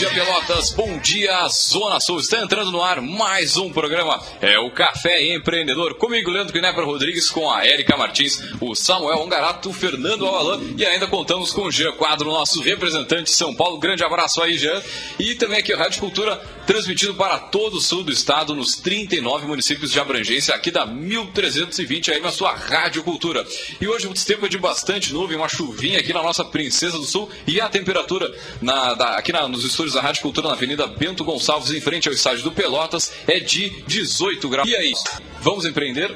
dia, 0.00 0.10
Pelotas. 0.14 0.70
Bom 0.70 0.98
dia, 0.98 1.46
Zona 1.48 2.00
Sul. 2.00 2.20
Está 2.20 2.40
entrando 2.40 2.70
no 2.70 2.82
ar 2.82 3.02
mais 3.02 3.58
um 3.58 3.70
programa. 3.70 4.18
É 4.40 4.58
o 4.58 4.70
Café 4.70 5.34
Empreendedor. 5.34 5.94
Comigo, 5.96 6.30
Leandro 6.30 6.54
Knepper 6.54 6.86
Rodrigues, 6.86 7.30
com 7.30 7.50
a 7.50 7.66
Érica 7.66 7.98
Martins, 7.98 8.42
o 8.62 8.74
Samuel 8.74 9.18
Ongarato, 9.18 9.68
o 9.68 9.72
Fernando 9.74 10.26
Alalan 10.26 10.58
e 10.78 10.86
ainda 10.86 11.06
contamos 11.06 11.52
com 11.52 11.64
o 11.64 11.70
Jean 11.70 11.92
Quadro, 11.92 12.30
nosso 12.30 12.62
representante 12.62 13.24
de 13.24 13.32
São 13.32 13.54
Paulo. 13.54 13.78
Grande 13.78 14.02
abraço 14.02 14.42
aí, 14.42 14.56
Jean. 14.56 14.80
E 15.18 15.34
também 15.34 15.58
aqui 15.58 15.74
a 15.74 15.76
Rádio 15.76 16.00
Cultura, 16.00 16.36
transmitido 16.66 17.14
para 17.14 17.38
todo 17.38 17.74
o 17.74 17.80
sul 17.80 18.02
do 18.02 18.10
estado, 18.10 18.54
nos 18.54 18.76
39 18.76 19.46
municípios 19.46 19.92
de 19.92 20.00
abrangência, 20.00 20.54
aqui 20.54 20.70
da 20.70 20.86
1320, 20.86 22.10
aí 22.10 22.20
na 22.22 22.32
sua 22.32 22.54
Rádio 22.54 23.02
Cultura. 23.02 23.46
E 23.78 23.86
hoje 23.86 24.06
o 24.06 24.14
tempo 24.14 24.46
é 24.46 24.48
de 24.48 24.56
bastante 24.56 25.12
nuvem, 25.12 25.36
uma 25.36 25.48
chuvinha 25.48 25.98
aqui 25.98 26.14
na 26.14 26.22
nossa 26.22 26.42
Princesa 26.42 26.96
do 26.96 27.04
Sul 27.04 27.28
e 27.46 27.60
a 27.60 27.68
temperatura 27.68 28.34
na, 28.62 28.94
da, 28.94 29.16
aqui 29.16 29.30
na, 29.30 29.46
nos 29.46 29.62
estúdios 29.62 29.89
da 29.94 30.00
Rádio 30.00 30.22
Cultura, 30.22 30.48
na 30.48 30.54
Avenida 30.54 30.86
Bento 30.86 31.24
Gonçalves, 31.24 31.70
em 31.70 31.80
frente 31.80 32.08
ao 32.08 32.14
estádio 32.14 32.42
do 32.42 32.52
Pelotas, 32.52 33.12
é 33.26 33.40
de 33.40 33.70
18 33.86 34.48
graus. 34.48 34.68
E 34.68 34.76
aí, 34.76 34.92
vamos 35.40 35.64
empreender? 35.64 36.14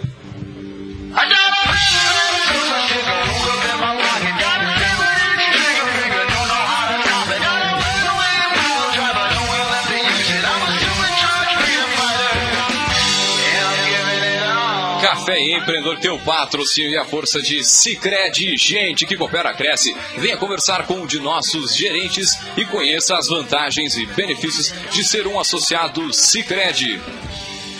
Café 15.24 15.40
Empreendedor 15.40 15.98
tem 15.98 16.10
o 16.10 16.18
patrocínio 16.18 16.90
e 16.90 16.98
a 16.98 17.04
força 17.06 17.40
de 17.40 17.64
Cicred. 17.64 18.58
Gente 18.58 19.06
que 19.06 19.16
coopera, 19.16 19.54
cresce. 19.54 19.96
Venha 20.18 20.36
conversar 20.36 20.86
com 20.86 20.96
um 20.96 21.06
de 21.06 21.18
nossos 21.18 21.74
gerentes 21.74 22.38
e 22.58 22.66
conheça 22.66 23.16
as 23.16 23.28
vantagens 23.28 23.96
e 23.96 24.04
benefícios 24.04 24.74
de 24.90 25.02
ser 25.02 25.26
um 25.26 25.40
associado 25.40 26.12
Cicred. 26.12 27.00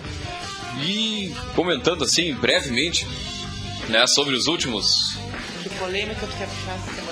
E 0.82 1.36
comentando 1.58 2.06
assim 2.06 2.34
brevemente, 2.36 3.06
né, 3.90 4.08
sobre 4.08 4.34
os 4.34 4.48
últimos. 4.48 5.18
Que 5.62 5.70
polêmica 5.72 6.26
tu 6.26 6.38
quer 6.38 6.48
puxar 6.48 6.76
essa 6.76 6.96
semana? 6.96 7.09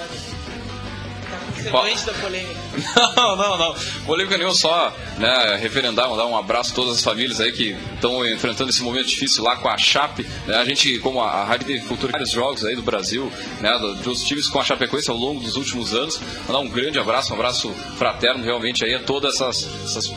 Semblante 1.67 2.05
da 2.05 2.13
polêmica. 2.13 2.67
Não, 3.15 3.35
não, 3.35 3.57
não. 3.57 3.75
Polêmica 4.05 4.37
nenhuma, 4.37 4.53
só 4.53 4.95
né, 5.17 5.57
referendar, 5.59 6.07
mandar 6.07 6.27
um 6.27 6.37
abraço 6.37 6.71
a 6.71 6.75
todas 6.75 6.97
as 6.97 7.03
famílias 7.03 7.41
aí 7.41 7.51
que 7.51 7.75
estão 7.95 8.23
enfrentando 8.25 8.69
esse 8.69 8.83
momento 8.83 9.07
difícil 9.07 9.43
lá 9.43 9.55
com 9.55 9.67
a 9.67 9.77
Chape. 9.77 10.27
Né? 10.45 10.55
A 10.55 10.63
gente, 10.63 10.99
como 10.99 11.21
a, 11.21 11.43
Rádio 11.43 11.67
de 11.67 11.79
Cultura, 11.87 12.11
vários 12.11 12.29
jogos 12.29 12.63
aí 12.63 12.75
do 12.75 12.83
Brasil, 12.83 13.31
né, 13.59 13.71
dos 14.03 14.23
times 14.23 14.47
com 14.47 14.59
a 14.59 14.63
Chapecoense 14.63 15.09
ao 15.09 15.17
longo 15.17 15.41
dos 15.41 15.55
últimos 15.55 15.93
anos. 15.93 16.19
Mandar 16.47 16.59
um 16.59 16.69
grande 16.69 16.99
abraço, 16.99 17.31
um 17.31 17.35
abraço 17.35 17.73
fraterno 17.97 18.43
realmente 18.43 18.85
aí 18.85 18.93
a 18.93 18.99
todas 18.99 19.35
essas, 19.35 19.67
essas 19.83 20.07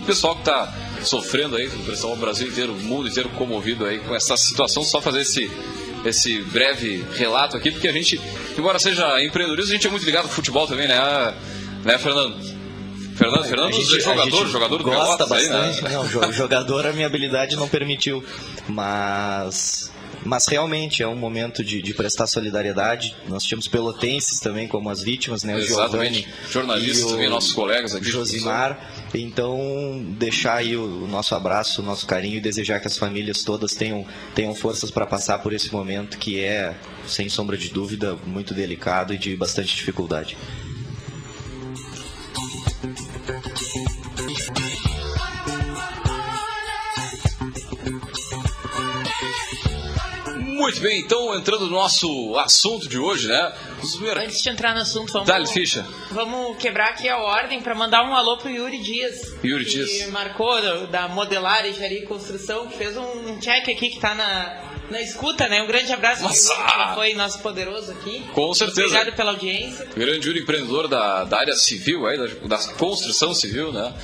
o 0.00 0.02
pessoal 0.02 0.34
que 0.34 0.40
está 0.40 0.72
sofrendo 1.02 1.56
aí, 1.56 1.66
o 1.66 1.84
pessoal 1.84 2.14
do 2.14 2.20
Brasil 2.20 2.48
inteiro, 2.48 2.72
o 2.72 2.76
mundo 2.76 3.08
inteiro 3.08 3.28
comovido 3.30 3.84
aí 3.84 3.98
com 3.98 4.14
essa 4.14 4.36
situação. 4.36 4.82
Só 4.82 5.00
fazer 5.00 5.20
esse, 5.20 5.50
esse 6.04 6.40
breve 6.44 7.04
relato 7.16 7.56
aqui, 7.56 7.70
porque 7.70 7.88
a 7.88 7.92
gente, 7.92 8.20
embora 8.58 8.78
seja 8.78 9.22
empreendedorismo, 9.22 9.72
a 9.72 9.74
gente 9.76 9.86
é 9.86 9.90
muito 9.90 10.04
ligado 10.04 10.24
ao 10.24 10.30
futebol 10.30 10.66
também, 10.66 10.88
né, 10.88 11.34
né 11.84 11.98
Fernando? 11.98 12.36
Fernando, 13.16 13.44
Fernando, 13.44 13.72
gente- 13.72 14.00
jogador, 14.00 14.30
gente 14.30 14.50
jogador 14.52 14.78
do 14.78 14.84
gosta 14.84 15.24
aí, 15.34 15.46
bastante. 15.48 15.84
né? 15.84 15.90
Não, 15.90 16.08
jo- 16.08 16.32
jogador 16.32 16.86
a 16.86 16.92
minha 16.92 17.06
habilidade 17.06 17.54
não 17.54 17.68
permitiu, 17.68 18.24
mas 18.68 19.90
mas 20.24 20.46
realmente 20.48 21.02
é 21.02 21.08
um 21.08 21.16
momento 21.16 21.64
de, 21.64 21.80
de 21.80 21.94
prestar 21.94 22.26
solidariedade. 22.26 23.16
Nós 23.26 23.42
tínhamos 23.42 23.66
pelotenses 23.68 24.38
também 24.38 24.68
como 24.68 24.90
as 24.90 25.02
vítimas, 25.02 25.42
né? 25.44 25.54
O 25.54 25.58
Exatamente. 25.58 26.20
Giovanni 26.20 26.28
Jornalistas 26.50 27.10
também, 27.10 27.28
nossos 27.28 27.52
colegas 27.52 27.94
aqui. 27.94 28.04
Josimar. 28.10 28.78
Então, 29.14 30.04
deixar 30.18 30.56
aí 30.56 30.76
o, 30.76 31.06
nosso 31.06 31.34
abraço, 31.34 31.82
o 31.82 31.84
nosso 31.84 32.06
carinho 32.06 32.36
e 32.36 32.40
desejar 32.40 32.80
que 32.80 32.86
as 32.86 32.96
famílias 32.96 33.42
todas 33.42 33.74
tenham, 33.74 34.06
tenham 34.34 34.54
forças 34.54 34.90
para 34.90 35.06
passar 35.06 35.38
por 35.40 35.52
esse 35.52 35.72
momento 35.72 36.18
que 36.18 36.40
é, 36.40 36.74
sem 37.06 37.28
sombra 37.28 37.56
de 37.56 37.70
dúvida, 37.70 38.16
muito 38.26 38.54
delicado 38.54 39.12
e 39.12 39.18
de 39.18 39.36
bastante 39.36 39.74
dificuldade. 39.74 40.36
Muito 50.60 50.78
bem, 50.82 51.00
então 51.00 51.34
entrando 51.34 51.64
no 51.64 51.70
nosso 51.70 52.36
assunto 52.38 52.86
de 52.86 52.98
hoje, 52.98 53.28
né? 53.28 53.52
Antes 54.16 54.42
de 54.42 54.50
entrar 54.50 54.74
no 54.74 54.82
assunto, 54.82 55.10
vamos, 55.10 55.26
Dale, 55.26 55.46
ficha. 55.46 55.86
vamos 56.10 56.58
quebrar 56.58 56.90
aqui 56.90 57.08
a 57.08 57.16
ordem 57.16 57.62
para 57.62 57.74
mandar 57.74 58.04
um 58.04 58.14
alô 58.14 58.36
pro 58.36 58.50
Yuri 58.50 58.78
Dias. 58.78 59.34
Yuri 59.42 59.64
que 59.64 59.70
Dias. 59.70 60.10
marcou 60.10 60.86
da, 60.88 61.08
Modelar 61.08 61.64
e 61.66 62.02
Construção, 62.02 62.66
que 62.66 62.76
fez 62.76 62.94
um 62.94 63.40
check 63.40 63.70
aqui 63.70 63.88
que 63.88 63.98
tá 63.98 64.14
na, 64.14 64.79
na 64.90 65.00
escuta, 65.00 65.48
né? 65.48 65.62
Um 65.62 65.66
grande 65.66 65.92
abraço 65.92 66.26
que 66.28 66.94
foi 66.94 67.14
nosso 67.14 67.38
poderoso 67.40 67.92
aqui. 67.92 68.24
Com 68.34 68.52
certeza. 68.52 68.86
Obrigado 68.86 69.16
pela 69.16 69.30
audiência. 69.32 69.86
grande 69.96 70.30
empreendedor 70.38 70.88
da, 70.88 71.24
da 71.24 71.38
área 71.38 71.54
civil, 71.54 72.06
aí, 72.06 72.18
da, 72.18 72.56
da 72.56 72.58
construção 72.74 73.32
civil, 73.34 73.72
né? 73.72 73.94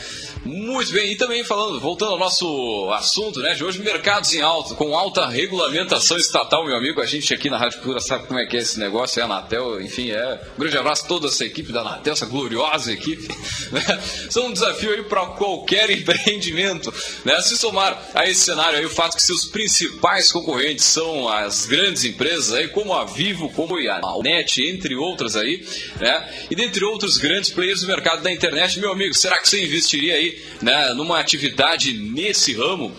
Muito 0.46 0.92
bem, 0.92 1.10
e 1.12 1.16
também 1.16 1.42
falando, 1.42 1.80
voltando 1.80 2.12
ao 2.12 2.18
nosso 2.18 2.88
assunto 2.94 3.40
né, 3.40 3.52
de 3.54 3.64
hoje, 3.64 3.80
mercados 3.80 4.32
em 4.32 4.40
alta, 4.40 4.76
com 4.76 4.96
alta 4.96 5.26
regulamentação 5.26 6.16
estatal, 6.16 6.64
meu 6.64 6.76
amigo. 6.76 7.00
A 7.00 7.06
gente 7.06 7.34
aqui 7.34 7.50
na 7.50 7.58
Rádio 7.58 7.78
Cultura 7.78 8.00
sabe 8.00 8.28
como 8.28 8.38
é 8.38 8.46
que 8.46 8.56
é 8.56 8.60
esse 8.60 8.78
negócio, 8.78 9.18
é 9.18 9.22
a 9.22 9.26
Anatel, 9.26 9.80
enfim, 9.80 10.12
é. 10.12 10.40
Um 10.56 10.60
grande 10.60 10.78
abraço 10.78 11.04
a 11.04 11.08
toda 11.08 11.26
essa 11.26 11.44
equipe 11.44 11.72
da 11.72 11.80
Anatel, 11.80 12.12
essa 12.12 12.26
gloriosa 12.26 12.92
equipe. 12.92 13.26
Né? 13.66 13.82
São 14.30 14.46
um 14.46 14.52
desafio 14.52 14.92
aí 14.92 15.02
para 15.02 15.26
qualquer 15.26 15.90
empreendimento. 15.90 16.94
Né? 17.24 17.40
Se 17.40 17.56
somar 17.56 18.00
a 18.14 18.24
esse 18.28 18.42
cenário 18.42 18.78
aí 18.78 18.86
o 18.86 18.90
fato 18.90 19.16
que 19.16 19.22
seus 19.22 19.44
principais 19.44 20.30
concorrentes 20.30 20.75
são 20.82 21.28
as 21.28 21.66
grandes 21.66 22.04
empresas 22.04 22.52
aí, 22.52 22.68
como 22.68 22.92
a 22.92 23.04
Vivo, 23.04 23.48
como 23.50 23.76
a 23.76 24.22
NET, 24.22 24.62
entre 24.62 24.94
outras 24.94 25.36
aí, 25.36 25.66
né? 26.00 26.28
E 26.50 26.54
dentre 26.54 26.84
outros 26.84 27.18
grandes 27.18 27.50
players 27.50 27.80
do 27.80 27.86
mercado 27.86 28.22
da 28.22 28.32
internet, 28.32 28.78
meu 28.80 28.92
amigo, 28.92 29.14
será 29.14 29.38
que 29.38 29.48
você 29.48 29.64
investiria 29.64 30.14
aí 30.14 30.40
né, 30.62 30.94
numa 30.94 31.18
atividade 31.18 31.92
nesse 31.92 32.54
ramo? 32.54 32.94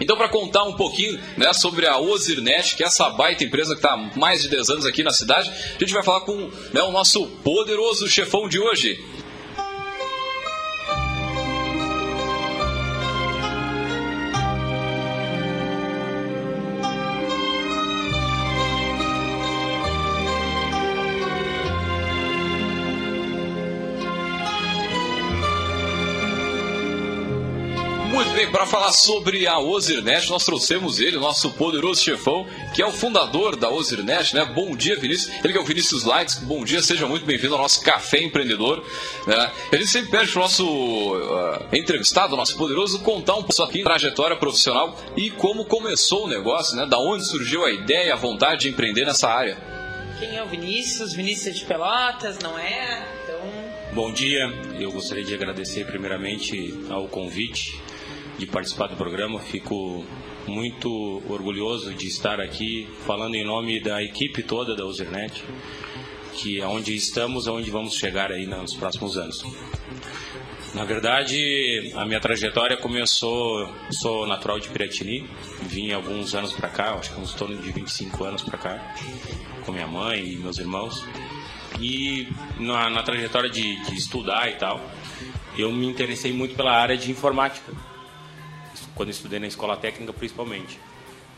Então, 0.00 0.16
para 0.16 0.28
contar 0.28 0.64
um 0.64 0.74
pouquinho 0.74 1.18
né, 1.36 1.52
sobre 1.52 1.86
a 1.86 1.98
Ozirnet, 1.98 2.76
que 2.76 2.82
é 2.82 2.86
essa 2.86 3.08
baita 3.10 3.44
empresa 3.44 3.74
que 3.74 3.78
está 3.78 3.94
há 3.94 4.18
mais 4.18 4.42
de 4.42 4.48
10 4.48 4.70
anos 4.70 4.86
aqui 4.86 5.02
na 5.02 5.10
cidade, 5.10 5.50
a 5.50 5.78
gente 5.78 5.92
vai 5.92 6.02
falar 6.02 6.20
com 6.20 6.50
né, 6.72 6.82
o 6.82 6.92
nosso 6.92 7.26
poderoso 7.42 8.06
chefão 8.08 8.48
de 8.48 8.58
hoje, 8.58 9.02
bem, 28.36 28.50
para 28.50 28.66
falar 28.66 28.92
sobre 28.92 29.46
a 29.46 29.58
Ozirnet, 29.58 30.28
nós 30.28 30.44
trouxemos 30.44 31.00
ele, 31.00 31.16
nosso 31.16 31.50
poderoso 31.52 32.02
chefão, 32.02 32.46
que 32.74 32.82
é 32.82 32.86
o 32.86 32.92
fundador 32.92 33.56
da 33.56 33.70
Ozirnet, 33.70 34.34
né? 34.34 34.44
Bom 34.44 34.76
dia, 34.76 34.94
Vinícius. 34.94 35.32
Ele 35.42 35.54
que 35.54 35.58
é 35.58 35.62
o 35.62 35.64
Vinícius 35.64 36.04
Lights. 36.04 36.40
Bom 36.40 36.62
dia, 36.62 36.82
seja 36.82 37.06
muito 37.06 37.24
bem-vindo 37.24 37.54
ao 37.54 37.62
nosso 37.62 37.82
Café 37.82 38.20
Empreendedor. 38.20 38.84
Né? 39.26 39.52
Gente 39.72 39.86
sempre 39.86 40.10
pede 40.10 40.32
para 40.32 40.38
o 40.38 40.42
nosso 40.42 40.66
uh, 40.66 41.74
entrevistado, 41.74 42.36
nosso 42.36 42.58
poderoso, 42.58 42.98
contar 42.98 43.36
um 43.36 43.42
pouco 43.42 43.62
aqui 43.62 43.82
trajetória 43.82 44.36
profissional 44.36 45.00
e 45.16 45.30
como 45.30 45.64
começou 45.64 46.26
o 46.26 46.28
negócio, 46.28 46.76
né? 46.76 46.84
Da 46.84 46.98
onde 46.98 47.24
surgiu 47.24 47.64
a 47.64 47.72
ideia, 47.72 48.12
a 48.12 48.16
vontade 48.16 48.62
de 48.62 48.68
empreender 48.68 49.06
nessa 49.06 49.30
área. 49.30 49.56
Quem 50.18 50.36
é 50.36 50.42
o 50.42 50.46
Vinícius? 50.46 51.14
Vinícius 51.14 51.58
de 51.58 51.64
Pelotas, 51.64 52.38
não 52.40 52.58
é? 52.58 53.02
Então... 53.22 53.40
Bom 53.94 54.12
dia, 54.12 54.42
eu 54.78 54.92
gostaria 54.92 55.24
de 55.24 55.32
agradecer 55.32 55.86
primeiramente 55.86 56.84
ao 56.90 57.08
convite 57.08 57.80
de 58.38 58.46
participar 58.46 58.88
do 58.88 58.96
programa. 58.96 59.40
Fico 59.40 60.04
muito 60.46 61.22
orgulhoso 61.28 61.94
de 61.94 62.06
estar 62.06 62.40
aqui 62.40 62.88
falando 63.06 63.34
em 63.34 63.44
nome 63.44 63.80
da 63.80 64.02
equipe 64.02 64.42
toda 64.42 64.76
da 64.76 64.84
Usernet, 64.84 65.42
que 66.34 66.60
é 66.60 66.66
onde 66.66 66.94
estamos, 66.94 67.48
aonde 67.48 67.70
vamos 67.70 67.94
chegar 67.94 68.30
aí 68.30 68.46
nos 68.46 68.74
próximos 68.74 69.16
anos. 69.16 69.42
Na 70.74 70.84
verdade, 70.84 71.92
a 71.94 72.04
minha 72.04 72.20
trajetória 72.20 72.76
começou, 72.76 73.72
sou 73.90 74.26
natural 74.26 74.60
de 74.60 74.68
Piratini, 74.68 75.26
vim 75.62 75.90
alguns 75.92 76.34
anos 76.34 76.52
para 76.52 76.68
cá, 76.68 76.94
acho 76.94 77.14
que 77.14 77.20
uns 77.20 77.32
torno 77.32 77.56
de 77.56 77.72
25 77.72 78.24
anos 78.24 78.42
para 78.42 78.58
cá, 78.58 78.94
com 79.64 79.72
minha 79.72 79.86
mãe 79.86 80.32
e 80.32 80.36
meus 80.36 80.58
irmãos. 80.58 81.02
E 81.80 82.28
na, 82.58 82.90
na 82.90 83.02
trajetória 83.02 83.48
de, 83.48 83.82
de 83.84 83.94
estudar 83.96 84.50
e 84.50 84.56
tal, 84.56 84.80
eu 85.56 85.72
me 85.72 85.86
interessei 85.86 86.32
muito 86.32 86.54
pela 86.54 86.72
área 86.72 86.96
de 86.96 87.10
informática 87.10 87.72
quando 88.96 89.10
estudei 89.10 89.38
na 89.38 89.46
escola 89.46 89.76
técnica 89.76 90.12
principalmente. 90.12 90.80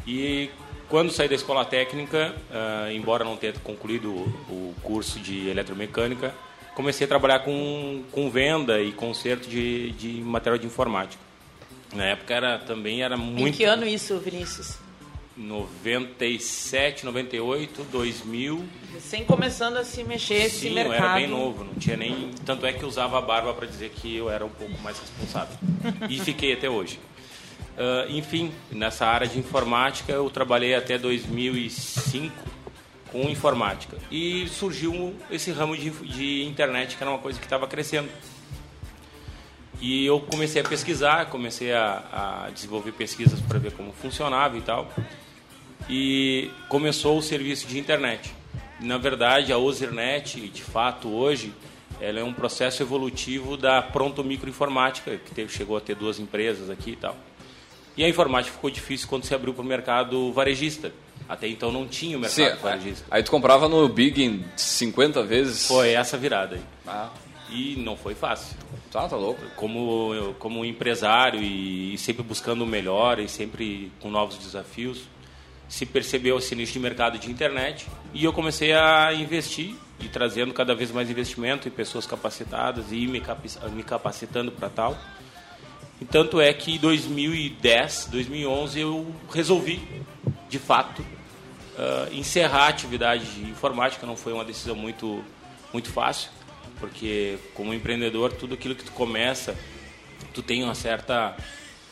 E 0.07 0.49
quando 0.89 1.13
saí 1.13 1.29
da 1.29 1.35
escola 1.35 1.65
técnica, 1.67 2.35
uh, 2.51 2.91
embora 2.91 3.23
não 3.23 3.37
tenha 3.37 3.53
concluído 3.63 4.11
o, 4.11 4.75
curso 4.83 5.19
de 5.19 5.49
eletromecânica, 5.49 6.35
comecei 6.75 7.05
a 7.05 7.09
trabalhar 7.09 7.41
com, 7.41 8.03
com 8.11 8.31
venda 8.31 8.81
e 8.81 8.93
conserto 8.93 9.47
de, 9.47 9.91
de 9.93 10.09
material 10.23 10.57
de 10.57 10.67
informática. 10.67 11.23
Na 11.93 12.05
época 12.05 12.33
era 12.33 12.59
também 12.59 13.03
era 13.03 13.17
muito. 13.17 13.49
Em 13.49 13.53
que 13.53 13.65
ano 13.65 13.87
isso, 13.87 14.19
Vinícius? 14.19 14.79
97, 15.37 17.05
98, 17.05 17.85
2000. 17.93 18.65
Sem 18.99 19.25
começando 19.25 19.77
a 19.77 19.85
se 19.85 20.03
mexer 20.03 20.47
esse 20.47 20.69
Sim, 20.69 20.75
mercado. 20.75 20.97
eu 20.97 21.05
era 21.05 21.15
bem 21.15 21.29
novo, 21.29 21.65
não 21.65 21.75
tinha 21.75 21.97
nem. 21.97 22.31
Tanto 22.45 22.67
é 22.67 22.73
que 22.73 22.85
usava 22.85 23.19
a 23.19 23.21
barba 23.21 23.55
para 23.55 23.67
dizer 23.67 23.91
que 23.91 24.17
eu 24.17 24.29
era 24.29 24.45
um 24.45 24.51
pouco 24.51 24.77
mais 24.83 24.99
responsável. 24.99 25.57
e 26.11 26.19
fiquei 26.19 26.53
até 26.53 26.69
hoje. 26.69 26.99
Uh, 27.79 28.11
enfim, 28.11 28.53
nessa 28.73 29.07
área 29.07 29.29
de 29.29 29.39
informática 29.39 30.11
eu 30.11 30.29
trabalhei 30.29 30.75
até 30.75 30.99
2005 30.99 32.35
com 33.13 33.29
informática. 33.29 33.97
E 34.11 34.49
surgiu 34.49 35.15
esse 35.31 35.53
ramo 35.53 35.77
de, 35.77 35.91
de 35.91 36.43
internet 36.43 36.97
que 36.97 37.03
era 37.05 37.11
uma 37.11 37.21
coisa 37.21 37.39
que 37.39 37.47
estava 37.47 37.69
crescendo. 37.69 38.09
E 39.81 40.05
eu 40.05 40.19
comecei 40.21 40.61
a 40.61 40.65
pesquisar, 40.65 41.27
comecei 41.27 41.73
a, 41.73 42.47
a 42.47 42.51
desenvolver 42.51 42.91
pesquisas 42.91 43.41
para 43.41 43.61
ver 43.61 43.71
como 43.71 43.93
funcionava 43.93 44.59
e 44.59 44.61
tal. 44.61 44.93
E 45.89 46.51
começou 46.69 47.17
o 47.17 47.23
serviço 47.23 47.69
de 47.69 47.79
internet. 47.79 48.35
Na 48.81 48.99
verdade, 48.99 49.53
a 49.53 49.59
Ozernet, 49.59 50.49
de 50.49 50.63
fato, 50.65 51.09
hoje, 51.09 51.55
ela 52.01 52.19
é 52.19 52.25
um 52.25 52.33
processo 52.33 52.83
evolutivo 52.83 53.57
da 53.57 53.81
Pronto 53.81 54.25
Microinformática, 54.25 55.17
que 55.17 55.33
teve, 55.33 55.53
chegou 55.53 55.77
a 55.77 55.81
ter 55.81 55.95
duas 55.95 56.19
empresas 56.19 56.69
aqui 56.69 56.91
e 56.91 56.97
tal. 56.97 57.17
E 57.99 58.05
a 58.05 58.09
informática 58.09 58.55
ficou 58.55 58.71
difícil 58.71 59.09
quando 59.09 59.25
se 59.25 59.35
abriu 59.35 59.53
para 59.53 59.61
o 59.61 59.67
mercado 59.67 60.33
varejista. 60.33 60.93
Até 61.29 61.49
então 61.49 61.73
não 61.73 61.85
tinha 61.85 62.17
o 62.17 62.21
mercado 62.21 62.57
Sim, 62.57 62.63
varejista. 62.63 63.05
Aí 63.11 63.25
tu 63.25 63.31
comprava 63.33 63.69
no 63.69 63.89
Big 63.89 64.23
em 64.23 64.45
50 64.57 65.25
vezes? 65.25 65.67
Foi 65.67 65.91
essa 65.91 66.17
virada 66.17 66.55
aí. 66.55 66.63
Ah. 66.87 67.11
E 67.51 67.75
não 67.77 67.97
foi 67.97 68.15
fácil. 68.15 68.57
Tá, 68.93 69.09
tá 69.09 69.17
louco. 69.17 69.41
Como, 69.57 70.33
como 70.39 70.65
empresário 70.65 71.43
e 71.43 71.99
sempre 71.99 72.23
buscando 72.23 72.63
o 72.63 72.67
melhor 72.67 73.19
e 73.19 73.29
sempre 73.29 73.91
com 73.99 74.13
novos 74.13 74.39
desafios, 74.39 75.01
se 75.69 75.85
percebeu 75.85 76.39
esse 76.39 76.55
nicho 76.55 76.75
de 76.75 76.79
mercado 76.79 77.19
de 77.19 77.29
internet 77.29 77.89
e 78.15 78.25
eu 78.25 78.33
comecei 78.33 78.75
a 78.75 79.13
investir 79.13 79.75
e 79.99 80.09
trazendo 80.09 80.55
cada 80.55 80.73
vez 80.73 80.93
mais 80.93 81.11
investimento 81.11 81.67
e 81.67 81.71
pessoas 81.71 82.07
capacitadas 82.07 82.93
e 82.93 83.09
me 83.09 83.83
capacitando 83.83 84.53
para 84.53 84.69
tal. 84.69 84.97
E 86.01 86.05
tanto 86.05 86.41
é 86.41 86.53
que 86.53 86.77
em 86.77 86.79
2010, 86.79 88.09
2011 88.13 88.81
eu 88.81 89.15
resolvi, 89.31 89.83
de 90.49 90.59
fato, 90.59 91.03
uh, 91.03 92.15
encerrar 92.15 92.67
a 92.67 92.69
atividade 92.69 93.25
de 93.25 93.51
informática. 93.51 94.07
Não 94.07 94.17
foi 94.17 94.33
uma 94.33 94.45
decisão 94.45 94.77
muito, 94.77 95.25
muito 95.73 95.91
fácil, 95.91 96.31
porque 96.79 97.39
como 97.53 97.75
empreendedor, 97.75 98.33
tudo 98.33 98.55
aquilo 98.55 98.77
que 98.77 98.85
tu 98.85 98.93
começa, 98.93 99.57
tu 100.33 100.43
tem 100.43 100.63
uma 100.63 100.75
certa... 100.75 101.37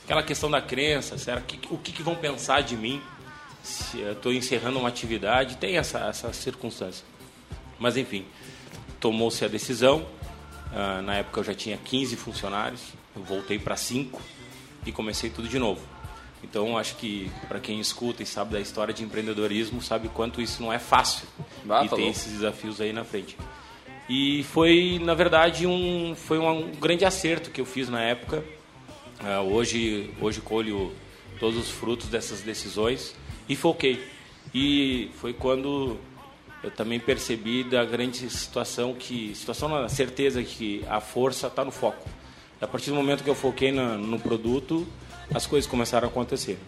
Aquela 0.05 0.23
questão 0.23 0.49
da 0.49 0.63
crença, 0.63 1.19
será 1.19 1.41
que, 1.41 1.59
o 1.69 1.77
que, 1.77 1.91
que 1.91 2.01
vão 2.01 2.15
pensar 2.15 2.63
de 2.63 2.77
mim 2.77 3.03
se 3.61 3.99
eu 3.99 4.13
estou 4.13 4.33
encerrando 4.33 4.79
uma 4.79 4.89
atividade? 4.89 5.57
Tem 5.57 5.79
essa, 5.79 5.99
essa 5.99 6.33
circunstância. 6.33 7.05
Mas 7.77 7.97
enfim, 7.97 8.25
tomou-se 9.01 9.45
a 9.45 9.49
decisão. 9.49 10.07
Uh, 10.67 11.03
na 11.03 11.17
época 11.17 11.41
eu 11.41 11.45
já 11.45 11.55
tinha 11.55 11.77
15 11.77 12.15
funcionários 12.15 12.83
voltei 13.23 13.59
para 13.59 13.77
cinco 13.77 14.21
e 14.85 14.93
comecei 14.93 15.31
tudo 15.31 15.49
de 15.49 15.59
novo. 15.59 15.81
Então, 16.43 16.77
acho 16.77 16.97
que 16.97 17.31
para 17.49 17.59
quem 17.59 17.81
escuta 17.81 18.23
e 18.23 18.27
sabe 18.27 18.53
da 18.53 18.61
história 18.61 18.95
de 18.95 19.03
empreendedorismo, 19.03 19.83
sabe 19.83 20.09
quanto 20.09 20.41
isso 20.41 20.63
não 20.63 20.73
é 20.73 20.79
fácil. 20.79 21.27
Ah, 21.69 21.85
e 21.85 21.89
tá 21.89 21.97
tem 21.97 22.09
esses 22.09 22.33
desafios 22.33 22.81
aí 22.81 22.93
na 22.93 23.05
frente. 23.05 23.37
E 24.09 24.45
foi, 24.45 25.01
na 25.03 25.15
verdade, 25.15 25.67
um, 25.67 26.15
foi 26.15 26.39
um 26.39 26.71
grande 26.73 27.05
acerto 27.05 27.51
que 27.51 27.61
eu 27.61 27.67
fiz 27.67 27.89
na 27.89 28.01
época. 28.01 28.45
Uh, 29.21 29.53
hoje, 29.53 30.11
hoje 30.21 30.41
colho 30.41 30.93
todos 31.41 31.59
os 31.59 31.71
frutos 31.71 32.09
dessas 32.09 32.43
decisões 32.43 33.15
e 33.49 33.57
foquei. 33.57 34.01
E 34.55 35.11
foi 35.17 35.33
quando 35.33 35.99
eu 36.63 36.71
também 36.71 37.01
percebi 37.01 37.65
da 37.65 37.85
grande 37.85 38.31
situação 38.31 38.95
que, 38.95 39.35
situação 39.35 39.69
na 39.69 39.89
certeza 39.89 40.43
que 40.43 40.85
a 40.89 41.01
força 41.01 41.49
está 41.49 41.65
no 41.65 41.73
foco. 41.73 42.09
A 42.61 42.67
partir 42.67 42.91
do 42.91 42.97
momento 42.97 43.23
que 43.23 43.29
eu 43.29 43.35
foquei 43.35 43.71
no, 43.71 44.19
produto, 44.19 44.87
as 45.35 45.47
coisas 45.47 45.69
começaram 45.69 46.09
a 46.09 46.11
acontecer. 46.11 46.59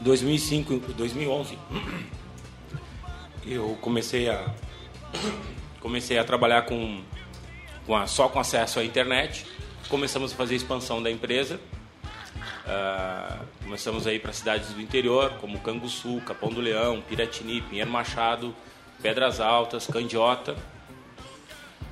2005, 0.00 0.94
2011, 0.94 1.58
eu 3.46 3.78
comecei 3.80 4.28
a 4.28 4.52
comecei 5.80 6.18
a 6.18 6.24
trabalhar 6.24 6.62
com, 6.62 7.02
com 7.86 7.96
a, 7.96 8.06
só 8.06 8.28
com 8.28 8.40
acesso 8.40 8.80
à 8.80 8.84
internet. 8.84 9.46
Começamos 9.88 10.32
a 10.32 10.36
fazer 10.36 10.54
a 10.54 10.56
expansão 10.56 11.02
da 11.02 11.10
empresa. 11.10 11.60
Uh, 12.66 13.44
começamos 13.64 14.06
a 14.06 14.12
ir 14.12 14.20
para 14.20 14.32
cidades 14.32 14.68
do 14.72 14.80
interior, 14.80 15.32
como 15.40 15.58
Canguçu, 15.60 16.20
Capão 16.26 16.50
do 16.50 16.60
Leão, 16.60 17.00
Piratini, 17.00 17.60
Pinheiro 17.62 17.90
Machado, 17.90 18.54
Pedras 19.02 19.40
Altas, 19.40 19.86
Candiota. 19.86 20.56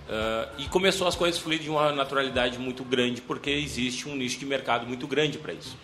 Uh, 0.08 0.48
e 0.56 0.68
começou 0.68 1.06
as 1.06 1.14
coisas 1.14 1.38
fluir 1.38 1.58
de 1.58 1.68
uma 1.68 1.92
naturalidade 1.92 2.58
muito 2.58 2.82
grande, 2.82 3.20
porque 3.20 3.50
existe 3.50 4.08
um 4.08 4.16
nicho 4.16 4.38
de 4.38 4.46
mercado 4.46 4.86
muito 4.86 5.06
grande 5.06 5.36
para 5.36 5.52
isso. 5.52 5.76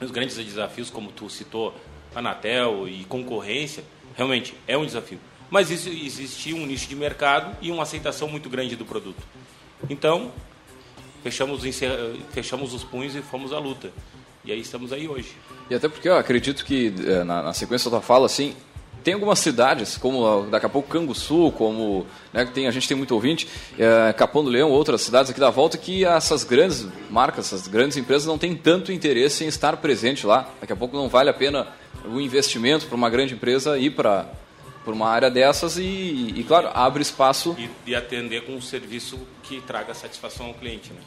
Os 0.00 0.10
grandes 0.10 0.36
desafios, 0.36 0.88
como 0.88 1.12
tu 1.12 1.28
citou, 1.28 1.74
Anatel 2.14 2.88
e 2.88 3.04
concorrência, 3.04 3.84
realmente 4.16 4.54
é 4.66 4.76
um 4.76 4.86
desafio. 4.86 5.20
Mas 5.50 5.70
isso, 5.70 6.54
um 6.54 6.64
nicho 6.64 6.88
de 6.88 6.96
mercado 6.96 7.54
e 7.60 7.70
uma 7.70 7.82
aceitação 7.82 8.26
muito 8.26 8.48
grande 8.48 8.74
do 8.74 8.86
produto. 8.86 9.22
Então, 9.90 10.32
fechamos, 11.22 11.62
fechamos 12.30 12.72
os 12.72 12.82
punhos 12.82 13.14
e 13.14 13.20
fomos 13.20 13.52
à 13.52 13.58
luta. 13.58 13.92
E 14.44 14.50
aí 14.50 14.60
estamos 14.60 14.94
aí 14.94 15.06
hoje. 15.06 15.36
E 15.68 15.74
até 15.74 15.88
porque 15.88 16.08
eu 16.08 16.16
acredito 16.16 16.64
que, 16.64 16.92
eh, 17.06 17.22
na, 17.22 17.42
na 17.42 17.52
sequência 17.52 17.90
da 17.90 17.98
tua 17.98 18.02
fala, 18.02 18.26
assim, 18.26 18.56
tem 19.02 19.14
algumas 19.14 19.38
cidades, 19.38 19.96
como 19.96 20.46
daqui 20.50 20.66
a 20.66 20.68
pouco 20.68 20.88
Canguçu, 20.88 21.52
como 21.52 22.06
né, 22.32 22.44
tem, 22.44 22.66
a 22.66 22.70
gente 22.70 22.88
tem 22.88 22.96
muito 22.96 23.14
ouvinte, 23.14 23.48
é, 23.78 24.12
Capão 24.12 24.44
do 24.44 24.50
Leão, 24.50 24.70
outras 24.70 25.02
cidades 25.02 25.30
aqui 25.30 25.40
da 25.40 25.50
volta, 25.50 25.76
que 25.76 26.04
essas 26.04 26.44
grandes 26.44 26.86
marcas, 27.10 27.46
essas 27.52 27.66
grandes 27.68 27.96
empresas 27.96 28.26
não 28.26 28.38
têm 28.38 28.54
tanto 28.54 28.92
interesse 28.92 29.44
em 29.44 29.48
estar 29.48 29.76
presente 29.78 30.26
lá. 30.26 30.48
Daqui 30.60 30.72
a 30.72 30.76
pouco 30.76 30.96
não 30.96 31.08
vale 31.08 31.30
a 31.30 31.34
pena 31.34 31.68
o 32.04 32.20
investimento 32.20 32.86
para 32.86 32.96
uma 32.96 33.10
grande 33.10 33.34
empresa 33.34 33.78
ir 33.78 33.90
para 33.90 34.26
por 34.84 34.94
uma 34.94 35.08
área 35.08 35.30
dessas 35.30 35.78
e, 35.78 36.34
e 36.36 36.44
claro, 36.46 36.68
abre 36.74 37.02
espaço. 37.02 37.54
E, 37.58 37.70
e, 37.86 37.94
atender 37.94 38.44
com 38.44 38.52
um 38.52 38.60
serviço 38.60 39.18
que 39.44 39.60
traga 39.60 39.94
satisfação 39.94 40.46
ao 40.46 40.54
cliente. 40.54 40.92
Né? 40.92 41.00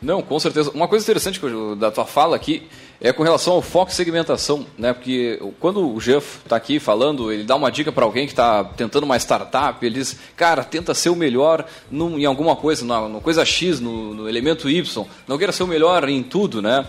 Não, 0.00 0.22
com 0.22 0.38
certeza. 0.38 0.70
Uma 0.70 0.86
coisa 0.86 1.04
interessante 1.04 1.40
da 1.76 1.90
tua 1.90 2.04
fala 2.04 2.36
aqui 2.36 2.68
é 3.00 3.12
com 3.12 3.22
relação 3.22 3.54
ao 3.54 3.62
foco 3.62 3.90
e 3.90 3.94
segmentação, 3.94 4.66
né? 4.76 4.92
Porque 4.92 5.40
quando 5.60 5.88
o 5.88 5.98
Jeff 6.00 6.38
está 6.44 6.56
aqui 6.56 6.80
falando, 6.80 7.32
ele 7.32 7.44
dá 7.44 7.54
uma 7.54 7.70
dica 7.70 7.92
para 7.92 8.04
alguém 8.04 8.26
que 8.26 8.32
está 8.32 8.64
tentando 8.64 9.04
uma 9.04 9.16
startup, 9.16 9.84
ele 9.84 9.96
diz, 9.96 10.18
cara, 10.36 10.64
tenta 10.64 10.94
ser 10.94 11.10
o 11.10 11.16
melhor 11.16 11.64
num, 11.90 12.18
em 12.18 12.24
alguma 12.24 12.56
coisa, 12.56 12.84
na, 12.84 13.08
na 13.08 13.20
coisa 13.20 13.44
X, 13.44 13.80
no, 13.80 14.14
no, 14.14 14.28
elemento 14.28 14.68
Y, 14.68 15.06
não 15.26 15.38
queira 15.38 15.52
ser 15.52 15.62
o 15.62 15.66
melhor 15.66 16.08
em 16.08 16.22
tudo, 16.22 16.60
né? 16.60 16.86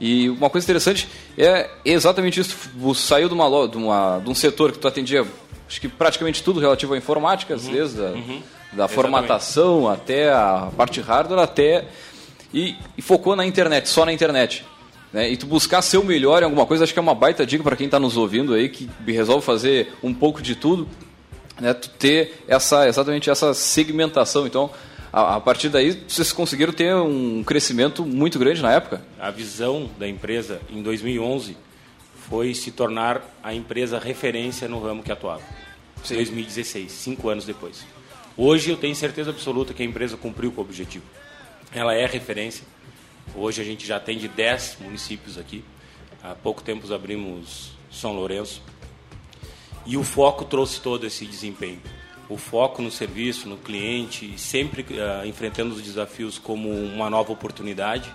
E 0.00 0.30
uma 0.30 0.48
coisa 0.48 0.64
interessante 0.64 1.08
é 1.36 1.68
exatamente 1.84 2.40
isso. 2.40 2.56
Você 2.76 3.06
saiu 3.06 3.28
de, 3.28 3.34
uma, 3.34 3.68
de, 3.68 3.76
uma, 3.76 4.18
de 4.18 4.30
um 4.30 4.34
setor 4.34 4.72
que 4.72 4.78
tu 4.78 4.88
atendia, 4.88 5.26
acho 5.68 5.80
que 5.80 5.88
praticamente 5.88 6.42
tudo 6.42 6.58
relativo 6.58 6.94
à 6.94 6.96
informática, 6.96 7.54
uhum, 7.54 7.72
desde 7.72 8.00
a, 8.00 8.08
uhum, 8.08 8.42
da 8.72 8.88
formatação 8.88 9.90
até 9.90 10.32
a 10.32 10.70
parte 10.74 11.02
hardware, 11.02 11.40
até 11.40 11.84
e, 12.52 12.76
e, 12.96 13.02
focou 13.02 13.36
na 13.36 13.46
internet, 13.46 13.88
só 13.88 14.04
na 14.04 14.12
internet. 14.12 14.64
Né? 15.12 15.30
E 15.30 15.36
tu 15.36 15.46
buscar 15.46 15.82
ser 15.82 15.98
o 15.98 16.04
melhor 16.04 16.42
em 16.42 16.44
alguma 16.44 16.66
coisa, 16.66 16.84
acho 16.84 16.92
que 16.92 16.98
é 16.98 17.02
uma 17.02 17.14
baita 17.14 17.44
dica 17.46 17.62
para 17.62 17.76
quem 17.76 17.86
está 17.86 17.98
nos 17.98 18.16
ouvindo 18.16 18.54
aí, 18.54 18.68
que 18.68 18.88
resolve 19.06 19.44
fazer 19.44 19.92
um 20.02 20.14
pouco 20.14 20.42
de 20.42 20.54
tudo, 20.54 20.88
né? 21.60 21.74
tu 21.74 21.88
ter 21.90 22.44
essa, 22.46 22.88
exatamente 22.88 23.30
essa 23.30 23.54
segmentação. 23.54 24.46
Então, 24.46 24.70
a, 25.12 25.36
a, 25.36 25.40
partir 25.40 25.68
daí, 25.68 26.02
vocês 26.06 26.32
conseguiram 26.32 26.72
ter 26.72 26.94
um 26.94 27.42
crescimento 27.42 28.04
muito 28.04 28.38
grande 28.38 28.62
na 28.62 28.72
época? 28.72 29.02
A 29.18 29.30
visão 29.30 29.90
da 29.98 30.08
empresa 30.08 30.60
em 30.70 30.82
2011 30.82 31.56
foi 32.28 32.54
se 32.54 32.70
tornar 32.70 33.22
a 33.42 33.52
empresa 33.52 33.98
referência 33.98 34.68
no 34.68 34.80
ramo 34.80 35.02
que 35.02 35.10
atuava. 35.10 35.42
Sim. 36.04 36.14
2016, 36.14 36.90
cinco 36.92 37.28
anos 37.28 37.44
depois. 37.44 37.84
Hoje 38.36 38.70
eu 38.70 38.76
tenho 38.76 38.94
certeza 38.94 39.30
absoluta 39.30 39.74
que 39.74 39.82
a 39.82 39.86
empresa 39.86 40.16
cumpriu 40.16 40.52
com 40.52 40.60
o 40.60 40.64
objetivo. 40.64 41.04
Ela 41.72 41.94
é 41.94 42.06
referência 42.06 42.64
Hoje 43.34 43.62
a 43.62 43.64
gente 43.64 43.86
já 43.86 43.96
atende 43.96 44.26
10 44.26 44.78
municípios 44.80 45.38
aqui. 45.38 45.64
Há 46.22 46.34
pouco 46.34 46.62
tempo 46.62 46.92
abrimos 46.92 47.70
São 47.90 48.12
Lourenço. 48.12 48.60
E 49.86 49.96
o 49.96 50.02
foco 50.02 50.44
trouxe 50.44 50.80
todo 50.80 51.06
esse 51.06 51.24
desempenho. 51.24 51.80
O 52.28 52.36
foco 52.36 52.82
no 52.82 52.90
serviço, 52.90 53.48
no 53.48 53.56
cliente, 53.56 54.36
sempre 54.36 54.82
uh, 54.82 55.26
enfrentando 55.26 55.74
os 55.74 55.80
desafios 55.80 56.38
como 56.38 56.68
uma 56.68 57.08
nova 57.08 57.32
oportunidade, 57.32 58.08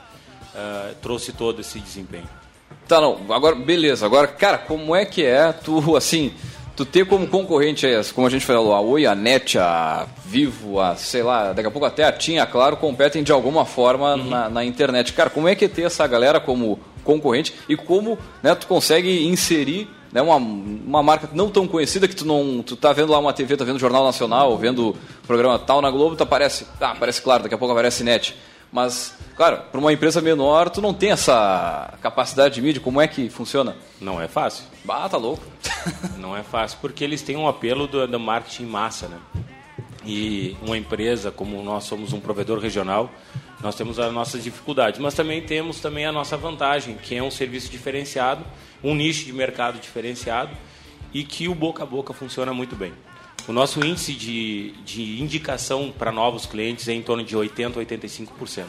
uh, 0.54 0.96
trouxe 1.02 1.32
todo 1.32 1.62
esse 1.62 1.80
desempenho. 1.80 2.30
Tá, 2.88 3.00
não. 3.00 3.34
Agora, 3.34 3.56
beleza. 3.56 4.06
Agora, 4.06 4.28
cara, 4.28 4.58
como 4.58 4.96
é 4.96 5.06
que 5.06 5.24
é 5.24 5.52
tu, 5.54 5.96
assim, 5.96 6.34
tu 6.76 6.86
ter 6.86 7.06
como 7.06 7.26
concorrente, 7.28 7.88
como 8.14 8.28
a 8.28 8.30
gente 8.30 8.46
falou, 8.46 8.74
a 8.74 8.82
Oi, 8.82 9.06
a 9.06 9.16
NET, 9.16 9.58
a 9.58 10.06
Vivo, 10.26 10.80
a, 10.80 10.96
sei 10.96 11.24
lá, 11.24 11.54
daqui 11.54 11.68
a 11.68 11.72
pouco 11.72 11.86
até 11.86 12.04
a 12.04 12.12
TIM, 12.12 12.38
claro, 12.52 12.78
competem 12.78 13.24
de 13.24 13.32
alguma 13.32 13.66
forma 13.66 14.16
uhum. 14.16 14.30
na, 14.30 14.50
na, 14.50 14.66
internet. 14.66 15.14
Cara, 15.14 15.30
como 15.30 15.48
é 15.48 15.56
que 15.56 15.66
é 15.66 15.68
ter 15.68 15.84
essa 15.84 16.06
galera 16.06 16.40
como 16.40 16.80
concorrente 17.04 17.54
e 17.70 17.78
como 17.78 18.18
né, 18.44 18.54
tu 18.56 18.68
consegue 18.68 19.26
inserir 19.26 19.88
né, 20.12 20.22
uma, 20.22 20.36
uma 20.36 21.04
marca 21.04 21.30
não 21.34 21.50
tão 21.50 21.68
conhecida 21.68 22.08
que 22.08 22.16
tu 22.16 22.26
não 22.26 22.64
tu 22.64 22.76
tá 22.76 22.92
vendo 22.92 23.12
lá 23.12 23.20
uma 23.20 23.32
TV, 23.32 23.56
tá 23.56 23.64
vendo 23.64 23.80
Jornal 23.80 24.04
Nacional, 24.04 24.58
vendo 24.58 24.90
o 24.90 25.28
programa 25.28 25.60
tal 25.60 25.82
na 25.82 25.92
Globo, 25.92 26.16
tu 26.16 26.24
aparece, 26.24 26.66
ah, 26.82 26.92
aparece 26.92 27.22
claro, 27.22 27.44
daqui 27.44 27.56
a 27.56 27.58
pouco 27.58 27.74
aparece 27.74 28.04
NET. 28.04 28.36
Mas, 28.76 29.16
claro, 29.38 29.62
para 29.72 29.80
uma 29.80 29.94
empresa 29.94 30.20
menor, 30.20 30.70
tu 30.70 30.82
não 30.82 30.94
tem 30.94 31.12
essa 31.12 31.94
capacidade 32.02 32.56
de 32.56 32.62
mídia. 32.62 32.82
Como 32.82 33.00
é 33.00 33.08
que 33.08 33.30
funciona? 33.30 33.74
Não 34.02 34.22
é 34.22 34.28
fácil. 34.28 34.66
Bah, 34.84 35.08
tá 35.08 35.16
louco. 35.16 35.42
não 36.20 36.36
é 36.36 36.44
fácil, 36.44 36.80
porque 36.82 37.02
eles 37.02 37.22
têm 37.22 37.38
um 37.38 37.48
apelo 37.48 37.88
do, 37.88 38.06
do 38.06 38.20
marketing 38.20 38.64
em 38.64 38.66
massa, 38.66 39.08
né? 39.08 39.18
E 40.06 40.58
uma 40.62 40.78
empresa, 40.78 41.32
como 41.32 41.64
nós 41.64 41.86
somos 41.86 42.12
um 42.12 42.20
provedor 42.20 42.60
regional, 42.60 43.10
nós 43.62 43.76
temos 43.76 43.98
as 43.98 44.12
nossas 44.12 44.44
dificuldades, 44.44 45.00
mas 45.00 45.14
também 45.14 45.42
temos 45.42 45.80
também 45.80 46.06
a 46.06 46.12
nossa 46.12 46.36
vantagem, 46.36 46.98
que 46.98 47.16
é 47.16 47.24
um 47.24 47.32
serviço 47.32 47.72
diferenciado, 47.72 48.44
um 48.84 48.94
nicho 48.94 49.24
de 49.24 49.32
mercado 49.32 49.80
diferenciado 49.80 50.52
e 51.14 51.24
que 51.24 51.48
o 51.48 51.56
boca 51.56 51.84
a 51.84 51.86
boca 51.86 52.12
funciona 52.14 52.54
muito 52.54 52.76
bem. 52.76 52.92
O 53.48 53.54
nosso 53.54 53.80
índice 53.86 54.14
de, 54.14 54.72
de 54.84 55.22
indicação 55.22 55.94
para 55.96 56.12
novos 56.12 56.48
clientes 56.48 56.88
é 56.88 56.94
em 56.94 57.02
torno 57.04 57.24
de 57.24 57.38
80% 57.38 57.78
a 57.78 57.86
85%. 57.86 58.66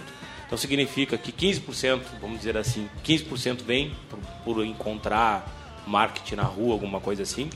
Então 0.47 0.59
significa 0.59 1.16
que 1.16 1.33
15%, 1.33 2.02
vamos 2.21 2.38
dizer 2.38 2.59
assim, 2.59 2.88
15% 3.04 3.62
vem 3.64 3.92
por, 4.09 4.18
por, 4.45 4.64
encontrar 4.64 5.83
marketing 5.87 6.37
na 6.37 6.42
rua, 6.42 6.75
alguma 6.75 7.00
coisa 7.00 7.23
assim, 7.23 7.49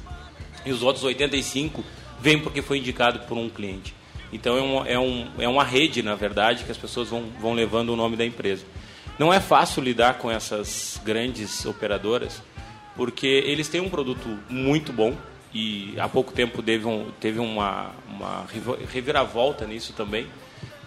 e 0.64 0.72
os 0.72 0.82
outros 0.82 1.04
85% 1.04 1.82
vem 2.20 2.38
porque 2.38 2.62
foi 2.62 2.78
indicado 2.78 3.20
por 3.20 3.36
um 3.36 3.50
cliente. 3.50 3.94
Então 4.32 4.56
é, 4.56 4.62
um, 4.62 4.86
é, 4.86 4.98
um, 4.98 5.30
é 5.38 5.48
uma 5.48 5.64
rede, 5.64 6.02
na 6.02 6.14
verdade, 6.14 6.64
que 6.64 6.70
as 6.70 6.78
pessoas 6.78 7.10
vão, 7.10 7.24
vão 7.38 7.52
levando 7.52 7.90
o 7.90 7.96
nome 7.96 8.16
da 8.16 8.24
empresa. 8.24 8.64
Não 9.18 9.32
é 9.32 9.40
fácil 9.40 9.82
lidar 9.82 10.14
com 10.14 10.30
essas 10.30 10.98
grandes 11.04 11.66
operadoras, 11.66 12.42
porque 12.96 13.26
eles 13.26 13.68
têm 13.68 13.80
um 13.80 13.90
produto 13.90 14.26
muito 14.48 14.92
bom, 14.92 15.14
e 15.52 15.94
há 15.98 16.08
pouco 16.08 16.32
tempo 16.32 16.62
teve, 16.62 16.86
um, 16.86 17.10
teve 17.18 17.38
uma, 17.38 17.90
uma 18.08 18.46
reviravolta 18.92 19.66
nisso 19.66 19.92
também, 19.92 20.26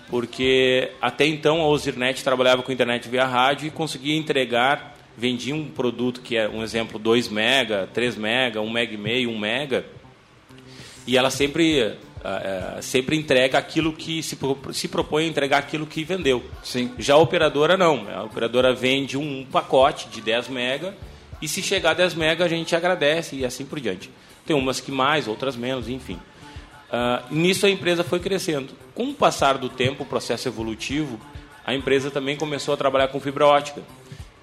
porque 0.10 0.92
até 1.02 1.26
então 1.26 1.62
a 1.62 1.68
Ozirnet 1.68 2.24
trabalhava 2.24 2.64
com 2.64 2.72
internet 2.72 3.10
via 3.10 3.26
rádio 3.26 3.68
e 3.68 3.72
conseguia 3.72 4.16
entregar, 4.16 4.98
vendia 5.18 5.54
um 5.54 5.66
produto 5.66 6.22
que 6.22 6.38
é 6.38 6.48
um 6.48 6.64
exemplo 6.64 6.98
2 6.98 7.28
mega, 7.30 7.90
3 7.94 8.16
mega, 8.16 8.62
1 8.62 8.70
mega 8.70 8.94
e 8.94 8.98
meio, 8.98 9.30
1 9.30 9.38
mega, 9.38 9.86
e 11.06 11.18
ela 11.18 11.30
sempre 11.30 11.98
uh, 12.24 12.82
sempre 12.82 13.18
entrega 13.18 13.58
aquilo 13.58 13.92
que 13.92 14.24
se, 14.24 14.38
se 14.72 14.88
propõe 14.88 15.26
a 15.26 15.28
entregar 15.28 15.58
aquilo 15.58 15.86
que 15.86 16.04
vendeu. 16.04 16.44
Sim. 16.64 16.92
Já 16.98 17.16
a 17.16 17.18
operadora 17.18 17.76
não, 17.76 18.08
a 18.10 18.24
operadora 18.24 18.74
vende 18.74 19.18
um 19.18 19.46
pacote 19.46 20.08
de 20.08 20.22
10 20.22 20.48
mega 20.48 20.96
e 21.42 21.48
se 21.48 21.62
chegar 21.62 21.92
a 21.92 21.96
10 21.96 22.16
mega 22.16 22.46
a 22.46 22.48
gente 22.48 22.76
agradece 22.76 23.36
e 23.36 23.46
assim 23.46 23.66
por 23.66 23.80
diante. 23.80 24.10
Tem 24.46 24.56
umas 24.56 24.80
que 24.80 24.92
mais, 24.92 25.28
outras 25.28 25.56
menos, 25.56 25.88
enfim. 25.88 26.20
Uh, 26.90 27.34
nisso 27.34 27.66
a 27.66 27.70
empresa 27.70 28.04
foi 28.04 28.20
crescendo. 28.20 28.74
Com 28.94 29.10
o 29.10 29.14
passar 29.14 29.58
do 29.58 29.70
tempo, 29.70 30.04
o 30.04 30.06
processo 30.06 30.48
evolutivo, 30.48 31.20
a 31.66 31.74
empresa 31.74 32.12
também 32.12 32.36
começou 32.36 32.74
a 32.74 32.78
trabalhar 32.78 33.08
com 33.08 33.20
fibra 33.20 33.46
ótica. 33.46 33.82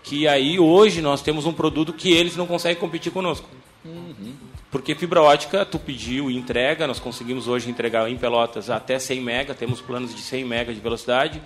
Que 0.02 0.26
aí 0.26 0.59
hoje 0.59 1.02
nós 1.02 1.23
temos 1.23 1.47
um 1.47 1.52
produto 1.52 1.92
que 1.92 2.12
eles 2.12 2.37
não 2.37 2.47
conseguem 2.47 2.78
competir 2.78 3.12
conosco. 3.12 3.49
Uhum. 3.85 4.35
Porque 4.71 4.95
fibra 4.95 5.23
ótica, 5.23 5.64
tu 5.64 5.78
pediu 5.78 6.30
e 6.30 6.37
entrega, 6.37 6.87
nós 6.87 6.99
conseguimos 6.99 7.49
hoje 7.49 7.71
entregar 7.71 8.09
em 8.09 8.16
Pelotas 8.16 8.71
até 8.71 8.99
100 8.99 9.21
mega, 9.21 9.54
temos 9.54 9.80
planos 9.80 10.14
de 10.14 10.23
100 10.23 10.45
mega 10.45 10.73
de 10.73 10.80
velocidade 10.80 11.40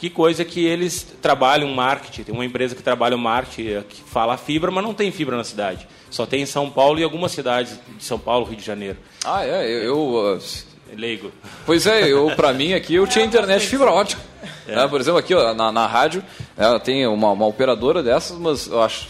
que 0.00 0.08
coisa 0.08 0.46
que 0.46 0.64
eles 0.64 1.02
trabalham 1.20 1.68
marketing. 1.74 2.22
Tem 2.22 2.34
uma 2.34 2.44
empresa 2.44 2.74
que 2.74 2.82
trabalha 2.82 3.14
o 3.14 3.18
marketing, 3.18 3.82
que 3.86 4.00
fala 4.00 4.38
fibra, 4.38 4.70
mas 4.70 4.82
não 4.82 4.94
tem 4.94 5.12
fibra 5.12 5.36
na 5.36 5.44
cidade. 5.44 5.86
Só 6.10 6.26
tem 6.26 6.42
em 6.42 6.46
São 6.46 6.68
Paulo 6.68 6.98
e 6.98 7.04
algumas 7.04 7.32
cidades 7.32 7.78
de 7.96 8.04
São 8.04 8.18
Paulo, 8.18 8.44
Rio 8.44 8.56
de 8.56 8.64
Janeiro. 8.64 8.98
Ah, 9.24 9.44
é? 9.44 9.64
Eu... 9.66 9.82
eu 9.84 9.98
uh... 10.36 10.70
Leigo. 10.96 11.30
Pois 11.64 11.86
é, 11.86 12.08
eu 12.08 12.34
para 12.34 12.52
mim 12.52 12.72
aqui 12.72 12.96
eu 12.96 13.06
tinha 13.06 13.24
internet 13.24 13.64
fibra 13.64 13.92
ótica. 13.92 14.20
É. 14.66 14.74
É, 14.74 14.88
por 14.88 15.00
exemplo, 15.00 15.20
aqui 15.20 15.32
ó, 15.32 15.54
na, 15.54 15.70
na 15.70 15.86
rádio, 15.86 16.20
ela 16.56 16.80
tem 16.80 17.06
uma, 17.06 17.30
uma 17.30 17.46
operadora 17.46 18.02
dessas, 18.02 18.36
mas 18.36 18.66
eu 18.66 18.82
acho 18.82 19.06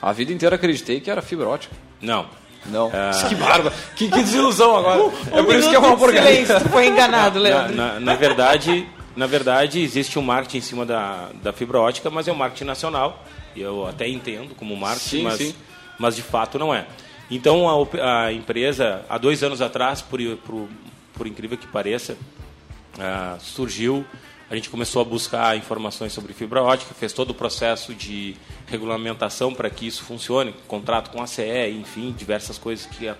a 0.00 0.12
vida 0.12 0.32
inteira 0.32 0.54
acreditei 0.54 1.00
que 1.00 1.10
era 1.10 1.20
fibra 1.20 1.48
ótica. 1.48 1.74
Não, 2.00 2.26
não. 2.66 2.90
Ah. 2.92 3.10
Que 3.28 3.34
barba. 3.34 3.72
Que, 3.96 4.08
que, 4.08 4.22
desilusão 4.22 4.76
agora. 4.76 5.02
Um, 5.02 5.38
é 5.38 5.42
por 5.42 5.54
isso 5.54 5.68
que 5.68 5.74
é 5.74 5.78
uma 5.78 5.96
porcaria. 5.96 6.60
Foi 6.60 6.86
enganado, 6.86 7.38
Leandro. 7.38 7.74
Na, 7.74 7.94
na, 7.94 8.00
na, 8.00 8.14
verdade, 8.14 8.86
na 9.16 9.26
verdade, 9.26 9.80
existe 9.80 10.18
um 10.18 10.22
marketing 10.22 10.58
em 10.58 10.62
cima 10.62 10.86
da, 10.86 11.30
da 11.42 11.52
fibra 11.52 11.80
ótica, 11.80 12.10
mas 12.10 12.28
é 12.28 12.32
um 12.32 12.36
marketing 12.36 12.64
nacional. 12.64 13.24
Eu 13.56 13.86
até 13.86 14.06
entendo 14.06 14.54
como 14.54 14.76
marketing, 14.76 15.08
sim, 15.08 15.22
mas, 15.22 15.38
sim. 15.38 15.54
Mas 15.98 16.16
de 16.16 16.22
fato 16.22 16.58
não 16.58 16.74
é. 16.74 16.86
Então 17.30 17.68
a, 17.68 18.26
a 18.26 18.32
empresa, 18.32 19.04
há 19.08 19.18
dois 19.18 19.42
anos 19.42 19.60
atrás, 19.60 20.00
por, 20.00 20.20
por, 20.38 20.68
por 21.14 21.26
incrível 21.26 21.58
que 21.58 21.66
pareça, 21.66 22.14
uh, 22.14 23.40
surgiu, 23.40 24.04
a 24.50 24.54
gente 24.56 24.70
começou 24.70 25.02
a 25.02 25.04
buscar 25.04 25.56
informações 25.56 26.12
sobre 26.12 26.32
fibra 26.32 26.62
ótica, 26.62 26.94
fez 26.94 27.12
todo 27.12 27.30
o 27.30 27.34
processo 27.34 27.94
de 27.94 28.34
regulamentação 28.66 29.52
para 29.52 29.68
que 29.68 29.86
isso 29.86 30.02
funcione, 30.04 30.54
contrato 30.66 31.10
com 31.10 31.22
a 31.22 31.26
CE, 31.26 31.70
enfim, 31.78 32.14
diversas 32.16 32.56
coisas 32.56 32.86
que 32.86 33.12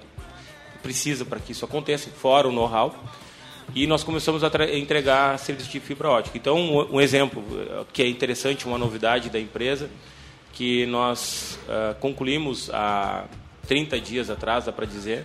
precisa 0.83 1.27
para 1.27 1.39
que 1.39 1.53
isso 1.53 1.67
aconteça, 1.67 2.09
fora 2.11 2.49
o 2.49 2.53
know-how. 2.53 2.95
E 3.75 3.87
nós 3.87 4.03
começamos 4.03 4.43
a 4.43 4.49
entregar 4.75 5.39
serviços 5.39 5.71
de 5.71 5.79
fibra 5.81 6.09
ótica. 6.09 6.39
Então, 6.39 6.57
um, 6.57 6.95
um, 6.97 7.01
exemplo 7.01 7.45
eh, 7.53 7.85
que 7.93 8.03
é 8.03 8.09
interessante, 8.09 8.67
uma 8.67 8.79
novidade 8.79 9.29
da 9.29 9.39
empresa, 9.39 9.91
que 10.59 10.87
nós 10.87 11.57
uh, 11.69 11.95
concluímos 12.01 12.69
há 12.71 13.27
30 13.69 14.01
dias 14.01 14.29
atrás, 14.29 14.65
dá 14.65 14.73
para 14.73 14.87
dizer, 14.87 15.25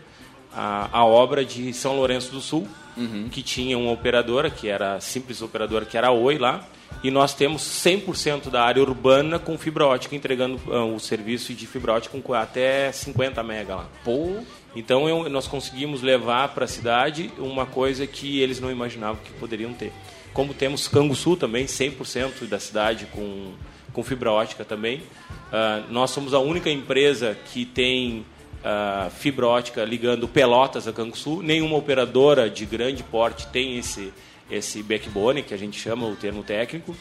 a, 0.54 0.88
a, 0.92 1.04
obra 1.04 1.44
de 1.44 1.74
São 1.74 1.96
Lourenço 1.96 2.32
do 2.32 2.40
Sul, 2.40 2.68
uhum. 2.96 3.30
que 3.32 3.42
tinha 3.42 3.75
uma 3.75 3.92
operadora, 3.92 4.52
que 4.52 4.70
era 4.70 5.02
simples 5.02 5.42
operadora, 5.42 5.86
que 5.86 5.98
era 5.98 6.10
a 6.10 6.12
Oi 6.12 6.38
lá, 6.38 6.63
e 7.04 7.10
nós 7.10 7.34
temos 7.34 7.63
100% 7.63 8.52
da 8.52 8.63
área 8.63 8.84
urbana 8.84 9.40
com 9.40 9.58
fibra 9.58 9.88
ótica, 9.88 10.16
entregando 10.16 10.62
uh, 10.68 10.96
o 10.96 11.00
serviço 11.00 11.52
de 11.52 11.66
fibra 11.66 11.94
ótica 11.94 12.16
com 12.16 12.34
até 12.36 12.92
50 12.92 13.42
mega 13.42 13.75
lá. 13.75 13.90
Pô. 14.04 14.36
Então 14.75 15.10
eu, 15.10 15.28
nós 15.30 15.48
conseguimos 15.48 16.04
levar 16.04 16.50
para 16.50 16.66
a 16.66 16.68
cidade 16.68 17.32
uma 17.40 17.66
coisa 17.66 18.06
que 18.06 18.40
eles 18.40 18.60
não 18.60 18.70
imaginavam 18.70 19.20
que 19.24 19.32
poderiam 19.34 19.74
ter. 19.74 19.92
Como 20.32 20.54
temos 20.54 20.88
Canguçu 20.88 21.36
também, 21.36 21.66
100% 21.66 22.48
da 22.48 22.60
cidade 22.60 23.08
com, 23.08 23.54
com 23.94 24.04
fibra 24.04 24.32
ótica 24.32 24.66
também. 24.66 24.98
Uh, 24.98 25.90
nós 25.90 26.10
somos 26.10 26.34
a 26.34 26.40
única 26.40 26.70
empresa 26.70 27.38
que 27.46 27.64
tem 27.64 28.26
uh, 28.60 29.10
fibra 29.12 29.48
ótica 29.48 29.86
ligando 29.86 30.28
Pelotas 30.28 30.88
a 30.88 30.92
Canguçu. 30.92 31.42
Nenhuma 31.42 31.78
operadora 31.78 32.50
de 32.50 32.66
grande 32.66 33.04
porte 33.04 33.48
tem 33.48 33.78
esse, 33.78 34.12
esse 34.50 34.82
backbone, 34.82 35.44
que 35.44 35.54
a 35.54 35.58
gente 35.58 35.80
chama 35.80 36.08
o 36.08 36.16
termo 36.16 36.44
técnico. 36.44 36.96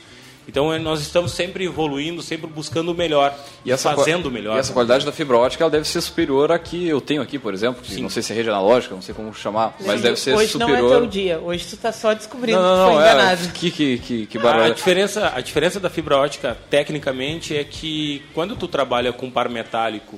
Então 0.47 0.73
é, 0.73 0.79
nós 0.79 1.01
estamos 1.01 1.33
sempre 1.33 1.65
evoluindo, 1.65 2.23
sempre 2.23 2.47
buscando 2.47 2.91
o 2.91 2.95
melhor 2.95 3.35
e 3.65 3.71
essa, 3.71 3.95
fazendo 3.95 4.27
o 4.27 4.31
melhor. 4.31 4.57
E 4.57 4.61
essa 4.61 4.73
qualidade 4.73 5.05
da 5.05 5.13
fibra 5.13 5.37
ótica 5.37 5.63
ela 5.63 5.71
deve 5.71 5.87
ser 5.87 6.01
superior 6.01 6.51
à 6.51 6.59
que 6.59 6.89
eu 6.89 7.01
tenho 7.01 7.23
aqui, 7.23 7.39
por 7.39 7.55
exemplo. 7.55 7.83
Não 7.99 8.09
sei 8.09 8.23
se 8.23 8.33
é 8.33 8.37
rede 8.37 8.49
analógica, 8.49 8.95
não 8.95 9.03
sei 9.03 9.15
como 9.15 9.33
chamar, 9.33 9.75
Sim. 9.79 9.87
mas 9.87 10.01
deve 10.01 10.19
ser 10.19 10.35
Hoje 10.35 10.49
superior. 10.49 10.79
Hoje 10.79 10.83
não 10.83 10.97
é 10.97 11.01
teu 11.01 11.07
dia. 11.07 11.39
Hoje 11.39 11.67
tu 11.67 11.75
está 11.75 11.93
só 11.93 12.13
descobrindo 12.13 12.61
não, 12.61 12.77
não, 12.77 12.87
que 12.87 12.95
foi 12.95 13.03
é, 13.03 13.13
enganado. 13.13 13.45
É, 13.45 13.49
que, 13.49 13.71
que, 13.71 13.99
que, 13.99 14.27
que 14.27 14.39
a, 14.39 14.65
a, 14.65 14.71
diferença, 14.71 15.33
a 15.35 15.41
diferença 15.41 15.79
da 15.79 15.89
fibra 15.89 16.17
ótica, 16.17 16.57
tecnicamente, 16.69 17.57
é 17.57 17.63
que 17.63 18.23
quando 18.35 18.57
tu 18.57 18.67
trabalha 18.67 19.13
com 19.13 19.31
par 19.31 19.49
metálico, 19.49 20.17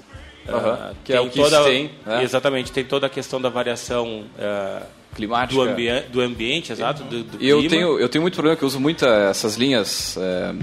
uh, 0.49 0.95
que 1.05 1.13
é 1.13 1.21
o 1.21 1.29
que 1.29 1.39
toda, 1.39 1.65
tem. 1.65 1.91
Né? 2.07 2.23
Exatamente, 2.23 2.73
tem 2.73 2.85
toda 2.85 3.07
a 3.07 3.11
questão 3.11 3.41
da 3.41 3.49
variação... 3.49 4.25
Uh, 4.39 5.04
climática. 5.15 5.55
Do, 5.55 5.71
ambi 5.71 6.01
do 6.11 6.21
ambiente, 6.21 6.73
exato, 6.73 7.05
do, 7.05 7.25
do 7.25 7.43
eu 7.43 7.67
Tenho, 7.69 7.99
eu 7.99 8.09
tenho 8.09 8.23
muito 8.23 8.35
problema 8.35 8.57
que 8.57 8.65
eu 8.65 8.67
uso 8.67 8.81
muito 8.81 9.05
essas 9.07 9.57
linhas 9.57 10.17
é, 10.19 10.55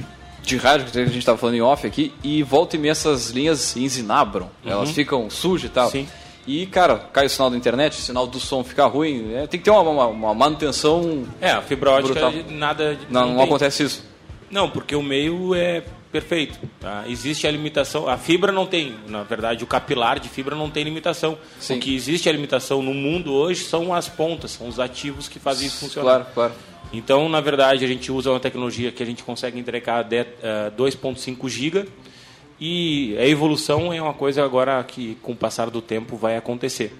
de 0.44 0.58
rádio 0.58 0.88
que 0.92 1.00
a 1.00 1.06
gente 1.06 1.18
estava 1.18 1.38
falando 1.38 1.56
em 1.56 1.62
off 1.62 1.86
aqui 1.86 2.14
e 2.24 2.44
volta 2.44 2.76
e 2.76 2.80
meia 2.80 2.92
essas 2.92 3.30
linhas 3.30 3.76
ensinabram. 3.76 4.50
Uhum. 4.64 4.72
Elas 4.72 4.92
ficam 4.92 5.30
sujas 5.30 5.70
e 5.70 5.74
tal. 5.74 5.90
Sim. 5.90 6.08
E, 6.46 6.66
cara, 6.66 6.98
cai 6.98 7.28
o 7.28 7.30
sinal 7.30 7.50
da 7.50 7.56
internet, 7.56 7.94
o 7.94 8.02
sinal 8.02 8.26
do 8.26 8.40
som 8.40 8.64
fica 8.64 8.86
ruim. 8.86 9.34
É, 9.34 9.48
tem 9.48 9.60
que 9.60 9.64
ter 9.64 9.72
uma, 9.72 9.82
uma, 9.82 10.08
uma, 10.08 10.34
manutenção. 10.34 11.26
É, 11.40 11.52
a 11.52 11.62
fibra 11.62 11.92
ótica 11.92 12.30
brutal. 12.30 12.34
nada. 12.50 12.98
Não, 13.10 13.28
não, 13.28 13.36
não 13.36 13.44
acontece 13.44 13.84
isso. 13.84 14.04
Não, 14.50 14.70
porque 14.70 14.96
o 14.96 15.04
meio 15.04 15.54
é 15.56 15.84
perfeito. 16.12 16.60
Tá? 16.80 17.06
Existe 17.08 17.48
a 17.48 17.52
limitação. 17.52 18.08
A 18.08 18.18
fibra 18.18 18.52
não 18.52 18.66
tem, 18.66 18.96
na 19.08 19.24
verdade, 19.24 19.64
o 19.64 19.68
capilar 19.68 20.20
de 20.20 20.30
fibra 20.30 20.56
não 20.56 20.70
tem 20.70 20.84
limitação. 20.84 21.38
Sim. 21.60 21.78
O 21.78 21.80
que 21.80 21.96
existe 21.96 22.28
a 22.28 22.32
limitação 22.32 22.82
no 22.82 22.94
mundo 22.94 23.34
hoje 23.34 23.64
são 23.64 23.94
as 23.94 24.10
pontas, 24.10 24.52
são 24.52 24.68
os 24.68 24.80
ativos 24.80 25.28
que 25.28 25.40
fazem 25.40 25.68
isso 25.68 25.78
funcionar. 25.80 26.26
Claro, 26.26 26.26
claro. 26.34 26.54
Então, 26.94 27.30
na 27.30 27.40
verdade, 27.40 27.86
a 27.86 27.88
gente 27.88 28.12
usa 28.12 28.32
uma 28.32 28.40
tecnologia 28.40 28.92
que 28.92 29.02
a 29.02 29.06
gente 29.06 29.24
consegue 29.24 29.58
entregar 29.58 30.04
2.5 30.04 31.48
GB 31.48 31.88
e 32.60 33.16
a 33.18 33.26
evolução 33.26 33.94
é 33.94 34.02
uma 34.02 34.14
coisa 34.14 34.44
agora 34.44 34.84
que, 34.84 35.16
com 35.22 35.32
o 35.32 35.36
passar 35.36 35.70
do 35.70 35.82
tempo, 35.82 36.18
vai 36.18 36.36
acontecer. 36.36 36.94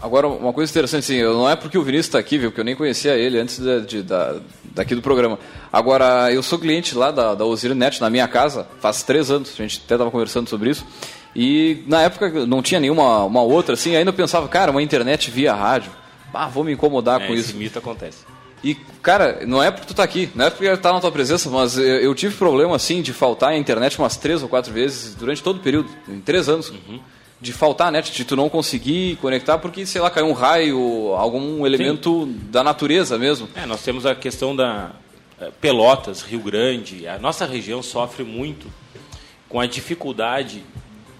Agora, 0.00 0.28
uma 0.28 0.52
coisa 0.52 0.70
interessante, 0.70 1.04
assim, 1.04 1.22
não 1.22 1.48
é 1.48 1.56
porque 1.56 1.76
o 1.76 1.82
Vinícius 1.82 2.06
está 2.06 2.18
aqui, 2.18 2.38
viu, 2.38 2.50
porque 2.50 2.60
eu 2.60 2.64
nem 2.64 2.76
conhecia 2.76 3.16
ele 3.16 3.38
antes 3.38 3.58
de, 3.58 3.80
de, 3.80 4.02
da, 4.02 4.36
daqui 4.74 4.94
do 4.94 5.02
programa. 5.02 5.38
Agora, 5.72 6.32
eu 6.32 6.42
sou 6.42 6.58
cliente 6.58 6.94
lá 6.94 7.10
da, 7.10 7.34
da 7.34 7.44
Osiris 7.44 8.00
na 8.00 8.08
minha 8.08 8.28
casa, 8.28 8.66
faz 8.80 9.02
três 9.02 9.30
anos, 9.30 9.52
a 9.52 9.62
gente 9.62 9.82
até 9.84 9.94
estava 9.94 10.10
conversando 10.10 10.48
sobre 10.48 10.70
isso. 10.70 10.86
E 11.34 11.82
na 11.86 12.02
época 12.02 12.46
não 12.46 12.62
tinha 12.62 12.80
nenhuma 12.80 13.24
uma 13.24 13.42
outra, 13.42 13.74
assim, 13.74 13.96
ainda 13.96 14.10
eu 14.10 14.14
pensava, 14.14 14.46
cara, 14.48 14.70
uma 14.70 14.82
internet 14.82 15.30
via 15.30 15.52
rádio, 15.52 15.90
ah, 16.32 16.46
vou 16.46 16.62
me 16.62 16.72
incomodar 16.72 17.20
é, 17.20 17.26
com 17.26 17.34
esse 17.34 17.50
isso. 17.50 17.56
mito 17.56 17.78
acontece. 17.78 18.18
E, 18.62 18.74
cara, 19.02 19.40
não 19.46 19.62
é 19.62 19.70
porque 19.70 19.86
tu 19.86 19.94
tá 19.94 20.02
aqui, 20.02 20.30
não 20.34 20.46
é 20.46 20.50
porque 20.50 20.76
tá 20.76 20.92
na 20.92 21.00
tua 21.00 21.12
presença, 21.12 21.48
mas 21.48 21.78
eu, 21.78 22.14
tive 22.14 22.34
problema, 22.34 22.74
assim, 22.74 23.02
de 23.02 23.12
faltar 23.12 23.50
a 23.50 23.56
internet 23.56 23.98
umas 23.98 24.16
três 24.16 24.42
ou 24.42 24.48
quatro 24.48 24.72
vezes 24.72 25.14
durante 25.14 25.42
todo 25.42 25.56
o 25.56 25.60
período, 25.60 25.88
em 26.08 26.20
três 26.20 26.48
anos. 26.48 26.70
Uhum. 26.70 27.00
De 27.40 27.52
faltar 27.52 27.92
net, 27.92 28.12
de 28.12 28.24
tu 28.24 28.34
não 28.34 28.48
conseguir 28.48 29.16
conectar 29.16 29.58
porque, 29.58 29.86
sei 29.86 30.00
lá, 30.00 30.10
caiu 30.10 30.26
um 30.26 30.32
raio, 30.32 31.14
algum 31.14 31.64
elemento 31.64 32.24
Sim. 32.24 32.40
da 32.50 32.64
natureza 32.64 33.16
mesmo. 33.16 33.48
É, 33.54 33.64
nós 33.64 33.82
temos 33.82 34.04
a 34.04 34.14
questão 34.14 34.56
da 34.56 34.90
é, 35.40 35.50
Pelotas, 35.60 36.22
Rio 36.22 36.40
Grande, 36.40 37.06
a 37.06 37.18
nossa 37.18 37.46
região 37.46 37.80
sofre 37.80 38.24
muito 38.24 38.66
com 39.48 39.60
a 39.60 39.66
dificuldade 39.66 40.64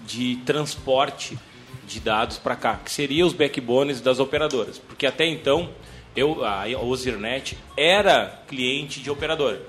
de 0.05 0.35
transporte 0.45 1.37
de 1.87 1.99
dados 1.99 2.37
para 2.37 2.55
cá, 2.55 2.79
que 2.83 2.91
seriam 2.91 3.27
os 3.27 3.33
backbones 3.33 4.01
das 4.01 4.19
operadoras. 4.19 4.77
Porque 4.77 5.07
até 5.07 5.25
então 5.25 5.69
eu, 6.15 6.43
a 6.43 6.65
Ozirnet 6.83 7.57
era 7.75 8.43
cliente 8.47 8.99
de 8.99 9.09
operadora. 9.09 9.61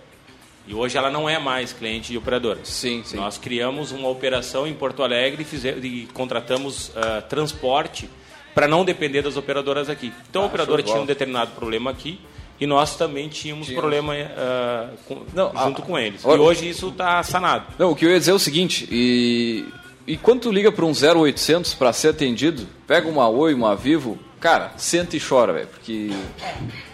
E 0.67 0.75
hoje 0.75 0.97
ela 0.97 1.11
não 1.11 1.29
é 1.29 1.39
mais 1.39 1.73
cliente 1.73 2.13
de 2.13 2.19
operadora. 2.19 2.61
Sim, 2.65 3.03
sim. 3.05 3.17
Nós 3.17 3.39
criamos 3.39 3.93
uma 3.93 4.09
operação 4.09 4.67
em 4.67 4.75
Porto 4.75 5.03
Alegre 5.03 5.43
e, 5.43 5.45
fizemos, 5.45 5.85
e 5.85 6.09
contratamos 6.13 6.89
uh, 6.91 7.23
transporte 7.29 8.09
para 8.55 8.69
não 8.69 8.85
depender 8.85 9.23
das 9.23 9.37
operadoras 9.37 9.89
aqui. 9.89 10.13
Então 10.29 10.43
ah, 10.43 10.45
a 10.45 10.49
operadora 10.49 10.83
tinha 10.83 11.01
um 11.01 11.07
determinado 11.07 11.53
problema 11.53 11.91
aqui 11.91 12.21
e 12.61 12.67
nós 12.67 12.95
também 12.97 13.29
tínhamos 13.29 13.67
Tínhamos. 13.67 13.81
problema 13.81 14.15
uh, 14.15 14.97
com, 15.07 15.23
não, 15.33 15.51
junto 15.65 15.83
a, 15.83 15.85
com 15.85 15.99
eles. 15.99 16.25
Olha, 16.25 16.39
e 16.39 16.41
hoje 16.41 16.69
isso 16.69 16.89
está 16.89 17.23
sanado. 17.23 17.67
Não, 17.79 17.91
o 17.91 17.97
que 17.97 18.05
eu 18.05 18.11
ia 18.11 18.19
dizer 18.19 18.33
é 18.33 18.35
o 18.35 18.39
seguinte, 18.39 18.87
e, 18.91 19.65
e 20.07 20.17
quando 20.17 20.43
tu 20.43 20.53
liga 20.53 20.71
para 20.71 20.85
um 20.85 20.93
0800 20.93 21.75
para 21.75 21.93
ser 21.93 22.09
atendido, 22.09 22.67
pega 22.87 23.09
uma 23.09 23.29
Oi, 23.29 23.55
uma 23.55 23.75
Vivo, 23.75 24.19
Cara, 24.41 24.73
senta 24.79 25.19
e 25.19 25.21
chora, 25.21 25.53
velho, 25.53 25.67
porque. 25.69 26.11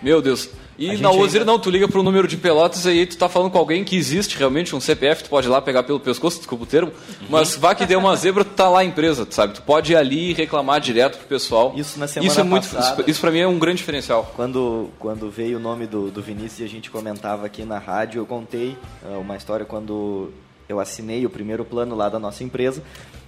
Meu 0.03 0.21
Deus. 0.21 0.51
E 0.79 0.97
na 0.99 1.11
Ozir 1.11 1.39
ainda... 1.39 1.53
não, 1.53 1.59
tu 1.59 1.71
liga 1.71 1.89
pro 1.89 2.03
número 2.03 2.29
de 2.29 2.37
pelotas 2.37 2.85
e 2.85 2.91
aí 2.91 3.07
tu 3.07 3.17
tá 3.17 3.29
falando 3.29 3.51
com 3.51 3.59
alguém 3.59 3.85
que 3.85 3.97
existe 3.97 4.37
realmente 4.37 4.75
um 4.75 4.81
CPF, 4.81 5.25
tu 5.25 5.31
pode 5.31 5.47
ir 5.47 5.51
lá 5.51 5.61
pegar 5.61 5.83
pelo 5.83 5.99
pescoço, 5.99 6.39
desculpa 6.39 6.65
o 6.65 6.67
termo, 6.67 6.93
uhum. 6.93 7.27
mas 7.31 7.57
vá 7.57 7.75
que 7.75 7.87
deu 7.87 7.99
uma 7.99 8.15
zebra, 8.17 8.45
tu 8.45 8.51
tá 8.51 8.69
lá 8.69 8.85
em 8.85 8.89
empresa, 8.89 9.27
sabe? 9.31 9.55
Tu 9.55 9.63
pode 9.63 9.93
ir 9.93 9.97
ali 9.97 10.31
e 10.31 10.33
reclamar 10.33 10.81
direto 10.81 11.19
pro 11.19 11.27
pessoal. 11.27 11.73
Isso 11.77 11.99
na 11.99 12.07
semana 12.07 12.31
isso 12.31 12.41
é 12.41 12.43
muito, 12.43 12.69
passada, 12.69 13.01
Isso, 13.03 13.11
isso 13.11 13.21
pra 13.21 13.31
mim 13.31 13.39
é 13.39 13.49
um 13.49 13.59
grande 13.59 13.79
diferencial. 13.79 14.33
Quando, 14.37 14.91
quando 14.99 15.31
veio 15.31 15.59
o 15.59 15.61
nome 15.61 15.87
do, 15.87 16.11
do 16.11 16.23
Vinícius 16.23 16.61
e 16.61 16.65
a 16.65 16.69
gente 16.69 16.91
comentava 16.91 17.47
aqui 17.47 17.65
na 17.65 17.79
rádio, 17.79 18.21
eu 18.21 18.27
contei 18.27 18.77
uh, 19.03 19.19
uma 19.21 19.37
história 19.37 19.65
quando 19.65 20.33
eu 20.69 20.81
assinei 20.81 21.25
o 21.25 21.31
primeiro 21.31 21.65
plano 21.65 21.95
lá 21.95 22.09
da 22.09 22.19
nossa 22.19 22.43
empresa. 22.43 22.83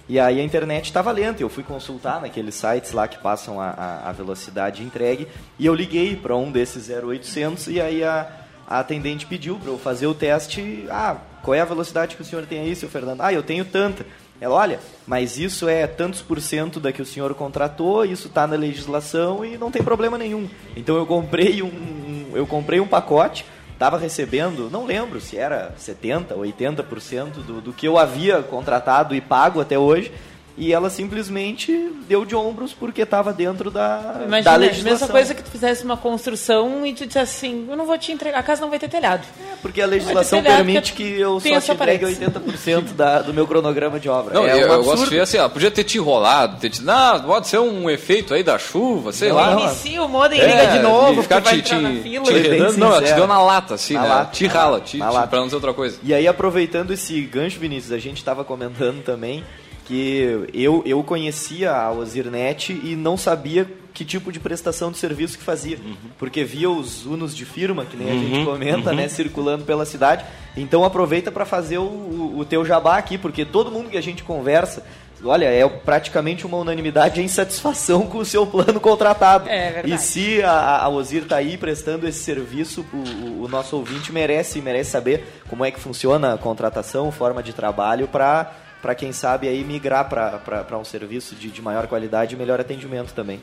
E 0.09 0.19
aí 0.19 0.41
a 0.41 0.43
internet 0.43 0.85
estava 0.85 1.11
lenta. 1.11 1.43
Eu 1.43 1.49
fui 1.49 1.63
consultar 1.63 2.19
naqueles 2.19 2.55
sites 2.55 2.91
lá 2.93 3.07
que 3.07 3.19
passam 3.19 3.61
a, 3.61 3.69
a, 3.69 4.09
a 4.09 4.11
velocidade 4.11 4.83
entregue. 4.83 5.27
E 5.59 5.67
eu 5.67 5.75
liguei 5.75 6.15
para 6.15 6.35
um 6.35 6.51
desses 6.51 6.89
0800 6.89 7.67
e 7.67 7.79
aí 7.79 8.03
a, 8.03 8.27
a 8.67 8.79
atendente 8.79 9.27
pediu 9.27 9.57
para 9.59 9.69
eu 9.69 9.77
fazer 9.77 10.07
o 10.07 10.15
teste. 10.15 10.87
Ah, 10.89 11.17
qual 11.43 11.53
é 11.53 11.61
a 11.61 11.65
velocidade 11.65 12.15
que 12.15 12.23
o 12.23 12.25
senhor 12.25 12.47
tem 12.47 12.59
aí, 12.59 12.75
seu 12.75 12.89
Fernando? 12.89 13.21
Ah, 13.21 13.31
eu 13.31 13.43
tenho 13.43 13.63
tanta. 13.63 14.03
Ela, 14.41 14.55
olha, 14.55 14.79
mas 15.05 15.37
isso 15.37 15.69
é 15.69 15.85
tantos 15.85 16.21
por 16.21 16.41
cento 16.41 16.79
da 16.79 16.91
que 16.91 17.01
o 17.01 17.05
senhor 17.05 17.33
contratou, 17.35 18.05
isso 18.05 18.29
está 18.29 18.47
na 18.47 18.55
legislação 18.55 19.45
e 19.45 19.57
não 19.57 19.69
tem 19.69 19.83
problema 19.83 20.17
nenhum. 20.17 20.49
Então 20.75 20.95
eu 20.95 21.05
comprei 21.05 21.61
um, 21.61 21.67
um 21.67 22.31
eu 22.33 22.47
comprei 22.47 22.79
um 22.79 22.87
pacote 22.87 23.45
estava 23.79 23.97
recebendo, 23.97 24.69
não 24.69 24.85
lembro 24.85 25.21
se 25.21 25.37
era 25.37 25.73
70%, 25.79 26.35
80% 26.35 27.31
do, 27.45 27.61
do 27.61 27.71
que 27.71 27.87
eu 27.87 27.97
havia 27.97 28.43
contratado 28.43 29.15
e 29.15 29.21
pago 29.21 29.61
até 29.61 29.79
hoje, 29.79 30.11
e 30.59 30.73
ela 30.73 30.89
simplesmente 30.89 31.93
deu 32.05 32.25
de 32.25 32.35
ombros 32.35 32.73
porque 32.73 33.03
estava 33.03 33.31
dentro 33.31 33.71
da, 33.71 34.23
Imagina, 34.25 34.41
da 34.41 34.55
legislação. 34.57 34.91
mesma 34.91 35.07
coisa 35.07 35.33
que 35.33 35.41
tu 35.41 35.49
fizesse 35.49 35.85
uma 35.85 35.95
construção 35.95 36.85
e 36.85 36.93
tu 36.93 37.05
dissesse 37.07 37.45
assim, 37.47 37.65
eu 37.69 37.77
não 37.77 37.85
vou 37.85 37.97
te 37.97 38.11
entregar, 38.11 38.39
a 38.39 38.43
casa 38.43 38.59
não 38.59 38.69
vai 38.69 38.77
ter 38.77 38.89
telhado. 38.89 39.25
É, 39.39 39.55
porque 39.61 39.81
a 39.81 39.85
legislação 39.85 40.43
permite 40.43 40.91
que 40.91 41.03
eu 41.03 41.39
só 41.39 41.61
te 41.61 41.71
entregue 41.71 42.05
80% 42.05 42.93
da, 42.93 43.21
do 43.21 43.33
meu 43.33 43.47
cronograma 43.47 44.01
de 44.01 44.09
obra. 44.09 44.33
Não, 44.33 44.45
é 44.45 44.61
eu, 44.61 44.67
um 44.67 44.73
eu 44.73 44.83
gosto 44.83 45.05
de 45.05 45.11
ver 45.11 45.21
assim, 45.21 45.37
ela 45.37 45.49
podia 45.49 45.71
ter 45.71 45.85
te 45.85 45.97
enrolado, 45.97 46.59
ter 46.59 46.69
te 46.69 46.83
não, 46.83 47.21
pode 47.21 47.47
ser 47.47 47.59
um 47.59 47.89
efeito 47.89 48.33
aí 48.33 48.43
da 48.43 48.59
chuva, 48.59 49.13
sei 49.13 49.29
não, 49.29 49.37
lá. 49.37 49.61
Inicia 49.61 50.03
o 50.03 50.09
modem, 50.09 50.41
é, 50.41 50.45
liga 50.45 50.67
de 50.73 50.79
novo, 50.79 51.23
ficar 51.23 51.41
te, 51.41 51.61
te, 51.61 51.73
fila. 52.03 52.33
Te 52.33 52.77
não, 52.77 52.87
ela 52.87 53.01
te 53.01 53.13
deu 53.13 53.27
na 53.27 53.41
lata, 53.41 53.75
assim, 53.75 53.93
na 53.93 54.01
né? 54.01 54.09
Lata, 54.09 54.31
te 54.33 54.45
rala, 54.45 54.81
te, 54.81 54.97
te, 54.97 55.27
pra 55.29 55.39
não 55.39 55.45
dizer 55.45 55.55
outra 55.55 55.73
coisa. 55.73 55.97
E 56.03 56.13
aí, 56.13 56.27
aproveitando 56.27 56.91
esse 56.91 57.21
gancho, 57.21 57.57
Vinícius, 57.59 57.93
a 57.93 57.97
gente 57.97 58.17
estava 58.17 58.43
comentando 58.43 59.01
também 59.03 59.41
que 59.89 60.47
eu, 60.53 60.83
eu 60.85 61.03
conhecia 61.03 61.71
a 61.71 61.91
Ozirnet 61.91 62.71
e 62.71 62.95
não 62.95 63.17
sabia 63.17 63.67
que 63.91 64.05
tipo 64.05 64.31
de 64.31 64.39
prestação 64.39 64.91
de 64.91 64.99
serviço 64.99 65.35
que 65.35 65.43
fazia. 65.43 65.77
Uhum. 65.77 65.95
Porque 66.19 66.43
via 66.43 66.69
os 66.69 67.07
unos 67.07 67.35
de 67.35 67.43
firma, 67.43 67.83
que 67.83 67.97
nem 67.97 68.07
uhum. 68.07 68.13
a 68.13 68.23
gente 68.23 68.45
comenta, 68.45 68.91
uhum. 68.91 68.95
né, 68.95 69.09
circulando 69.09 69.65
pela 69.65 69.87
cidade. 69.87 70.23
Então 70.55 70.83
aproveita 70.83 71.31
para 71.31 71.43
fazer 71.43 71.79
o, 71.79 71.81
o, 71.81 72.35
o 72.37 72.45
teu 72.45 72.63
jabá 72.63 72.99
aqui, 72.99 73.17
porque 73.17 73.43
todo 73.43 73.71
mundo 73.71 73.89
que 73.89 73.97
a 73.97 74.01
gente 74.01 74.23
conversa 74.23 74.85
olha, 75.23 75.47
é 75.47 75.67
praticamente 75.67 76.45
uma 76.45 76.57
unanimidade 76.57 77.15
de 77.15 77.23
insatisfação 77.23 78.07
com 78.07 78.19
o 78.19 78.25
seu 78.25 78.45
plano 78.47 78.79
contratado. 78.79 79.49
É 79.49 79.71
verdade. 79.71 79.93
E 79.93 79.97
se 79.97 80.41
a, 80.43 80.83
a 80.83 80.89
Ozir 80.89 81.23
está 81.23 81.37
aí 81.37 81.57
prestando 81.57 82.07
esse 82.07 82.19
serviço, 82.19 82.85
o, 82.93 83.43
o, 83.43 83.47
nosso 83.47 83.75
ouvinte 83.75 84.11
merece, 84.11 84.61
merece 84.61 84.91
saber 84.91 85.41
como 85.49 85.65
é 85.65 85.71
que 85.71 85.79
funciona 85.79 86.35
a 86.35 86.37
contratação, 86.37 87.11
forma 87.11 87.43
de 87.43 87.53
trabalho, 87.53 88.07
para 88.07 88.53
para 88.81 88.95
quem 88.95 89.11
sabe 89.11 89.47
aí 89.47 89.63
migrar 89.63 90.07
para 90.07 90.77
um 90.77 90.85
serviço 90.85 91.35
de, 91.35 91.49
de 91.49 91.61
maior 91.61 91.87
qualidade 91.87 92.35
e 92.35 92.37
melhor 92.37 92.59
atendimento 92.59 93.13
também. 93.13 93.41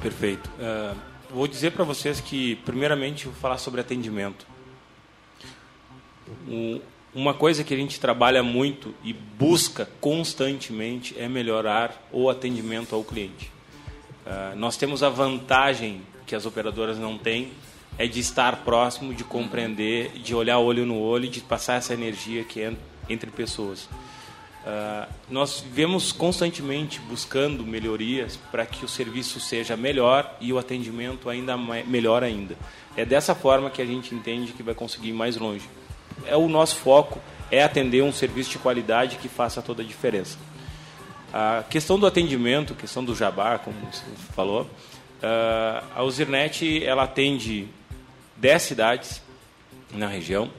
Perfeito. 0.00 0.48
Uh, 0.58 0.96
vou 1.30 1.46
dizer 1.46 1.72
para 1.72 1.84
vocês 1.84 2.20
que, 2.20 2.56
primeiramente, 2.56 3.26
vou 3.26 3.34
falar 3.34 3.58
sobre 3.58 3.80
atendimento. 3.80 4.46
Um, 6.46 6.80
uma 7.14 7.34
coisa 7.34 7.64
que 7.64 7.74
a 7.74 7.76
gente 7.76 7.98
trabalha 7.98 8.42
muito 8.42 8.94
e 9.02 9.12
busca 9.12 9.88
constantemente 10.00 11.18
é 11.18 11.28
melhorar 11.28 12.08
o 12.12 12.28
atendimento 12.28 12.94
ao 12.94 13.02
cliente. 13.02 13.50
Uh, 14.26 14.56
nós 14.56 14.76
temos 14.76 15.02
a 15.02 15.08
vantagem 15.08 16.02
que 16.26 16.34
as 16.34 16.44
operadoras 16.44 16.98
não 16.98 17.16
têm, 17.16 17.52
é 17.96 18.06
de 18.06 18.20
estar 18.20 18.64
próximo, 18.64 19.14
de 19.14 19.24
compreender, 19.24 20.10
de 20.18 20.34
olhar 20.34 20.58
olho 20.58 20.84
no 20.84 20.98
olho, 20.98 21.28
de 21.28 21.40
passar 21.40 21.74
essa 21.74 21.94
energia 21.94 22.44
que 22.44 22.60
é 22.60 22.72
entre 23.08 23.30
pessoas. 23.30 23.88
Uh, 24.68 25.10
nós 25.30 25.60
vivemos 25.60 26.12
constantemente 26.12 27.00
buscando 27.00 27.64
melhorias 27.64 28.36
para 28.50 28.66
que 28.66 28.84
o 28.84 28.88
serviço 28.88 29.40
seja 29.40 29.78
melhor 29.78 30.36
e 30.42 30.52
o 30.52 30.58
atendimento 30.58 31.30
ainda 31.30 31.56
melhor 31.56 32.22
ainda. 32.22 32.54
É 32.94 33.02
dessa 33.02 33.34
forma 33.34 33.70
que 33.70 33.80
a 33.80 33.86
gente 33.86 34.14
entende 34.14 34.52
que 34.52 34.62
vai 34.62 34.74
conseguir 34.74 35.08
ir 35.08 35.14
mais 35.14 35.38
longe. 35.38 35.66
É 36.26 36.36
o 36.36 36.50
nosso 36.50 36.76
foco 36.76 37.18
é 37.50 37.62
atender 37.62 38.02
um 38.02 38.12
serviço 38.12 38.50
de 38.50 38.58
qualidade 38.58 39.16
que 39.16 39.26
faça 39.26 39.62
toda 39.62 39.82
a 39.82 39.86
diferença. 39.86 40.36
A 41.32 41.64
questão 41.70 41.98
do 41.98 42.06
atendimento, 42.06 42.74
questão 42.74 43.02
do 43.02 43.14
jabá, 43.16 43.58
como 43.58 43.74
você 43.90 44.04
falou, 44.34 44.64
uh, 44.64 45.84
a 45.94 46.02
Usirnet 46.02 46.84
ela 46.84 47.04
atende 47.04 47.68
10 48.36 48.62
cidades 48.62 49.22
na 49.94 50.08
região, 50.08 50.50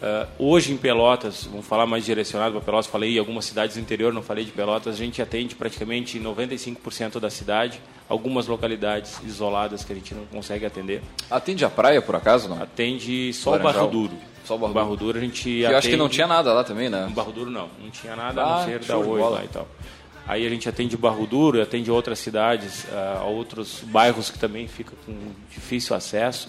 Uh, 0.00 0.26
hoje 0.38 0.72
em 0.72 0.78
Pelotas, 0.78 1.44
vamos 1.44 1.66
falar 1.66 1.84
mais 1.84 2.06
direcionado 2.06 2.52
para 2.52 2.62
Pelotas, 2.62 2.86
falei 2.86 3.18
algumas 3.18 3.44
cidades 3.44 3.76
do 3.76 3.82
interior, 3.82 4.14
não 4.14 4.22
falei 4.22 4.46
de 4.46 4.50
Pelotas, 4.50 4.94
a 4.94 4.98
gente 4.98 5.20
atende 5.20 5.54
praticamente 5.54 6.18
95% 6.18 7.20
da 7.20 7.28
cidade, 7.28 7.78
algumas 8.08 8.46
localidades 8.46 9.20
isoladas 9.22 9.84
que 9.84 9.92
a 9.92 9.96
gente 9.96 10.14
não 10.14 10.24
consegue 10.24 10.64
atender. 10.64 11.02
Atende 11.30 11.66
a 11.66 11.70
praia, 11.70 12.00
por 12.00 12.16
acaso, 12.16 12.48
não? 12.48 12.62
Atende 12.62 13.30
só 13.34 13.56
o 13.56 13.58
Barro 13.58 13.88
Duro. 13.88 14.14
Só 14.42 14.54
o 14.54 14.58
Barro, 14.58 14.72
Barro 14.72 14.96
Duro. 14.96 15.18
a 15.18 15.20
gente 15.20 15.50
Eu 15.50 15.66
atende... 15.66 15.76
acho 15.76 15.88
que 15.90 15.96
não 15.96 16.08
tinha 16.08 16.26
nada 16.26 16.50
lá 16.54 16.64
também, 16.64 16.88
né? 16.88 17.06
O 17.06 17.10
Barro 17.10 17.30
Duro 17.30 17.50
não, 17.50 17.68
não 17.78 17.90
tinha 17.90 18.16
nada 18.16 18.42
ah, 18.42 18.54
a 18.54 18.58
não 18.60 18.64
ser 18.66 18.80
da 18.82 18.96
Oi 18.96 19.20
lá 19.20 19.44
e 19.44 19.48
tal. 19.48 19.68
Aí 20.26 20.46
a 20.46 20.48
gente 20.48 20.66
atende 20.66 20.96
Barro 20.96 21.26
Duro, 21.26 21.60
atende 21.60 21.90
outras 21.90 22.18
cidades, 22.18 22.84
uh, 22.84 23.26
outros 23.26 23.80
bairros 23.84 24.30
que 24.30 24.38
também 24.38 24.66
ficam 24.66 24.94
com 25.04 25.12
difícil 25.50 25.94
acesso. 25.94 26.48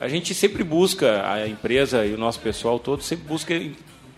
A 0.00 0.08
gente 0.08 0.34
sempre 0.34 0.64
busca, 0.64 1.28
a 1.30 1.46
empresa 1.48 2.04
e 2.04 2.12
o 2.12 2.18
nosso 2.18 2.40
pessoal 2.40 2.78
todo, 2.78 3.02
sempre 3.02 3.26
busca 3.26 3.54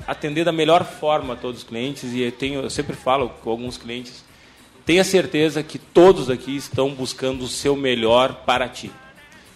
atender 0.06 0.44
da 0.44 0.52
melhor 0.52 0.84
forma 0.84 1.36
todos 1.36 1.62
os 1.62 1.68
clientes 1.68 2.12
e 2.12 2.22
eu, 2.22 2.32
tenho, 2.32 2.60
eu 2.60 2.70
sempre 2.70 2.96
falo 2.96 3.28
com 3.28 3.50
alguns 3.50 3.76
clientes, 3.76 4.24
tenha 4.84 5.04
certeza 5.04 5.62
que 5.62 5.78
todos 5.78 6.30
aqui 6.30 6.56
estão 6.56 6.90
buscando 6.90 7.42
o 7.42 7.48
seu 7.48 7.76
melhor 7.76 8.42
para 8.46 8.68
ti, 8.68 8.90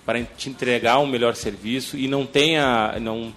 para 0.05 0.23
te 0.23 0.51
entregar 0.51 0.99
um 0.99 1.07
melhor 1.07 1.35
serviço 1.37 1.97
e 1.97 2.09
não 2.09 2.27
tenha, 2.27 2.99
não, 3.01 3.33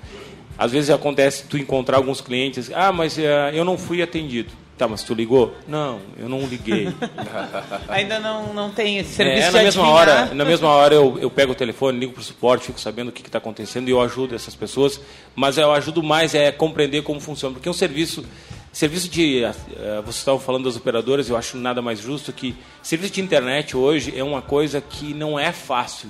às 0.58 0.72
vezes 0.72 0.89
acontece 0.89 1.46
tu 1.48 1.58
encontrar 1.58 1.98
alguns 1.98 2.19
clientes, 2.19 2.72
ah, 2.74 2.91
mas 2.91 3.17
uh, 3.17 3.22
eu 3.54 3.63
não 3.63 3.78
fui 3.78 4.02
atendido. 4.02 4.62
Tá, 4.77 4.88
mas 4.88 5.03
tu 5.03 5.13
ligou? 5.13 5.55
Não, 5.67 5.99
eu 6.17 6.27
não 6.27 6.41
liguei. 6.47 6.91
Ainda 7.88 8.19
não, 8.19 8.53
não 8.53 8.71
tem 8.71 8.97
esse 8.97 9.13
serviço 9.13 9.49
é, 9.49 9.51
na 9.51 9.63
mesma 9.63 9.88
hora 9.88 10.25
Na 10.33 10.43
mesma 10.43 10.69
hora 10.69 10.95
eu, 10.95 11.19
eu 11.19 11.29
pego 11.29 11.51
o 11.51 11.55
telefone, 11.55 11.99
ligo 11.99 12.13
para 12.13 12.21
o 12.21 12.23
suporte, 12.23 12.65
fico 12.65 12.79
sabendo 12.79 13.09
o 13.09 13.12
que 13.12 13.21
está 13.21 13.38
acontecendo 13.38 13.88
e 13.88 13.91
eu 13.91 14.01
ajudo 14.01 14.33
essas 14.33 14.55
pessoas. 14.55 14.99
Mas 15.36 15.57
eu 15.57 15.71
ajudo 15.71 16.01
mais 16.01 16.33
é 16.33 16.51
compreender 16.51 17.03
como 17.03 17.19
funciona. 17.19 17.53
Porque 17.53 17.67
é 17.67 17.71
um 17.71 17.75
serviço... 17.75 18.25
Serviço 18.71 19.07
de... 19.07 19.43
Uh, 19.43 20.01
vocês 20.01 20.17
estavam 20.17 20.39
falando 20.39 20.63
das 20.63 20.75
operadoras, 20.75 21.29
eu 21.29 21.38
acho 21.38 21.55
nada 21.57 21.79
mais 21.79 21.99
justo 21.99 22.33
que... 22.33 22.55
Serviço 22.81 23.13
de 23.13 23.21
internet 23.21 23.77
hoje 23.77 24.12
é 24.17 24.23
uma 24.23 24.41
coisa 24.41 24.81
que 24.81 25.13
não 25.13 25.38
é 25.38 25.51
fácil 25.51 26.09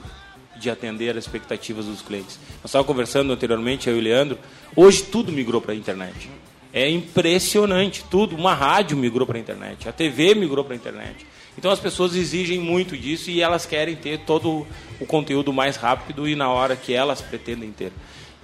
de 0.56 0.70
atender 0.70 1.18
as 1.18 1.26
expectativas 1.26 1.86
dos 1.86 2.02
clientes. 2.02 2.40
Nós 2.62 2.68
estávamos 2.70 2.88
conversando 2.88 3.34
anteriormente, 3.34 3.90
eu 3.90 3.98
e 3.98 4.00
o 4.00 4.02
Leandro. 4.02 4.40
Hoje 4.74 5.04
tudo 5.04 5.30
migrou 5.30 5.60
para 5.60 5.74
a 5.74 5.76
internet. 5.76 6.30
É 6.74 6.90
impressionante 6.90 8.04
tudo. 8.10 8.36
Uma 8.36 8.54
rádio 8.54 8.98
migrou 8.98 9.28
para 9.28 9.38
a 9.38 9.40
internet, 9.40 9.88
a 9.88 9.92
TV 9.92 10.34
migrou 10.34 10.66
para 10.66 10.74
a 10.74 10.78
internet. 10.78 11.28
Então 11.58 11.70
as 11.70 11.80
pessoas 11.80 12.16
exigem 12.16 12.60
muito 12.60 12.98
disso 12.98 13.30
e 13.30 13.42
elas 13.42 13.66
querem 13.66 13.96
ter 13.96 14.20
todo 14.20 14.66
o 15.00 15.06
conteúdo 15.06 15.54
mais 15.54 15.76
rápido 15.76 16.28
e 16.28 16.36
na 16.36 16.50
hora 16.50 16.76
que 16.76 16.94
elas 16.94 17.22
pretendem 17.22 17.72
ter. 17.72 17.92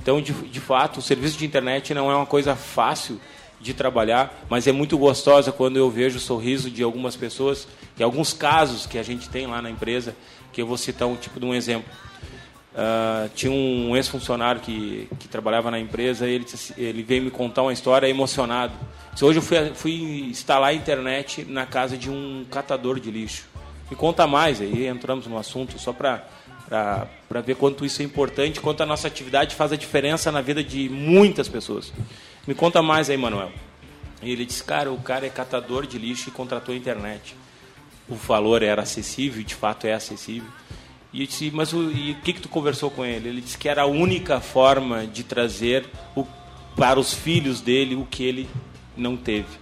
Então, 0.01 0.21
de, 0.21 0.31
de 0.31 0.59
fato, 0.59 0.99
o 0.99 1.01
serviço 1.01 1.37
de 1.37 1.45
internet 1.45 1.93
não 1.93 2.09
é 2.09 2.15
uma 2.15 2.25
coisa 2.25 2.55
fácil 2.55 3.19
de 3.59 3.73
trabalhar, 3.73 4.45
mas 4.49 4.67
é 4.67 4.71
muito 4.71 4.97
gostosa 4.97 5.51
quando 5.51 5.77
eu 5.77 5.89
vejo 5.89 6.17
o 6.17 6.21
sorriso 6.21 6.71
de 6.71 6.81
algumas 6.81 7.15
pessoas, 7.15 7.67
e 7.97 8.03
alguns 8.03 8.31
casos 8.31 8.85
que 8.85 8.97
a 8.97 9.03
gente 9.03 9.29
tem 9.29 9.45
lá 9.45 9.61
na 9.61 9.69
empresa, 9.69 10.15
que 10.53 10.61
eu 10.61 10.67
vou 10.67 10.77
citar 10.77 11.07
um 11.07 11.17
tipo 11.17 11.39
de 11.39 11.45
um 11.45 11.53
exemplo. 11.53 11.89
Uh, 12.79 13.27
tinha 13.35 13.51
um 13.51 13.93
ex-funcionário 13.93 14.61
que, 14.61 15.09
que 15.19 15.27
trabalhava 15.27 15.69
na 15.69 15.77
empresa, 15.77 16.25
ele, 16.25 16.45
ele 16.77 17.03
veio 17.03 17.21
me 17.21 17.29
contar 17.29 17.63
uma 17.63 17.73
história 17.73 18.07
emocionado. 18.07 18.73
Disse, 19.11 19.25
Hoje 19.25 19.39
eu 19.39 19.43
fui, 19.43 19.71
fui 19.73 19.93
instalar 20.29 20.69
a 20.69 20.73
internet 20.73 21.43
na 21.43 21.65
casa 21.65 21.97
de 21.97 22.09
um 22.09 22.45
catador 22.49 22.97
de 22.97 23.11
lixo. 23.11 23.49
Me 23.89 23.97
conta 23.97 24.25
mais, 24.25 24.61
aí 24.61 24.87
entramos 24.87 25.27
no 25.27 25.37
assunto 25.37 25.77
só 25.77 25.91
para 25.91 26.23
para 26.69 27.41
ver 27.41 27.55
quanto 27.55 27.83
isso 27.83 27.99
é 28.03 28.05
importante, 28.05 28.61
quanto 28.61 28.83
a 28.83 28.85
nossa 28.85 29.07
atividade 29.07 29.55
faz 29.55 29.71
a 29.73 29.75
diferença 29.75 30.31
na 30.31 30.39
vida 30.39 30.63
de 30.63 30.87
muitas 30.87 31.49
pessoas. 31.49 31.91
Me 32.45 32.53
conta 32.53 32.79
mais 32.83 33.09
aí, 33.09 33.17
Manuel. 33.17 33.51
E 34.21 34.31
ele 34.31 34.45
disse, 34.45 34.63
cara, 34.63 34.91
o 34.91 34.99
cara 34.99 35.25
é 35.25 35.29
catador 35.31 35.87
de 35.87 35.97
lixo 35.97 36.29
e 36.29 36.31
contratou 36.31 36.75
a 36.75 36.77
internet. 36.77 37.35
O 38.07 38.13
valor 38.13 38.61
era 38.61 38.83
acessível, 38.83 39.43
de 39.43 39.55
fato 39.55 39.87
é 39.87 39.93
acessível. 39.93 40.47
E 41.11 41.21
eu 41.21 41.27
disse, 41.27 41.51
mas 41.51 41.73
o, 41.73 41.91
e 41.91 42.15
que, 42.23 42.33
que 42.33 42.41
tu 42.41 42.49
conversou 42.49 42.91
com 42.91 43.03
ele? 43.03 43.29
Ele 43.29 43.41
disse 43.41 43.57
que 43.57 43.67
era 43.67 43.81
a 43.81 43.85
única 43.85 44.39
forma 44.39 45.07
de 45.07 45.23
trazer 45.23 45.89
o, 46.15 46.25
para 46.75 46.99
os 46.99 47.13
filhos 47.13 47.61
dele 47.61 47.95
o 47.95 48.05
que 48.05 48.23
ele 48.23 48.49
não 48.95 49.17
teve. 49.17 49.57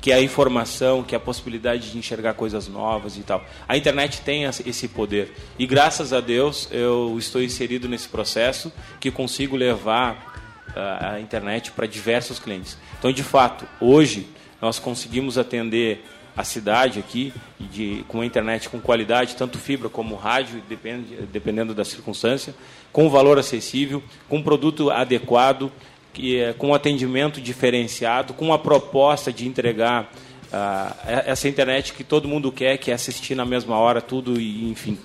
Que 0.00 0.10
é 0.10 0.14
a 0.16 0.20
informação, 0.20 1.02
que 1.02 1.14
é 1.14 1.18
a 1.18 1.20
possibilidade 1.20 1.92
de 1.92 1.98
enxergar 1.98 2.34
coisas 2.34 2.66
novas 2.66 3.16
e 3.16 3.22
tal. 3.22 3.44
A 3.68 3.76
internet 3.76 4.20
tem 4.22 4.44
esse 4.44 4.88
poder. 4.88 5.32
E 5.58 5.66
graças 5.66 6.12
a 6.12 6.20
Deus 6.20 6.68
eu 6.72 7.16
estou 7.18 7.42
inserido 7.42 7.88
nesse 7.88 8.08
processo 8.08 8.72
que 8.98 9.10
consigo 9.10 9.56
levar 9.56 10.28
a, 10.74 11.14
a 11.14 11.20
internet 11.20 11.70
para 11.70 11.86
diversos 11.86 12.38
clientes. 12.38 12.76
Então, 12.98 13.12
de 13.12 13.22
fato, 13.22 13.66
hoje 13.80 14.26
nós 14.60 14.78
conseguimos 14.78 15.38
atender 15.38 16.04
a 16.38 16.44
cidade 16.44 17.00
aqui, 17.00 17.34
de, 17.58 18.04
com 18.06 18.22
internet 18.22 18.68
com 18.68 18.80
qualidade, 18.80 19.34
tanto 19.34 19.58
fibra 19.58 19.88
como 19.88 20.14
rádio, 20.14 20.62
depende, 20.68 21.16
dependendo 21.32 21.74
da 21.74 21.84
circunstância, 21.84 22.54
com 22.92 23.10
valor 23.10 23.40
acessível, 23.40 24.00
com 24.28 24.40
produto 24.40 24.88
adequado, 24.88 25.72
que, 26.12 26.38
é, 26.38 26.52
com 26.52 26.72
atendimento 26.72 27.40
diferenciado, 27.40 28.34
com 28.34 28.52
a 28.52 28.58
proposta 28.58 29.32
de 29.32 29.48
entregar 29.48 30.12
uh, 30.52 30.94
essa 31.26 31.48
internet 31.48 31.92
que 31.92 32.04
todo 32.04 32.28
mundo 32.28 32.52
quer, 32.52 32.78
que 32.78 32.92
é 32.92 32.94
assistir 32.94 33.34
na 33.34 33.44
mesma 33.44 33.76
hora 33.76 34.00
tudo 34.00 34.40
e 34.40 34.70
enfim. 34.70 34.96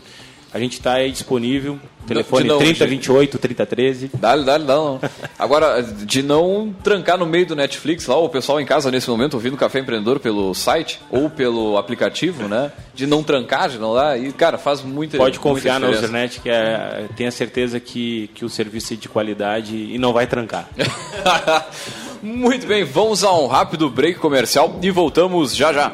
A 0.54 0.60
gente 0.60 0.74
está 0.74 0.94
aí 0.94 1.12
disponível. 1.12 1.80
Telefone 2.06 2.48
não, 2.48 2.58
3028 2.60 3.38
3013. 3.40 4.12
Dá-lhe, 4.14 4.44
dá-lhe, 4.44 4.66
não. 4.66 5.00
Agora, 5.40 5.82
de 5.82 6.22
não 6.22 6.74
trancar 6.84 7.18
no 7.18 7.26
meio 7.26 7.46
do 7.46 7.56
Netflix 7.56 8.06
lá, 8.06 8.18
o 8.18 8.30
pessoal 8.30 8.62
em 8.62 8.66
casa 8.66 8.92
nesse 8.92 9.10
momento 9.10 9.34
ouvindo 9.34 9.58
Café 9.58 9.80
Empreendedor 9.80 10.20
pelo 10.20 10.54
site 10.54 11.00
ou 11.10 11.30
pelo 11.30 11.78
aplicativo, 11.78 12.48
né? 12.48 12.72
De 12.94 13.08
não 13.08 13.24
trancar, 13.24 13.70
de 13.70 13.80
não 13.80 13.94
lá. 13.94 14.16
E, 14.18 14.32
cara, 14.32 14.58
faz 14.58 14.84
muito 14.84 15.18
Pode 15.18 15.40
confiar 15.40 15.80
na 15.80 15.90
internet 15.90 16.40
que 16.40 16.50
é, 16.50 17.06
tenha 17.16 17.32
certeza 17.32 17.80
que, 17.80 18.30
que 18.36 18.46
o 18.46 18.50
serviço 18.50 18.94
é 18.94 18.98
de 18.98 19.10
qualidade 19.10 19.76
e 19.76 19.98
não 19.98 20.14
vai 20.14 20.28
trancar. 20.28 20.70
muito 22.22 22.68
bem, 22.68 22.84
vamos 22.84 23.24
a 23.24 23.34
um 23.34 23.48
rápido 23.48 23.90
break 23.90 24.20
comercial 24.20 24.78
e 24.82 24.92
voltamos 24.92 25.56
já 25.56 25.74
já. 25.74 25.94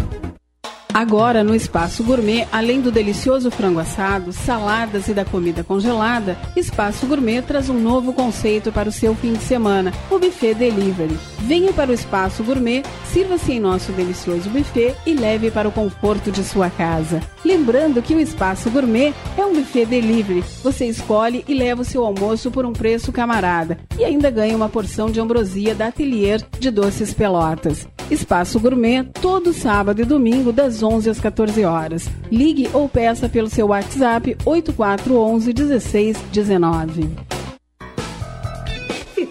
Agora, 0.93 1.41
no 1.41 1.55
Espaço 1.55 2.03
Gourmet, 2.03 2.45
além 2.51 2.81
do 2.81 2.91
delicioso 2.91 3.49
frango 3.49 3.79
assado, 3.79 4.33
saladas 4.33 5.07
e 5.07 5.13
da 5.13 5.23
comida 5.23 5.63
congelada, 5.63 6.37
Espaço 6.55 7.07
Gourmet 7.07 7.41
traz 7.41 7.69
um 7.69 7.79
novo 7.79 8.11
conceito 8.11 8.73
para 8.73 8.89
o 8.89 8.91
seu 8.91 9.15
fim 9.15 9.33
de 9.33 9.43
semana, 9.43 9.93
o 10.09 10.19
Buffet 10.19 10.53
Delivery. 10.53 11.17
Venha 11.39 11.71
para 11.71 11.91
o 11.91 11.93
Espaço 11.93 12.43
Gourmet, 12.43 12.83
sirva-se 13.05 13.53
em 13.53 13.59
nosso 13.59 13.93
delicioso 13.93 14.49
buffet 14.49 14.93
e 15.05 15.13
leve 15.13 15.49
para 15.49 15.69
o 15.69 15.71
conforto 15.71 16.29
de 16.29 16.43
sua 16.43 16.69
casa. 16.69 17.21
Lembrando 17.43 18.01
que 18.01 18.13
o 18.13 18.19
Espaço 18.19 18.69
Gourmet 18.69 19.13
é 19.37 19.45
um 19.45 19.53
buffet 19.53 19.85
delivery. 19.85 20.43
Você 20.61 20.87
escolhe 20.87 21.45
e 21.47 21.53
leva 21.53 21.83
o 21.83 21.85
seu 21.85 22.05
almoço 22.05 22.51
por 22.51 22.65
um 22.65 22.73
preço 22.73 23.13
camarada 23.13 23.77
e 23.97 24.03
ainda 24.03 24.29
ganha 24.29 24.57
uma 24.57 24.67
porção 24.67 25.09
de 25.09 25.21
ambrosia 25.21 25.73
da 25.73 25.87
Atelier 25.87 26.41
de 26.59 26.69
Doces 26.69 27.13
Pelotas. 27.13 27.87
Espaço 28.11 28.59
Gourmet, 28.59 29.05
todo 29.21 29.53
sábado 29.53 30.01
e 30.01 30.05
domingo, 30.05 30.51
das 30.51 30.83
11 30.83 31.09
às 31.09 31.19
14 31.19 31.63
horas. 31.63 32.09
Ligue 32.29 32.69
ou 32.73 32.89
peça 32.89 33.29
pelo 33.29 33.49
seu 33.49 33.67
WhatsApp 33.67 34.35
8411 34.45 35.53
1619. 35.53 37.09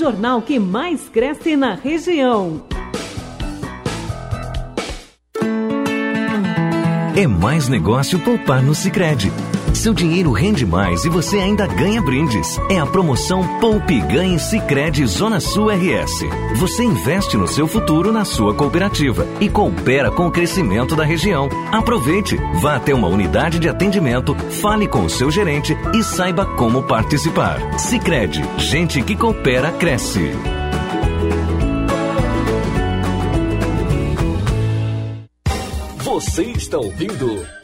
jornal 0.00 0.40
que 0.40 0.58
mais 0.58 1.10
cresce 1.10 1.54
na 1.56 1.74
região. 1.74 2.62
É 7.14 7.26
mais 7.26 7.68
negócio 7.68 8.18
poupar 8.20 8.62
no 8.62 8.74
Sicredi. 8.74 9.30
Seu 9.74 9.94
dinheiro 9.94 10.32
rende 10.32 10.66
mais 10.66 11.04
e 11.04 11.08
você 11.08 11.38
ainda 11.38 11.66
ganha 11.66 12.02
brindes. 12.02 12.58
É 12.68 12.78
a 12.78 12.86
promoção 12.86 13.46
Poupe 13.60 14.00
Ganhe 14.00 14.38
Sicredi 14.38 15.06
Zona 15.06 15.40
Sul 15.40 15.70
RS. 15.70 16.24
Você 16.56 16.82
investe 16.82 17.36
no 17.36 17.46
seu 17.46 17.66
futuro 17.66 18.12
na 18.12 18.24
sua 18.24 18.54
cooperativa 18.54 19.26
e 19.40 19.48
coopera 19.48 20.10
com 20.10 20.26
o 20.26 20.30
crescimento 20.30 20.94
da 20.96 21.04
região. 21.04 21.48
Aproveite, 21.72 22.36
vá 22.60 22.76
até 22.76 22.94
uma 22.94 23.08
unidade 23.08 23.58
de 23.58 23.68
atendimento, 23.68 24.34
fale 24.60 24.86
com 24.86 25.04
o 25.04 25.10
seu 25.10 25.30
gerente 25.30 25.76
e 25.94 26.02
saiba 26.02 26.44
como 26.44 26.82
participar. 26.82 27.78
Sicredi, 27.78 28.42
gente 28.58 29.02
que 29.02 29.16
coopera 29.16 29.70
cresce. 29.72 30.30
Você 36.04 36.42
está 36.42 36.76
ouvindo 36.76 37.59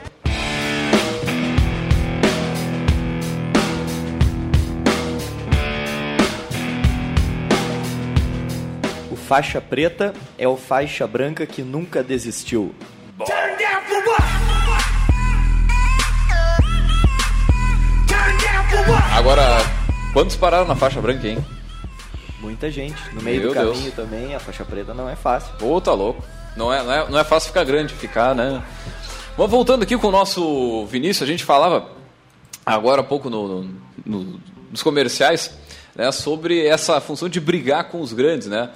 Faixa 9.27 9.59
preta 9.59 10.13
é 10.37 10.47
o 10.47 10.55
faixa 10.55 11.05
branca 11.05 11.45
que 11.45 11.61
nunca 11.61 12.01
desistiu. 12.01 12.73
Agora, 19.15 19.43
quantos 20.13 20.35
pararam 20.35 20.65
na 20.65 20.75
faixa 20.75 21.01
branca, 21.01 21.27
hein? 21.27 21.43
Muita 22.39 22.69
gente. 22.69 22.95
No 23.13 23.21
meio 23.21 23.39
Meu 23.41 23.49
do 23.49 23.53
caminho 23.55 23.81
Deus. 23.81 23.93
também, 23.95 24.35
a 24.35 24.39
faixa 24.39 24.63
preta 24.63 24.93
não 24.93 25.09
é 25.09 25.15
fácil. 25.15 25.51
Pô, 25.57 25.79
tá 25.81 25.93
louco. 25.93 26.23
Não 26.55 26.71
é, 26.73 26.83
não, 26.83 26.91
é, 26.93 27.09
não 27.09 27.19
é 27.19 27.23
fácil 27.23 27.49
ficar 27.49 27.63
grande, 27.63 27.93
ficar, 27.93 28.33
né? 28.35 28.61
Vamos 29.35 29.51
voltando 29.51 29.83
aqui 29.83 29.97
com 29.97 30.07
o 30.07 30.11
nosso 30.11 30.85
Vinícius, 30.87 31.27
a 31.27 31.31
gente 31.31 31.43
falava 31.43 31.89
agora 32.65 33.01
há 33.01 33.03
pouco 33.03 33.29
no, 33.29 33.47
no- 33.63 33.69
no- 34.05 34.39
nos 34.71 34.81
comerciais 34.83 35.55
né, 35.95 36.11
sobre 36.11 36.65
essa 36.65 36.99
função 36.99 37.29
de 37.29 37.39
brigar 37.39 37.85
com 37.85 38.01
os 38.01 38.13
grandes, 38.13 38.47
né? 38.47 38.69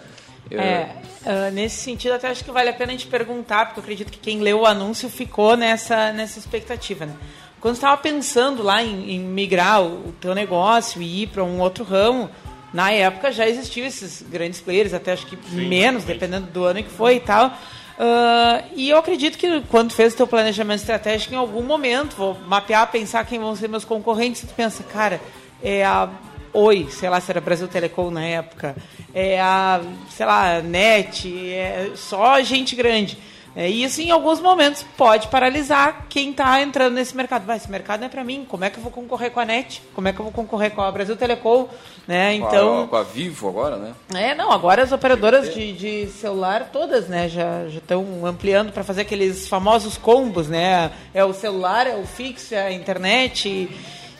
É, 0.50 0.96
ah, 1.26 1.52
nesse 1.52 1.78
sentido, 1.78 2.14
até 2.14 2.30
acho 2.30 2.44
que 2.44 2.52
vale 2.52 2.70
a 2.70 2.74
pena 2.74 2.92
a 2.92 2.96
gente 2.96 3.08
perguntar, 3.08 3.66
porque 3.66 3.80
eu 3.80 3.84
acredito 3.84 4.12
que 4.12 4.18
quem 4.18 4.40
leu 4.40 4.62
o 4.62 4.66
anúncio 4.66 5.10
ficou 5.10 5.56
nessa, 5.56 6.12
nessa 6.12 6.40
expectativa. 6.40 7.06
Né? 7.06 7.14
Quando 7.60 7.76
você 7.76 7.80
estava 7.80 7.98
pensando 7.98 8.64
lá 8.64 8.84
em, 8.84 9.12
em 9.12 9.20
migrar 9.20 9.82
o, 9.82 10.10
o 10.10 10.16
teu 10.20 10.34
negócio 10.34 11.02
e 11.02 11.24
ir 11.24 11.28
para 11.28 11.44
um 11.44 11.60
outro 11.60 11.84
ramo, 11.84 12.30
na 12.74 12.92
época 12.92 13.32
já 13.32 13.48
existiam 13.48 13.86
esses 13.86 14.22
grandes 14.22 14.60
players, 14.62 14.94
até 14.94 15.14
acho 15.14 15.26
que 15.28 15.38
menos, 15.52 16.04
dependendo 16.04 16.48
do 16.48 16.64
ano 16.64 16.82
que 16.82 16.90
foi 16.90 17.18
e 17.18 17.20
tal. 17.20 17.56
Ah, 18.04 18.64
e 18.76 18.90
eu 18.90 18.98
acredito 18.98 19.38
que 19.38 19.62
quando 19.70 19.94
fez 19.94 20.14
o 20.14 20.18
teu 20.18 20.28
planejamento 20.28 20.80
estratégico, 20.80 21.36
em 21.36 21.38
algum 21.38 21.62
momento, 21.62 22.16
vou 22.16 22.36
mapear, 22.48 22.90
pensar 22.90 23.24
quem 23.26 23.38
vão 23.38 23.56
ser 23.56 23.70
meus 23.70 23.86
concorrentes, 23.86 24.42
tu 24.42 24.54
pensa, 24.56 24.84
cara, 24.84 25.22
é 25.62 25.86
a 25.86 26.10
Oi, 26.54 26.88
sei 26.90 27.10
lá 27.10 27.22
se 27.22 27.32
era 27.32 27.40
Brasil 27.40 27.68
Telecom 27.68 28.12
na 28.12 28.24
época, 28.26 28.76
é 29.14 29.40
a, 29.40 29.80
sei 30.10 30.26
lá, 30.26 30.60
NET, 30.62 31.28
é 31.54 31.92
só 31.96 32.42
gente 32.42 32.76
grande. 32.76 33.18
É, 33.54 33.70
e 33.70 33.84
isso 33.84 34.00
em 34.02 34.10
alguns 34.12 34.40
momentos 34.40 34.86
pode 34.98 35.28
paralisar 35.28 36.06
quem 36.08 36.32
está 36.32 36.62
entrando 36.62 36.94
nesse 36.94 37.16
mercado. 37.16 37.46
Vai, 37.46 37.58
esse 37.58 37.70
mercado 37.70 38.00
não 38.00 38.08
é 38.08 38.10
para 38.10 38.24
mim, 38.24 38.46
como 38.48 38.64
é 38.64 38.70
que 38.70 38.78
eu 38.78 38.84
vou 38.84 38.92
concorrer 38.92 39.30
com 39.30 39.42
a 39.42 39.46
NET? 39.46 39.82
Como 39.94 40.08
é 40.08 40.14
que 40.14 40.20
eu 40.20 40.24
vou 40.24 40.32
concorrer 40.32 40.72
com 40.72 40.82
a 40.82 40.90
Brasil 40.90 41.18
Telecom? 41.18 41.68
Né? 42.08 42.38
Com 42.40 42.46
a- 42.46 42.48
Então, 42.48 42.88
com 42.88 42.96
a 42.96 43.04
Vivo 43.04 43.50
agora, 43.50 43.76
né? 43.76 43.94
é, 44.16 44.34
não, 44.36 44.52
agora 44.54 44.84
as 44.84 44.94
operadoras 44.94 45.54
de, 45.54 45.74
de 45.74 46.08
celular 46.08 46.70
todas, 46.72 47.08
né, 47.10 47.28
já 47.28 47.66
estão 47.68 48.26
ampliando 48.26 48.72
para 48.72 48.86
fazer 48.86 49.02
aqueles 49.02 49.48
famosos 49.50 49.98
combos, 49.98 50.48
né? 50.48 50.90
É 51.14 51.24
o 51.26 51.34
celular, 51.34 51.86
é 51.88 51.96
o 51.98 52.06
fixo, 52.06 52.56
é 52.56 52.68
a 52.68 52.72
internet. 52.72 53.50
E, 53.50 53.70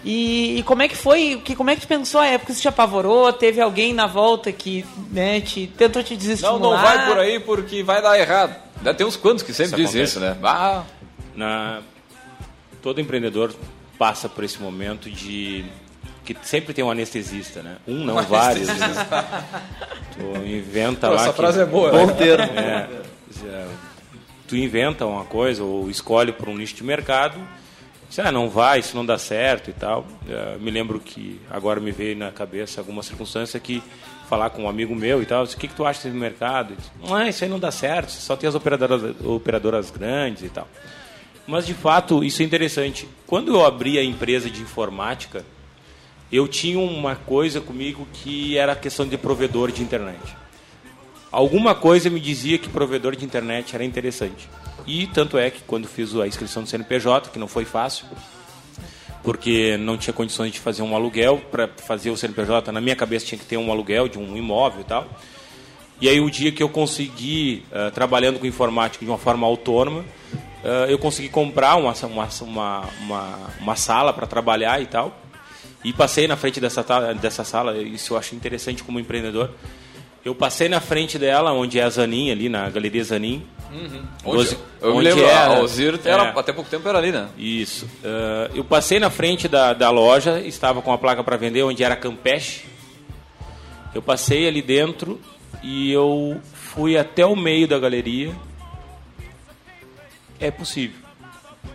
e, 0.04 0.60
e 0.60 0.64
como 0.64 0.82
é 0.82 0.88
que 0.88 0.96
foi? 0.96 1.42
Que, 1.44 1.56
como 1.56 1.70
é 1.70 1.76
que 1.76 1.82
tu 1.82 1.88
pensou 1.88 2.20
a 2.22 2.26
época? 2.28 2.52
Isso 2.52 2.62
te 2.62 2.68
apavorou? 2.68 3.32
Teve 3.34 3.62
alguém 3.62 3.94
na 3.94 4.08
volta 4.08 4.52
que 4.52 4.86
né, 5.12 5.40
te, 5.42 5.68
tentou 5.78 6.02
te 6.04 6.14
Não, 6.14 6.18
desestimular? 6.20 6.60
não 6.60 6.78
vai 6.82 7.08
por 7.08 7.18
aí 7.20 7.40
porque 7.40 7.84
vai 7.84 8.02
dar 8.02 8.20
errado. 8.20 8.56
Deve 8.82 8.98
ter 8.98 9.04
uns 9.06 9.16
quantos 9.16 9.44
que 9.44 9.54
sempre 9.54 9.82
Isso 9.84 9.92
dizem 9.92 10.04
isso, 10.04 10.20
né? 10.20 10.36
Ah, 10.44 10.84
Na... 11.36 11.82
Todo 12.82 13.00
empreendedor 13.00 13.54
passa 14.00 14.28
por 14.28 14.44
esse 14.44 14.60
momento 14.60 15.08
de 15.10 15.64
que 16.26 16.36
sempre 16.42 16.74
tem 16.74 16.84
um 16.84 16.90
anestesista, 16.90 17.62
né? 17.62 17.78
Um 17.88 18.04
não, 18.04 18.22
vários. 18.26 18.68
Né? 18.68 19.08
Tu 20.18 20.38
inventa 20.48 21.08
Pô, 21.08 21.14
lá. 21.14 21.22
essa 21.22 21.30
que- 21.32 21.38
frase 21.38 21.62
é 21.62 21.66
boa, 21.66 21.92
Bom 21.92 22.08
né? 22.08 22.14
termo. 22.14 22.54
É, 22.60 22.88
é, 23.46 23.68
tu 24.48 24.56
inventa 24.56 25.06
uma 25.06 25.26
coisa 25.26 25.64
ou 25.64 25.90
escolhe 25.90 26.32
por 26.32 26.50
um 26.50 26.58
nicho 26.58 26.76
de 26.76 26.84
mercado, 26.84 27.38
diz, 28.12 28.20
ah, 28.20 28.32
não 28.32 28.50
vai, 28.50 28.80
isso 28.80 28.96
não 28.96 29.06
dá 29.06 29.18
certo 29.18 29.70
e 29.70 29.74
tal. 29.74 30.06
É, 30.30 30.58
me 30.60 30.70
lembro 30.70 31.00
que 31.00 31.40
agora 31.50 31.80
me 31.80 31.92
veio 31.92 32.16
na 32.16 32.32
cabeça 32.32 32.82
alguma 32.82 33.02
circunstância 33.02 33.60
que 33.60 33.82
falar 34.30 34.50
com 34.50 34.64
um 34.64 34.70
amigo 34.70 34.94
meu 34.96 35.22
e 35.22 35.26
tal, 35.26 35.44
disse, 35.44 35.56
o 35.56 35.60
que, 35.60 35.68
que 35.68 35.74
tu 35.74 35.86
acha 35.86 36.04
desse 36.04 36.16
mercado? 36.16 36.76
Não, 37.02 37.16
ah, 37.16 37.28
isso 37.28 37.44
aí 37.44 37.50
não 37.50 37.60
dá 37.60 37.72
certo, 37.72 38.12
só 38.12 38.36
tem 38.36 38.48
as 38.48 38.56
operadoras, 38.56 39.16
operadoras 39.26 39.90
grandes 39.90 40.44
e 40.44 40.50
tal. 40.50 40.68
Mas 41.48 41.66
de 41.66 41.74
fato, 41.74 42.24
isso 42.24 42.42
é 42.42 42.46
interessante. 42.46 43.08
Quando 43.26 43.54
eu 43.54 43.66
abri 43.66 43.98
a 43.98 44.04
empresa 44.04 44.50
de 44.50 44.62
informática, 44.62 45.44
eu 46.32 46.48
tinha 46.48 46.80
uma 46.80 47.16
coisa 47.16 47.60
comigo 47.60 48.08
que 48.14 48.58
era 48.58 48.74
a 48.74 48.76
questão 48.76 49.08
de 49.08 49.18
provedor 49.18 49.72
de 49.72 49.82
internet. 49.82 50.41
Alguma 51.32 51.74
coisa 51.74 52.10
me 52.10 52.20
dizia 52.20 52.58
que 52.58 52.68
provedor 52.68 53.16
de 53.16 53.24
internet 53.24 53.74
era 53.74 53.86
interessante. 53.86 54.50
E 54.86 55.08
tanto 55.08 55.38
é 55.38 55.50
que 55.50 55.62
quando 55.62 55.88
fiz 55.88 56.14
a 56.16 56.28
inscrição 56.28 56.64
do 56.64 56.70
CNPJ, 56.70 57.30
que 57.30 57.40
não 57.40 57.48
foi 57.48 57.64
fácil, 57.64 58.06
porque 59.24 59.78
não 59.78 59.98
tinha 59.98 60.14
condições 60.14 60.52
de 60.52 60.60
fazer 60.60 60.82
um 60.82 60.96
aluguel, 60.96 61.38
para 61.52 61.68
fazer 61.68 62.10
o 62.10 62.18
CNPJ, 62.18 62.72
na 62.72 62.82
minha 62.82 62.96
cabeça 62.96 63.26
tinha 63.26 63.40
que 63.40 63.46
ter 63.46 63.58
um 63.58 63.72
aluguel 63.72 64.10
de 64.10 64.20
um 64.20 64.36
imóvel 64.36 64.82
e 64.82 64.84
tal. 64.84 65.08
E 66.02 66.10
aí 66.10 66.20
o 66.20 66.30
dia 66.32 66.52
que 66.52 66.64
eu 66.64 66.68
consegui, 66.68 67.64
eh, 67.72 67.92
trabalhando 67.92 68.40
com 68.40 68.48
informática 68.48 69.06
de 69.06 69.10
uma 69.10 69.20
forma 69.20 69.46
autônoma, 69.46 70.04
eh, 70.64 70.88
eu 70.90 70.98
consegui 70.98 71.30
comprar 71.30 71.76
uma, 71.76 71.94
uma, 72.04 72.28
uma, 73.00 73.38
uma, 73.60 73.76
sala 73.76 74.12
para 74.12 74.26
trabalhar 74.26 74.82
e 74.82 74.88
tal. 74.88 75.16
E 75.84 75.94
passei 75.94 76.28
na 76.28 76.36
frente 76.36 76.60
dessa, 76.60 76.84
dessa 77.14 77.44
sala, 77.44 77.78
isso 77.78 78.14
eu 78.14 78.18
acho 78.18 78.36
interessante 78.36 78.84
como 78.84 79.00
empreendedor. 79.00 79.52
Eu 80.24 80.36
passei 80.36 80.70
na 80.70 80.80
frente 80.80 81.18
dela, 81.18 81.52
onde 81.52 81.80
é 81.80 81.84
a 81.84 81.90
Zanin, 81.90 82.32
ali 82.32 82.48
na 82.48 82.70
Galeria 82.70 83.04
Zanin. 83.04 83.44
onde, 84.24 84.38
Ozi- 84.42 84.58
eu 84.82 84.96
onde 84.96 85.06
lembro, 85.06 85.24
era- 85.26 85.46
a 85.58 85.62
Ozir 85.62 86.00
era, 86.06 86.24
é. 86.26 86.40
até 86.40 86.52
pouco 86.54 86.70
tempo 86.70 86.88
era 86.88 86.98
ali, 87.00 87.12
né? 87.12 87.28
Isso. 87.38 87.88
Eh, 88.04 88.52
eu 88.56 88.64
passei 88.64 89.00
na 89.00 89.10
frente 89.10 89.48
da, 89.48 89.74
da 89.74 89.90
loja, 89.90 90.40
estava 90.42 90.82
com 90.82 90.92
a 90.94 90.98
placa 90.98 91.24
para 91.24 91.38
vender, 91.38 91.64
onde 91.64 91.84
era 91.84 91.96
Campeche. 91.96 92.66
Eu 93.96 94.02
passei 94.02 94.48
ali 94.48 94.62
dentro 94.62 95.20
e 95.64 95.92
eu 95.92 96.40
fui 96.54 96.98
até 96.98 97.26
o 97.26 97.36
meio 97.36 97.68
da 97.68 97.80
galeria. 97.80 98.32
É 100.40 100.52
possível. 100.52 100.98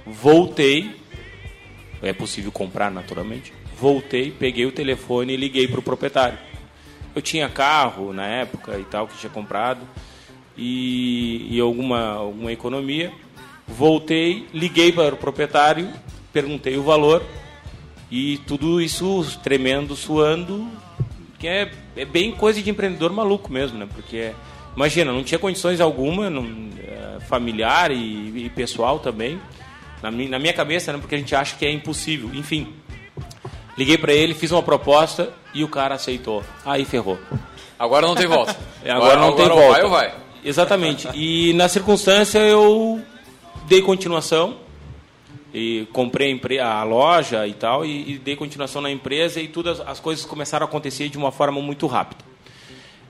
Voltei. 0.06 0.94
É 2.02 2.12
possível 2.12 2.52
comprar, 2.52 2.90
naturalmente. 2.90 3.52
Voltei, 3.78 4.30
peguei 4.30 4.66
o 4.66 4.72
telefone 4.72 5.32
e 5.32 5.36
liguei 5.36 5.66
para 5.66 5.80
o 5.80 5.82
proprietário. 5.82 6.38
Eu 7.16 7.22
tinha 7.22 7.48
carro 7.48 8.12
na 8.12 8.26
época 8.26 8.78
e 8.78 8.84
tal, 8.84 9.08
que 9.08 9.16
tinha 9.16 9.30
comprado. 9.30 9.80
E, 10.54 11.48
e 11.50 11.58
alguma, 11.58 12.10
alguma 12.10 12.52
economia. 12.52 13.10
Voltei, 13.66 14.46
liguei 14.52 14.92
para 14.92 15.14
o 15.14 15.16
proprietário, 15.16 15.88
perguntei 16.30 16.76
o 16.76 16.82
valor. 16.82 17.24
E 18.10 18.36
tudo 18.46 18.82
isso 18.82 19.24
tremendo, 19.42 19.96
suando, 19.96 20.68
que 21.38 21.48
é, 21.48 21.72
é 21.96 22.04
bem 22.04 22.32
coisa 22.32 22.60
de 22.62 22.68
empreendedor 22.68 23.10
maluco 23.10 23.50
mesmo, 23.50 23.78
né? 23.78 23.88
Porque, 23.90 24.32
imagina, 24.76 25.10
não 25.10 25.24
tinha 25.24 25.38
condições 25.38 25.80
alguma, 25.80 26.28
não, 26.28 26.44
eh, 26.78 27.18
familiar 27.28 27.90
e, 27.90 28.44
e 28.44 28.50
pessoal 28.54 28.98
também, 28.98 29.40
na, 30.02 30.10
na 30.10 30.38
minha 30.38 30.52
cabeça, 30.52 30.92
né? 30.92 30.98
Porque 30.98 31.14
a 31.14 31.18
gente 31.18 31.34
acha 31.34 31.56
que 31.56 31.64
é 31.64 31.70
impossível. 31.72 32.30
Enfim, 32.34 32.74
liguei 33.76 33.98
para 33.98 34.12
ele, 34.12 34.34
fiz 34.34 34.50
uma 34.52 34.62
proposta 34.62 35.30
e 35.54 35.62
o 35.64 35.68
cara 35.68 35.94
aceitou. 35.96 36.42
Aí 36.64 36.84
ferrou. 36.84 37.18
Agora 37.78 38.06
não 38.06 38.14
tem 38.14 38.26
volta. 38.26 38.56
É, 38.84 38.90
agora, 38.90 39.16
não 39.20 39.32
tem 39.34 39.44
agora 39.46 39.60
volta. 39.60 39.72
vai 39.72 39.82
ou 39.84 39.90
vai? 39.90 40.14
Exatamente. 40.44 41.08
E 41.14 41.52
na 41.54 41.68
circunstância 41.68 42.38
eu 42.38 43.00
dei 43.68 43.82
continuação. 43.82 44.56
e 45.54 45.86
comprei 45.92 46.38
a 46.60 46.82
loja 46.82 47.46
e 47.46 47.54
tal, 47.54 47.84
e, 47.84 48.12
e 48.14 48.18
dei 48.18 48.36
continuação 48.36 48.82
na 48.82 48.90
empresa 48.90 49.40
e 49.40 49.48
tudo, 49.48 49.70
as, 49.70 49.80
as 49.80 50.00
coisas 50.00 50.24
começaram 50.26 50.66
a 50.66 50.68
acontecer 50.68 51.08
de 51.08 51.16
uma 51.16 51.32
forma 51.32 51.60
muito 51.62 51.86
rápida. 51.86 52.22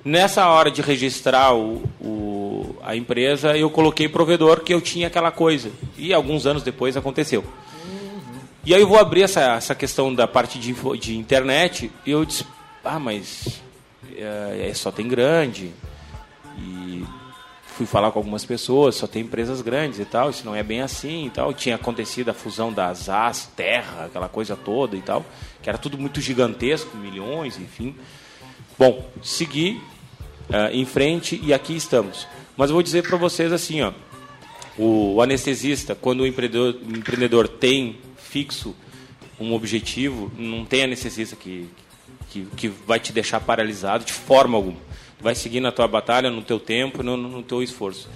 Nessa 0.04 0.46
hora 0.48 0.70
de 0.70 0.80
registrar 0.80 1.52
o, 1.54 1.82
o- 2.00 2.76
a 2.84 2.94
empresa, 2.94 3.56
eu 3.56 3.68
coloquei 3.68 4.08
provedor 4.08 4.60
que 4.60 4.72
eu 4.72 4.80
tinha 4.80 5.08
aquela 5.08 5.32
coisa. 5.32 5.70
E 5.98 6.14
alguns 6.14 6.46
anos 6.46 6.62
depois 6.62 6.96
aconteceu. 6.96 7.44
E 8.66 8.74
aí 8.74 8.80
eu 8.80 8.88
vou 8.88 8.98
abrir 8.98 9.22
essa, 9.22 9.40
essa 9.54 9.76
questão 9.76 10.12
da 10.12 10.26
parte 10.26 10.58
de, 10.58 10.74
de 10.98 11.16
internet 11.16 11.88
e 12.04 12.10
eu 12.10 12.24
disse, 12.24 12.44
ah, 12.84 12.98
mas 12.98 13.62
é, 14.16 14.66
é, 14.68 14.74
só 14.74 14.90
tem 14.90 15.06
grande. 15.06 15.70
E 16.58 17.04
fui 17.62 17.86
falar 17.86 18.10
com 18.10 18.18
algumas 18.18 18.44
pessoas, 18.44 18.96
só 18.96 19.06
tem 19.06 19.22
empresas 19.22 19.62
grandes 19.62 20.00
e 20.00 20.04
tal, 20.04 20.30
isso 20.30 20.44
não 20.44 20.52
é 20.52 20.64
bem 20.64 20.82
assim 20.82 21.26
e 21.26 21.30
tal. 21.30 21.54
Tinha 21.54 21.76
acontecido 21.76 22.30
a 22.30 22.34
fusão 22.34 22.72
das 22.72 23.08
AS, 23.08 23.48
Terra, 23.54 24.06
aquela 24.06 24.28
coisa 24.28 24.56
toda 24.56 24.96
e 24.96 25.00
tal, 25.00 25.24
que 25.62 25.68
era 25.68 25.78
tudo 25.78 25.96
muito 25.96 26.20
gigantesco, 26.20 26.96
milhões, 26.96 27.60
enfim. 27.60 27.94
Bom, 28.76 29.08
segui 29.22 29.80
ah, 30.52 30.72
em 30.72 30.84
frente 30.84 31.40
e 31.40 31.54
aqui 31.54 31.76
estamos. 31.76 32.26
Mas 32.56 32.70
eu 32.70 32.74
vou 32.74 32.82
dizer 32.82 33.06
para 33.06 33.16
vocês 33.16 33.52
assim, 33.52 33.82
ó, 33.82 33.92
o, 34.78 35.22
anestesista, 35.22 35.94
quando 35.94 36.20
o 36.20 36.26
empreendedor, 36.26 36.76
o 36.82 36.96
empreendedor 36.96 37.48
tem 37.48 37.96
fixo 38.16 38.74
um 39.38 39.52
objetivo, 39.54 40.30
não 40.38 40.64
tem 40.64 40.84
anestesista 40.84 41.36
que, 41.36 41.68
que, 42.30 42.46
que 42.56 42.68
vai 42.68 42.98
te 42.98 43.12
deixar 43.12 43.40
paralisado 43.40 44.04
de 44.04 44.12
forma 44.12 44.56
alguma. 44.56 44.78
Vai 45.20 45.34
seguir 45.34 45.60
na 45.60 45.72
tua 45.72 45.88
batalha, 45.88 46.30
no 46.30 46.42
teu 46.42 46.60
tempo, 46.60 47.02
no, 47.02 47.16
no 47.16 47.42
teu 47.42 47.62
esforço. 47.62 48.08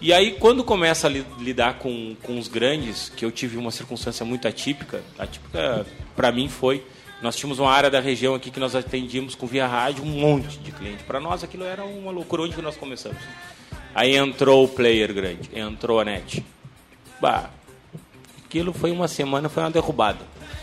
E 0.00 0.12
aí, 0.12 0.32
quando 0.32 0.62
começa 0.62 1.06
a 1.06 1.10
li- 1.10 1.24
lidar 1.38 1.78
com, 1.78 2.14
com 2.22 2.38
os 2.38 2.46
grandes, 2.46 3.08
que 3.08 3.24
eu 3.24 3.30
tive 3.30 3.56
uma 3.56 3.70
circunstância 3.70 4.24
muito 4.24 4.46
atípica, 4.46 5.02
atípica 5.18 5.86
para 6.14 6.30
mim 6.30 6.48
foi, 6.48 6.84
nós 7.22 7.36
tínhamos 7.36 7.58
uma 7.58 7.70
área 7.70 7.88
da 7.90 8.00
região 8.00 8.34
aqui 8.34 8.50
que 8.50 8.60
nós 8.60 8.74
atendíamos 8.74 9.34
com 9.34 9.46
via 9.46 9.66
rádio 9.66 10.04
um 10.04 10.08
monte 10.08 10.58
de 10.58 10.70
cliente. 10.72 11.02
Para 11.04 11.18
nós 11.20 11.42
aquilo 11.42 11.64
era 11.64 11.84
uma 11.84 12.10
loucura 12.10 12.42
onde 12.42 12.60
nós 12.60 12.76
começamos. 12.76 13.18
Aí 13.94 14.16
entrou 14.16 14.64
o 14.64 14.68
player 14.68 15.12
grande, 15.14 15.48
entrou 15.54 16.00
a 16.00 16.04
net. 16.04 16.44
Bah, 17.20 17.48
aquilo 18.44 18.72
foi 18.72 18.90
uma 18.90 19.06
semana, 19.08 19.48
foi 19.48 19.62
uma 19.62 19.70
derrubada. 19.70 20.18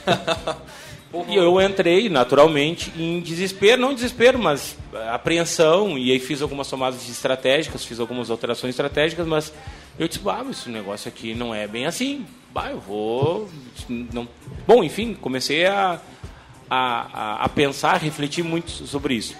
E 1.28 1.36
eu 1.36 1.60
entrei, 1.60 2.08
naturalmente, 2.08 2.90
em 2.98 3.20
desespero, 3.20 3.82
não 3.82 3.94
desespero, 3.94 4.40
mas 4.40 4.78
apreensão, 5.12 5.98
e 5.98 6.10
aí 6.10 6.20
fiz 6.20 6.42
algumas 6.42 6.70
tomadas 6.70 7.10
estratégicas, 7.10 7.84
fiz 7.84 8.00
algumas 8.00 8.30
alterações 8.30 8.70
estratégicas, 8.70 9.28
mas 9.28 9.52
eu 10.00 10.08
disse, 10.08 10.22
ah, 10.26 10.46
esse 10.50 10.70
negócio 10.70 11.10
aqui 11.10 11.34
não 11.36 11.54
é 11.54 11.68
bem 11.68 11.86
assim. 11.86 12.26
Bah, 12.54 12.70
eu 12.72 12.80
vou... 12.80 13.50
Não... 13.90 14.26
Bom, 14.66 14.86
enfim, 14.86 15.14
comecei 15.14 15.66
a, 15.66 16.00
a, 16.70 17.08
a- 17.14 17.44
a 17.44 17.50
pensar, 17.50 17.96
a 17.96 17.98
refletir 17.98 18.42
muito 18.42 18.72
sobre 18.72 19.16
isso. 19.16 19.36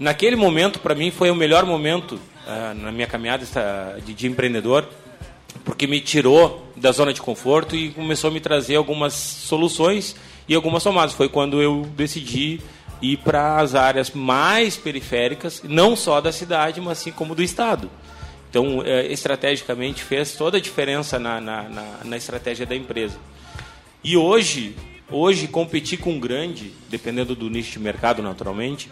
Naquele 0.00 0.34
momento, 0.34 0.80
para 0.80 0.96
mim, 0.96 1.12
foi 1.12 1.30
o 1.30 1.34
melhor 1.36 1.64
momento 1.64 2.18
ah, 2.46 2.74
na 2.74 2.92
minha 2.92 3.06
caminhada 3.06 3.44
de, 4.04 4.14
de 4.14 4.26
empreendedor, 4.26 4.88
porque 5.64 5.86
me 5.86 6.00
tirou 6.00 6.66
da 6.76 6.92
zona 6.92 7.12
de 7.12 7.20
conforto 7.22 7.74
e 7.74 7.90
começou 7.90 8.30
a 8.30 8.32
me 8.32 8.40
trazer 8.40 8.76
algumas 8.76 9.14
soluções 9.14 10.16
e 10.48 10.54
algumas 10.54 10.82
tomadas. 10.82 11.14
Foi 11.14 11.28
quando 11.28 11.62
eu 11.62 11.86
decidi 11.96 12.60
ir 13.00 13.18
para 13.18 13.58
as 13.58 13.74
áreas 13.74 14.10
mais 14.10 14.76
periféricas, 14.76 15.62
não 15.64 15.96
só 15.96 16.20
da 16.20 16.32
cidade, 16.32 16.80
mas 16.80 16.98
assim 16.98 17.12
como 17.12 17.34
do 17.34 17.42
estado. 17.42 17.90
Então, 18.50 18.82
eh, 18.84 19.12
estrategicamente, 19.12 20.02
fez 20.02 20.34
toda 20.36 20.58
a 20.58 20.60
diferença 20.60 21.18
na, 21.18 21.40
na, 21.40 21.62
na, 21.68 21.98
na 22.04 22.16
estratégia 22.16 22.64
da 22.64 22.76
empresa. 22.76 23.18
E 24.02 24.16
hoje, 24.16 24.76
hoje 25.10 25.48
competir 25.48 25.98
com 25.98 26.12
um 26.12 26.20
grande, 26.20 26.72
dependendo 26.88 27.34
do 27.34 27.50
nicho 27.50 27.72
de 27.72 27.78
mercado, 27.80 28.22
naturalmente, 28.22 28.90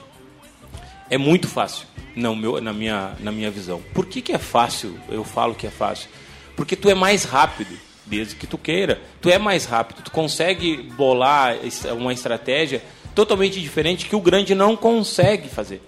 é 1.08 1.16
muito 1.16 1.46
fácil, 1.46 1.86
não, 2.14 2.36
meu, 2.36 2.60
na, 2.60 2.72
minha, 2.72 3.14
na 3.20 3.32
minha 3.32 3.50
visão. 3.50 3.82
Por 3.94 4.06
que, 4.06 4.20
que 4.20 4.32
é 4.32 4.38
fácil? 4.38 4.98
Eu 5.08 5.24
falo 5.24 5.54
que 5.54 5.66
é 5.66 5.70
fácil. 5.70 6.08
Porque 6.54 6.76
tu 6.76 6.90
é 6.90 6.94
mais 6.94 7.24
rápido, 7.24 7.74
desde 8.06 8.34
que 8.34 8.46
tu 8.46 8.58
queira. 8.58 9.00
Tu 9.20 9.30
é 9.30 9.38
mais 9.38 9.64
rápido, 9.64 10.02
tu 10.02 10.10
consegue 10.10 10.76
bolar 10.96 11.56
uma 11.96 12.12
estratégia 12.12 12.82
totalmente 13.14 13.60
diferente 13.60 14.06
que 14.06 14.16
o 14.16 14.20
grande 14.20 14.54
não 14.54 14.76
consegue 14.76 15.48
fazer. 15.48 15.82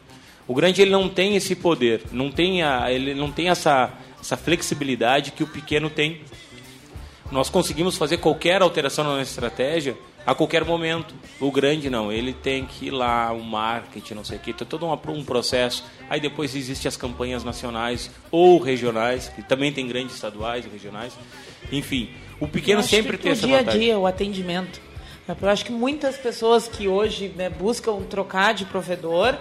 O 0.47 0.55
grande 0.55 0.83
ele 0.83 0.91
não 0.91 1.09
tem 1.09 1.37
esse 1.37 1.55
poder, 1.55 2.03
não 2.13 2.31
tem, 2.31 2.63
a, 2.63 2.93
ele 2.93 3.15
não 3.15 3.31
tem 3.31 3.49
essa, 3.49 3.93
essa 4.21 4.37
flexibilidade 4.37 5.31
que 5.31 5.43
o 5.43 5.47
pequeno 5.47 5.89
tem. 5.89 6.21
Nós 7.33 7.49
conseguimos 7.49 7.97
fazer 7.97 8.19
qualquer 8.19 8.61
alteração 8.61 9.05
na 9.05 9.23
estratégia 9.23 9.97
a 10.27 10.35
qualquer 10.35 10.65
momento. 10.65 11.15
O 11.41 11.51
grande 11.51 11.91
não, 11.91 12.13
ele 12.13 12.33
tem 12.33 12.65
que 12.65 12.87
ir 12.87 12.91
lá, 12.91 13.33
o 13.33 13.43
marketing, 13.43 14.15
não 14.15 14.25
sei 14.25 14.39
o 14.39 14.41
que, 14.41 14.53
tem 14.53 14.67
todo 14.67 14.87
um 14.87 15.25
processo. 15.25 15.85
Aí 16.09 16.21
depois 16.21 16.55
existem 16.55 16.89
as 16.89 16.97
campanhas 16.97 17.45
nacionais 17.45 18.11
ou 18.31 18.59
regionais, 18.59 19.29
que 19.29 19.43
também 19.43 19.73
tem 19.73 19.87
grandes 19.87 20.15
estaduais 20.15 20.65
e 20.65 20.69
regionais. 20.69 21.13
Enfim, 21.71 22.11
o 22.41 22.49
pequeno 22.49 22.83
sempre 22.83 23.17
tem 23.17 23.33
o 23.33 23.35
essa 23.35 23.47
dia 23.47 23.57
a 23.57 23.59
vantagem. 23.61 23.81
dia, 23.81 23.99
o 23.99 24.07
atendimento. 24.07 24.81
Eu 25.27 25.49
acho 25.49 25.65
que 25.65 25.73
muitas 25.73 26.17
pessoas 26.17 26.69
que 26.69 26.87
hoje 26.87 27.33
né, 27.35 27.49
buscam 27.49 28.03
trocar 28.03 28.53
de 28.53 28.67
provedor 28.67 29.35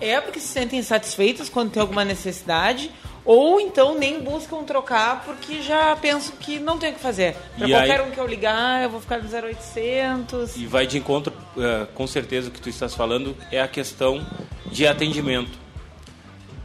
é 0.00 0.20
porque 0.20 0.38
se 0.38 0.48
sentem 0.48 0.78
insatisfeitas 0.78 1.48
quando 1.48 1.72
tem 1.72 1.80
alguma 1.80 2.04
necessidade, 2.04 2.90
ou 3.24 3.58
então 3.60 3.94
nem 3.98 4.20
buscam 4.22 4.62
trocar 4.64 5.24
porque 5.24 5.62
já 5.62 5.96
pensam 5.96 6.34
que 6.36 6.58
não 6.58 6.78
tem 6.78 6.90
o 6.90 6.94
que 6.94 7.00
fazer. 7.00 7.34
Para 7.56 7.68
qualquer 7.68 8.00
aí- 8.00 8.06
um 8.06 8.10
que 8.10 8.18
eu 8.18 8.26
ligar, 8.26 8.82
eu 8.82 8.90
vou 8.90 9.00
ficar 9.00 9.18
no 9.18 9.28
0800. 9.28 10.56
E 10.56 10.66
vai 10.66 10.86
de 10.86 10.98
encontro, 10.98 11.32
eh, 11.56 11.86
com 11.94 12.06
certeza, 12.06 12.48
o 12.48 12.50
que 12.50 12.60
tu 12.60 12.68
estás 12.68 12.94
falando 12.94 13.36
é 13.50 13.60
a 13.60 13.68
questão 13.68 14.24
de 14.66 14.86
atendimento. 14.86 15.58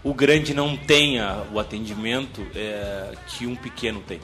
O 0.03 0.13
grande 0.13 0.53
não 0.53 0.75
tem 0.77 1.17
o 1.53 1.59
atendimento 1.59 2.45
eh, 2.55 3.11
que 3.27 3.45
um 3.45 3.55
pequeno 3.55 4.01
tem. 4.01 4.19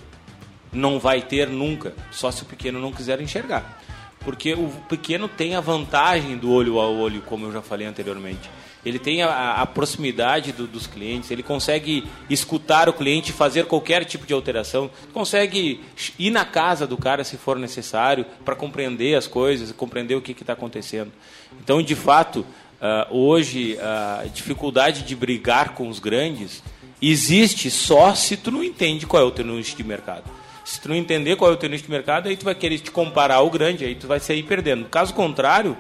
Não 0.72 1.00
vai 1.00 1.22
ter 1.22 1.48
nunca, 1.48 1.94
só 2.12 2.32
se 2.32 2.44
o 2.44 2.46
pequeno 2.46 2.80
não 2.80 2.92
quiser 2.92 3.22
enxergar. 3.22 3.82
Porque 4.22 4.54
o 4.54 4.70
pequeno 4.90 5.28
tem 5.28 5.56
a 5.56 5.62
vantagem 5.62 6.36
do 6.38 6.52
olho 6.52 6.80
a 6.80 6.88
olho, 6.90 7.22
como 7.22 7.46
eu 7.46 7.52
já 7.54 7.62
falei 7.62 7.86
anteriormente. 7.86 8.50
Ele 8.86 9.00
tem 9.00 9.24
a, 9.24 9.54
a 9.54 9.66
proximidade 9.66 10.52
do- 10.52 10.68
dos 10.68 10.86
clientes, 10.86 11.32
ele 11.32 11.42
consegue 11.42 12.04
escutar 12.30 12.88
o 12.88 12.94
cliente, 12.94 13.32
fazer 13.34 13.66
qualquer 13.66 14.06
tipo 14.06 14.26
de 14.28 14.34
alteração, 14.34 14.92
consegue 15.12 15.82
ir 16.20 16.30
na 16.30 16.46
casa 16.46 16.86
do 16.86 16.96
cara 16.96 17.24
se 17.24 17.36
for 17.36 17.58
necessário 17.58 18.26
para 18.46 18.56
compreender 18.56 19.16
as 19.16 19.26
coisas, 19.26 19.72
compreender 19.72 20.14
o 20.16 20.22
que 20.22 20.34
está 20.34 20.54
acontecendo. 20.54 21.12
Então, 21.60 21.82
de 21.82 21.96
fato, 21.96 22.46
ah, 22.80 23.08
hoje 23.10 23.78
a 23.80 24.26
dificuldade 24.32 25.02
de 25.04 25.16
brigar 25.16 25.70
com 25.74 25.90
os 25.90 25.98
grandes 26.00 26.62
existe 27.02 27.70
só 27.72 28.14
se 28.14 28.38
tu 28.38 28.52
não 28.52 28.64
entende 28.64 29.06
qual 29.08 29.24
é 29.24 29.26
o 29.26 29.32
teu 29.32 29.46
nicho 29.46 29.76
de 29.76 29.84
mercado. 29.84 30.24
Se 30.64 30.82
tu 30.82 30.90
não 30.90 30.96
entender 30.96 31.36
qual 31.36 31.52
é 31.52 31.54
o 31.54 31.58
teu 31.58 31.70
nicho 31.70 31.84
de 31.84 31.92
mercado, 31.92 32.28
aí 32.28 32.36
tu 32.36 32.46
vai 32.46 32.56
querer 32.56 32.80
te 32.80 32.90
comparar 32.92 33.36
ao 33.36 33.50
grande, 33.50 33.86
aí 33.86 33.96
tu 33.96 34.08
vai 34.08 34.20
sair 34.20 34.42
perdendo. 34.44 34.86
Caso 34.90 35.14
contrário, 35.14 35.78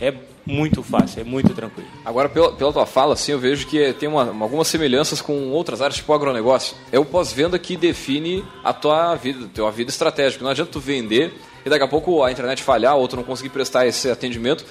é 0.00 0.12
muito 0.48 0.82
fácil, 0.82 1.20
é 1.20 1.24
muito 1.24 1.52
tranquilo. 1.52 1.88
Agora, 2.02 2.28
pela, 2.28 2.50
pela 2.52 2.72
tua 2.72 2.86
fala, 2.86 3.12
assim, 3.12 3.32
eu 3.32 3.38
vejo 3.38 3.66
que 3.66 3.92
tem 3.92 4.08
uma, 4.08 4.22
algumas 4.40 4.66
semelhanças 4.66 5.20
com 5.20 5.50
outras 5.50 5.82
áreas, 5.82 5.96
tipo 5.96 6.12
agronegócio. 6.12 6.74
É 6.90 6.98
o 6.98 7.04
pós-venda 7.04 7.58
que 7.58 7.76
define 7.76 8.42
a 8.64 8.72
tua 8.72 9.14
vida, 9.14 9.44
a 9.44 9.48
tua 9.48 9.70
vida 9.70 9.90
estratégica. 9.90 10.42
Não 10.42 10.50
adianta 10.50 10.72
tu 10.72 10.80
vender 10.80 11.34
e 11.66 11.68
daqui 11.68 11.84
a 11.84 11.88
pouco 11.88 12.24
a 12.24 12.32
internet 12.32 12.62
falhar 12.62 12.96
ou 12.96 13.06
tu 13.06 13.16
não 13.16 13.22
conseguir 13.22 13.50
prestar 13.50 13.86
esse 13.86 14.10
atendimento, 14.10 14.64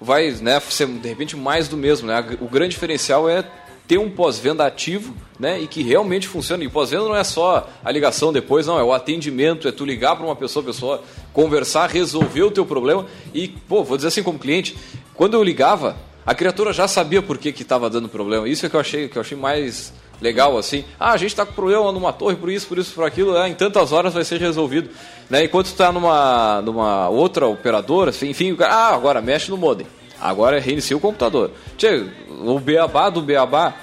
vai 0.00 0.30
né, 0.40 0.58
ser, 0.60 0.86
de 0.86 1.08
repente, 1.08 1.36
mais 1.36 1.68
do 1.68 1.76
mesmo. 1.76 2.08
Né? 2.08 2.24
O 2.40 2.48
grande 2.48 2.70
diferencial 2.70 3.28
é 3.28 3.44
ter 3.86 3.98
um 3.98 4.10
pós-venda 4.10 4.66
ativo 4.66 5.14
né, 5.38 5.60
e 5.60 5.66
que 5.66 5.82
realmente 5.82 6.28
funcione. 6.28 6.66
E 6.66 6.68
pós-venda 6.68 7.04
não 7.04 7.16
é 7.16 7.24
só 7.24 7.68
a 7.82 7.90
ligação 7.90 8.32
depois, 8.32 8.66
não, 8.66 8.78
é 8.78 8.82
o 8.82 8.92
atendimento, 8.92 9.66
é 9.66 9.72
tu 9.72 9.84
ligar 9.84 10.14
para 10.14 10.26
uma 10.26 10.36
pessoa, 10.36 10.64
pessoa 10.64 11.02
conversar, 11.32 11.88
resolver 11.88 12.42
o 12.42 12.50
teu 12.50 12.66
problema. 12.66 13.06
E, 13.32 13.48
pô, 13.48 13.82
vou 13.82 13.96
dizer 13.96 14.08
assim 14.08 14.22
como 14.22 14.38
cliente, 14.38 14.76
quando 15.18 15.34
eu 15.34 15.42
ligava, 15.42 15.96
a 16.24 16.32
criatura 16.32 16.72
já 16.72 16.86
sabia 16.86 17.20
por 17.20 17.36
que 17.38 17.48
estava 17.48 17.90
dando 17.90 18.08
problema. 18.08 18.48
Isso 18.48 18.64
é 18.64 18.68
que 18.68 18.76
eu 18.76 18.80
achei, 18.80 19.08
que 19.08 19.18
eu 19.18 19.20
achei 19.20 19.36
mais 19.36 19.92
legal, 20.20 20.56
assim. 20.56 20.84
Ah, 20.98 21.10
a 21.10 21.16
gente 21.16 21.30
está 21.30 21.44
com 21.44 21.52
problema 21.52 21.90
numa 21.90 22.12
torre, 22.12 22.36
por 22.36 22.48
isso, 22.48 22.68
por 22.68 22.78
isso, 22.78 22.94
por 22.94 23.04
aquilo, 23.04 23.36
é, 23.36 23.48
em 23.48 23.54
tantas 23.54 23.90
horas 23.90 24.14
vai 24.14 24.24
ser 24.24 24.38
resolvido. 24.40 24.90
Né? 25.28 25.44
Enquanto 25.44 25.66
está 25.66 25.90
numa, 25.90 26.62
numa 26.62 27.08
outra 27.08 27.48
operadora, 27.48 28.10
assim, 28.10 28.30
enfim, 28.30 28.52
o 28.52 28.56
cara, 28.56 28.72
ah, 28.72 28.94
agora 28.94 29.20
mexe 29.20 29.50
no 29.50 29.56
modem. 29.56 29.88
Agora 30.20 30.60
reinicia 30.60 30.96
o 30.96 31.00
computador. 31.00 31.50
Tchê, 31.76 32.06
o 32.28 32.60
beabá 32.60 33.10
do 33.10 33.20
beabá, 33.20 33.74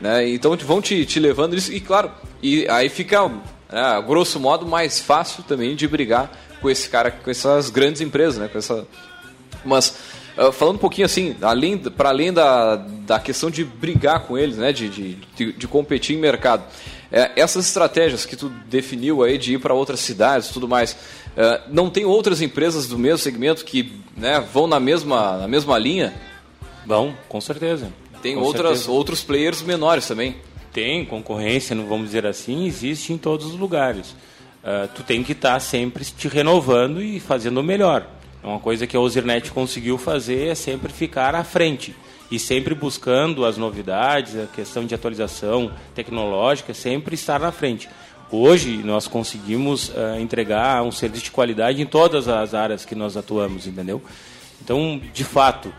né? 0.00 0.28
Então 0.28 0.56
vão 0.56 0.82
te, 0.82 1.06
te 1.06 1.20
levando 1.20 1.54
isso, 1.54 1.72
e 1.72 1.80
claro, 1.80 2.10
e 2.42 2.68
aí 2.68 2.88
fica, 2.88 3.28
né, 3.28 4.04
grosso 4.04 4.40
modo, 4.40 4.66
mais 4.66 4.98
fácil 4.98 5.44
também 5.44 5.76
de 5.76 5.86
brigar 5.86 6.32
com 6.60 6.68
esse 6.68 6.88
cara, 6.88 7.12
com 7.12 7.30
essas 7.30 7.70
grandes 7.70 8.00
empresas, 8.00 8.38
né? 8.38 8.48
Com 8.48 8.58
essa... 8.58 8.86
Mas 9.64 9.96
uh, 10.40 10.52
falando 10.52 10.76
um 10.76 10.78
pouquinho 10.78 11.04
assim, 11.04 11.36
além, 11.42 11.78
para 11.78 12.08
além 12.08 12.32
da, 12.32 12.76
da 12.76 13.18
questão 13.18 13.50
de 13.50 13.64
brigar 13.64 14.20
com 14.20 14.38
eles, 14.38 14.56
né? 14.56 14.72
De, 14.72 14.88
de, 14.88 15.14
de, 15.36 15.52
de 15.52 15.68
competir 15.68 16.16
em 16.16 16.18
mercado. 16.18 16.64
É, 17.12 17.32
essas 17.36 17.66
estratégias 17.66 18.24
que 18.24 18.36
tu 18.36 18.48
definiu 18.66 19.22
aí 19.22 19.36
de 19.36 19.54
ir 19.54 19.58
para 19.58 19.74
outras 19.74 20.00
cidades 20.00 20.48
e 20.48 20.52
tudo 20.52 20.68
mais, 20.68 20.96
é, 21.36 21.60
não 21.68 21.90
tem 21.90 22.04
outras 22.04 22.40
empresas 22.40 22.86
do 22.86 22.98
mesmo 22.98 23.18
segmento 23.18 23.64
que 23.64 23.92
né, 24.16 24.44
vão 24.52 24.66
na 24.66 24.80
mesma, 24.80 25.38
na 25.38 25.48
mesma 25.48 25.76
linha? 25.78 26.14
Vão, 26.86 27.14
com 27.28 27.40
certeza. 27.40 27.92
Tem 28.22 28.34
Com 28.34 28.42
outras, 28.42 28.78
certeza. 28.78 28.90
outros 28.90 29.22
players 29.22 29.62
menores 29.62 30.06
também. 30.06 30.36
Tem 30.72 31.04
concorrência, 31.04 31.74
não 31.74 31.86
vamos 31.86 32.06
dizer 32.06 32.26
assim, 32.26 32.66
existe 32.66 33.12
em 33.12 33.18
todos 33.18 33.46
os 33.46 33.58
lugares. 33.58 34.14
Ah, 34.62 34.88
tu 34.94 35.02
tem 35.02 35.22
que 35.22 35.32
estar 35.32 35.58
sempre 35.60 36.04
te 36.04 36.28
renovando 36.28 37.02
e 37.02 37.18
fazendo 37.18 37.60
o 37.60 37.62
melhor. 37.62 38.06
Uma 38.42 38.58
coisa 38.58 38.86
que 38.86 38.96
a 38.96 39.00
Ozirnet 39.00 39.50
conseguiu 39.50 39.98
fazer 39.98 40.48
é 40.48 40.54
sempre 40.54 40.92
ficar 40.92 41.34
à 41.34 41.44
frente 41.44 41.94
e 42.30 42.38
sempre 42.38 42.74
buscando 42.74 43.44
as 43.44 43.56
novidades, 43.56 44.36
a 44.36 44.46
questão 44.46 44.86
de 44.86 44.94
atualização 44.94 45.72
tecnológica, 45.94 46.72
sempre 46.72 47.14
estar 47.14 47.40
na 47.40 47.52
frente. 47.52 47.88
Hoje 48.30 48.78
nós 48.84 49.06
conseguimos 49.08 49.92
ah, 49.96 50.20
entregar 50.20 50.82
um 50.82 50.92
serviço 50.92 51.24
de 51.24 51.30
qualidade 51.30 51.82
em 51.82 51.86
todas 51.86 52.28
as 52.28 52.54
áreas 52.54 52.84
que 52.84 52.94
nós 52.94 53.16
atuamos, 53.16 53.66
entendeu? 53.66 54.00
Então, 54.62 55.00
de 55.12 55.24
fato, 55.24 55.72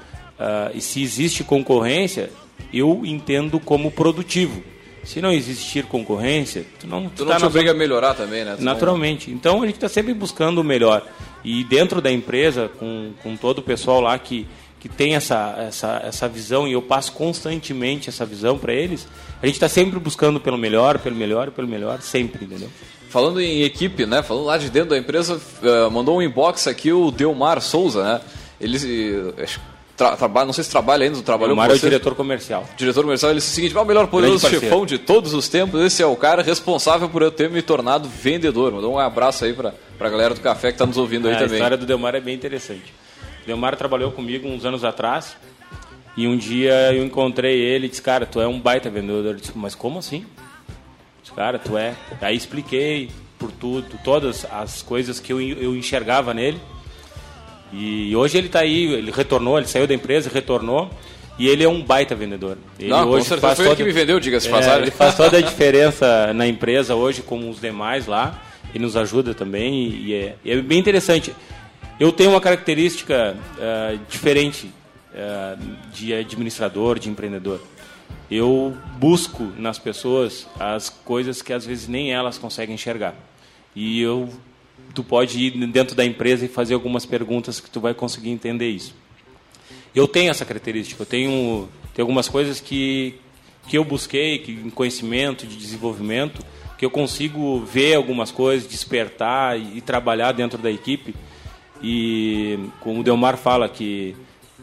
e 0.73 0.81
se 0.81 1.01
existe 1.01 1.43
concorrência, 1.43 2.31
eu 2.73 3.01
entendo 3.05 3.59
como 3.59 3.91
produtivo. 3.91 4.63
Se 5.03 5.21
não 5.21 5.31
existir 5.31 5.85
concorrência, 5.85 6.65
tu 6.79 6.87
não, 6.87 7.09
Tu 7.09 7.25
tá 7.25 7.31
não 7.31 7.37
te 7.37 7.41
na 7.41 7.47
obriga 7.47 7.71
a 7.71 7.73
melhorar 7.73 8.13
também, 8.13 8.45
né? 8.45 8.55
Tu 8.55 8.63
Naturalmente. 8.63 9.31
Então 9.31 9.63
a 9.63 9.65
gente 9.65 9.75
está 9.75 9.89
sempre 9.89 10.13
buscando 10.13 10.61
o 10.61 10.63
melhor. 10.63 11.05
E 11.43 11.63
dentro 11.63 12.01
da 12.01 12.11
empresa, 12.11 12.69
com, 12.79 13.11
com 13.21 13.35
todo 13.35 13.59
o 13.59 13.61
pessoal 13.61 13.99
lá 14.01 14.17
que, 14.17 14.47
que 14.79 14.87
tem 14.87 15.15
essa, 15.15 15.55
essa, 15.57 16.01
essa 16.03 16.27
visão, 16.27 16.67
e 16.67 16.73
eu 16.73 16.81
passo 16.81 17.11
constantemente 17.13 18.09
essa 18.09 18.25
visão 18.25 18.57
para 18.57 18.73
eles, 18.73 19.07
a 19.41 19.45
gente 19.45 19.55
está 19.55 19.69
sempre 19.69 19.99
buscando 19.99 20.39
pelo 20.39 20.57
melhor, 20.57 20.99
pelo 20.99 21.15
melhor, 21.15 21.51
pelo 21.51 21.67
melhor, 21.67 22.01
sempre, 22.01 22.45
entendeu? 22.45 22.69
Falando 23.09 23.41
em 23.41 23.63
equipe, 23.63 24.05
né? 24.05 24.23
Falando 24.23 24.45
lá 24.45 24.57
de 24.57 24.69
dentro 24.69 24.91
da 24.91 24.97
empresa, 24.97 25.41
eh, 25.61 25.89
mandou 25.89 26.17
um 26.17 26.21
inbox 26.21 26.65
aqui 26.67 26.93
o 26.93 27.11
Delmar 27.11 27.59
Souza, 27.59 28.03
né? 28.03 28.21
Ele 28.59 29.33
eh, 29.37 29.45
tra 29.97 30.15
trabalha, 30.15 30.45
não 30.45 30.53
sei 30.53 30.63
se 30.63 30.69
trabalha 30.69 31.05
ainda, 31.05 31.21
trabalhou 31.21 31.53
o 31.53 31.57
Mar 31.57 31.67
com 31.67 31.73
é 31.73 31.77
o 31.77 31.79
diretor 31.79 32.15
comercial. 32.15 32.67
Diretor 32.77 33.03
comercial, 33.03 33.31
ele 33.31 33.39
disse 33.39 33.51
o 33.51 33.55
seguinte: 33.55 33.77
"Ah, 33.77 33.81
o 33.81 33.85
melhor 33.85 34.07
poderoso 34.07 34.47
chefão 34.49 34.85
de 34.85 34.97
todos 34.97 35.33
os 35.33 35.47
tempos, 35.47 35.81
esse 35.81 36.01
é 36.01 36.05
o 36.05 36.15
cara 36.15 36.41
responsável 36.41 37.07
por 37.09 37.21
eu 37.21 37.31
ter 37.31 37.49
me 37.49 37.61
tornado 37.61 38.07
vendedor. 38.09 38.71
Mandou 38.71 38.93
um 38.93 38.99
abraço 38.99 39.45
aí 39.45 39.53
pra, 39.53 39.73
pra 39.97 40.09
galera 40.09 40.33
do 40.33 40.41
café 40.41 40.71
que 40.71 40.77
tá 40.77 40.85
nos 40.85 40.97
ouvindo 40.97 41.27
aí 41.27 41.33
É, 41.33 41.37
a 41.37 41.39
também. 41.39 41.55
história 41.55 41.77
do 41.77 41.85
Delmar 41.85 42.15
é 42.15 42.19
bem 42.21 42.35
interessante. 42.35 42.93
O 43.43 43.47
Delmar 43.47 43.75
trabalhou 43.75 44.11
comigo 44.11 44.47
uns 44.47 44.65
anos 44.65 44.83
atrás 44.83 45.35
e 46.17 46.27
um 46.27 46.37
dia 46.37 46.93
eu 46.93 47.03
encontrei 47.05 47.59
ele 47.59 47.85
e 47.87 47.89
disse, 47.89 48.01
cara, 48.01 48.25
tu 48.25 48.39
é 48.41 48.47
um 48.47 48.59
baita 48.59 48.89
vendedor. 48.89 49.25
Eu 49.25 49.33
disse, 49.35 49.51
mas 49.55 49.73
como 49.75 49.99
assim? 49.99 50.25
Disse, 51.21 51.33
cara, 51.35 51.57
tu 51.59 51.77
é. 51.77 51.95
Aí 52.21 52.35
expliquei 52.35 53.09
por 53.39 53.51
tudo, 53.51 53.97
todas 54.03 54.45
as 54.51 54.81
coisas 54.81 55.19
que 55.19 55.31
eu, 55.33 55.41
eu 55.41 55.75
enxergava 55.75 56.33
nele. 56.33 56.59
E 57.73 58.15
hoje 58.15 58.37
ele 58.37 58.47
está 58.47 58.59
aí, 58.59 58.85
ele 58.93 59.11
retornou, 59.11 59.57
ele 59.57 59.67
saiu 59.67 59.87
da 59.87 59.93
empresa, 59.93 60.29
retornou. 60.33 60.89
E 61.39 61.47
ele 61.47 61.63
é 61.63 61.69
um 61.69 61.81
baita 61.81 62.13
vendedor. 62.13 62.57
Ele 62.77 62.89
Não, 62.89 63.09
hoje 63.09 63.25
faz 63.25 63.39
foi 63.39 63.49
ele 63.49 63.55
toda- 63.63 63.75
que 63.77 63.83
me 63.83 63.91
vendeu, 63.91 64.19
diga-se 64.19 64.47
É, 64.47 64.51
passagem. 64.51 64.81
Ele 64.83 64.91
faz 64.91 65.15
toda 65.15 65.37
a 65.37 65.41
diferença 65.41 66.33
na 66.33 66.45
empresa 66.47 66.93
hoje, 66.95 67.21
como 67.21 67.49
os 67.49 67.59
demais 67.59 68.05
lá. 68.05 68.39
E 68.73 68.79
nos 68.79 68.95
ajuda 68.95 69.33
também. 69.33 69.89
E, 69.89 70.13
é, 70.13 70.35
e 70.45 70.51
é 70.51 70.61
bem 70.61 70.77
interessante. 70.79 71.33
Eu 71.99 72.11
tenho 72.11 72.29
uma 72.31 72.41
característica 72.41 73.35
eh, 73.59 73.97
diferente 74.09 74.69
eh, 75.13 75.55
de 75.93 76.13
administrador, 76.13 76.97
de 76.99 77.09
empreendedor. 77.09 77.61
Eu 78.29 78.75
busco 78.97 79.51
nas 79.57 79.77
pessoas 79.77 80.47
as 80.59 80.89
coisas 80.89 81.41
que 81.41 81.51
às 81.51 81.65
vezes 81.65 81.87
nem 81.87 82.13
elas 82.13 82.37
conseguem 82.37 82.75
enxergar. 82.75 83.13
E 83.75 84.01
eu, 84.01 84.29
tu 84.93 85.03
pode 85.03 85.39
ir 85.39 85.67
dentro 85.67 85.95
da 85.95 86.05
empresa 86.05 86.45
e 86.45 86.47
fazer 86.47 86.73
algumas 86.73 87.05
perguntas 87.05 87.59
que 87.59 87.69
tu 87.69 87.79
vai 87.79 87.93
conseguir 87.93 88.29
entender 88.29 88.69
isso. 88.69 88.93
Eu 89.93 90.07
tenho 90.07 90.31
essa 90.31 90.45
característica. 90.45 91.01
Eu 91.01 91.05
tenho, 91.05 91.69
tenho 91.93 92.03
algumas 92.03 92.29
coisas 92.29 92.59
que, 92.59 93.15
que 93.67 93.77
eu 93.77 93.83
busquei, 93.83 94.39
que, 94.39 94.51
em 94.51 94.69
conhecimento, 94.69 95.45
de 95.45 95.55
desenvolvimento, 95.55 96.43
que 96.77 96.85
eu 96.85 96.89
consigo 96.89 97.59
ver 97.59 97.95
algumas 97.95 98.31
coisas, 98.31 98.67
despertar 98.67 99.59
e, 99.59 99.77
e 99.77 99.81
trabalhar 99.81 100.31
dentro 100.31 100.57
da 100.57 100.71
equipe. 100.71 101.13
E 101.83 102.59
como 102.79 103.01
o 103.01 103.03
Delmar 103.03 103.37
fala 103.37 103.67
que, 103.67 104.15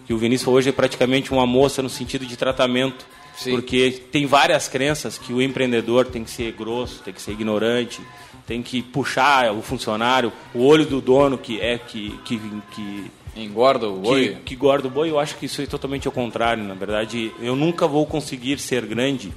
que 0.07 0.13
o 0.13 0.19
Vinícius 0.19 0.49
hoje 0.49 0.71
é 0.71 0.73
praticamente 0.73 1.33
uma 1.33 1.47
moça 1.47 1.83
no 1.83 1.91
sentido 1.91 2.25
de 2.25 2.37
tratamento. 2.37 3.07
Sim. 3.37 3.53
Porque 3.53 4.03
tem 4.11 4.27
várias 4.27 4.67
crenças 4.67 5.17
que 5.17 5.33
o 5.33 5.41
empreendedor 5.41 6.07
tem 6.07 6.25
que 6.25 6.31
ser 6.31 6.51
grosso, 6.53 7.03
tem 7.05 7.15
que 7.15 7.23
ser 7.23 7.33
ignorante, 7.33 8.01
tem 8.49 8.63
que 8.63 8.83
puxar 8.83 9.53
o 9.53 9.61
funcionário, 9.61 10.33
o 10.55 10.65
olho 10.65 10.87
do 10.87 11.03
dono 11.03 11.37
que 11.37 11.61
é 11.61 11.77
que, 11.77 12.19
que, 12.25 12.41
que 12.73 13.11
Engorda 13.37 13.89
o 13.89 13.97
que, 13.97 14.01
boi. 14.01 14.37
que 14.45 14.57
gorda 14.57 14.89
o 14.89 14.91
boi, 14.91 15.11
eu 15.11 15.19
acho 15.21 15.37
que 15.37 15.47
isso 15.47 15.63
é 15.63 15.67
totalmente 15.67 16.09
ao 16.09 16.13
contrário. 16.13 16.65
Na 16.65 16.75
verdade, 16.75 17.33
eu 17.41 17.55
nunca 17.55 17.87
vou 17.87 18.05
conseguir 18.05 18.59
ser 18.59 18.85
grande 18.85 19.33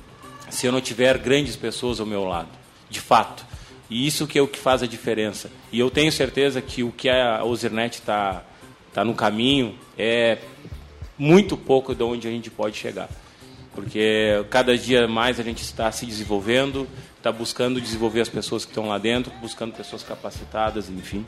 se 0.49 0.65
eu 0.65 0.71
não 0.71 0.81
tiver 0.81 1.17
grandes 1.19 1.55
pessoas 1.55 1.99
ao 1.99 2.05
meu 2.05 2.23
lado, 2.23 2.49
de 2.89 2.99
fato. 2.99 3.45
E 3.89 4.07
isso 4.07 4.25
que 4.25 4.39
é 4.39 4.41
o 4.41 4.47
que 4.47 4.57
faz 4.57 4.81
a 4.81 4.87
diferença. 4.87 5.51
E 5.71 5.79
eu 5.79 5.91
tenho 5.91 6.11
certeza 6.11 6.61
que 6.61 6.81
o 6.81 6.91
que 6.91 7.09
a 7.09 7.43
Ozirnet 7.43 7.99
está 7.99 8.43
tá 8.93 9.05
no 9.05 9.13
caminho 9.13 9.75
é 9.97 10.39
muito 11.17 11.55
pouco 11.55 11.93
de 11.93 12.01
onde 12.01 12.27
a 12.27 12.31
gente 12.31 12.49
pode 12.49 12.77
chegar. 12.77 13.09
Porque 13.75 14.43
cada 14.49 14.75
dia 14.77 15.07
mais 15.07 15.39
a 15.39 15.43
gente 15.43 15.61
está 15.61 15.91
se 15.91 16.05
desenvolvendo, 16.05 16.87
está 17.21 17.31
buscando 17.31 17.79
desenvolver 17.79 18.21
as 18.21 18.29
pessoas 18.29 18.65
que 18.65 18.71
estão 18.71 18.87
lá 18.89 18.97
dentro, 18.97 19.31
buscando 19.39 19.73
pessoas 19.73 20.01
capacitadas, 20.03 20.89
enfim. 20.89 21.25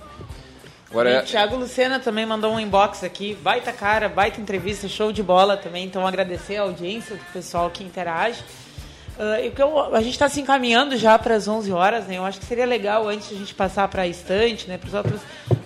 Agora 0.90 1.10
E 1.10 1.14
é, 1.14 1.20
o 1.22 1.24
Thiago 1.24 1.56
Lucena 1.56 2.00
também 2.00 2.26
mandou 2.26 2.52
um 2.54 2.60
inbox 2.60 3.04
aqui. 3.04 3.36
Baita 3.42 3.72
cara, 3.72 4.10
baita 4.10 4.42
entrevista, 4.42 4.88
show 4.88 5.12
de 5.12 5.22
bola 5.24 5.56
também. 5.56 5.86
Então 5.86 6.06
agradecer 6.06 6.58
a 6.58 6.64
audiência, 6.64 7.16
o 7.16 7.34
pessoal 7.34 7.70
que 7.70 7.84
interage. 7.84 8.44
O 9.48 9.52
que 9.52 9.62
eu- 9.62 9.96
a 9.96 10.02
gente 10.02 10.14
está 10.14 10.28
se 10.28 10.42
encaminhando 10.42 10.98
já 10.98 11.18
para 11.20 11.36
as 11.36 11.48
11 11.48 11.72
horas, 11.72 12.08
né? 12.08 12.18
Eu 12.18 12.26
acho 12.26 12.40
que 12.40 12.46
seria 12.46 12.66
legal, 12.66 13.08
antes 13.08 13.30
de 13.30 13.36
a 13.36 13.38
gente 13.38 13.54
passar 13.54 13.88
para 13.88 14.02
a 14.04 14.08
estante, 14.08 14.68
né? 14.68 14.78
Para 14.80 14.88
os 14.88 14.94
outros, 14.96 15.22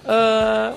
ah, 0.05 0.73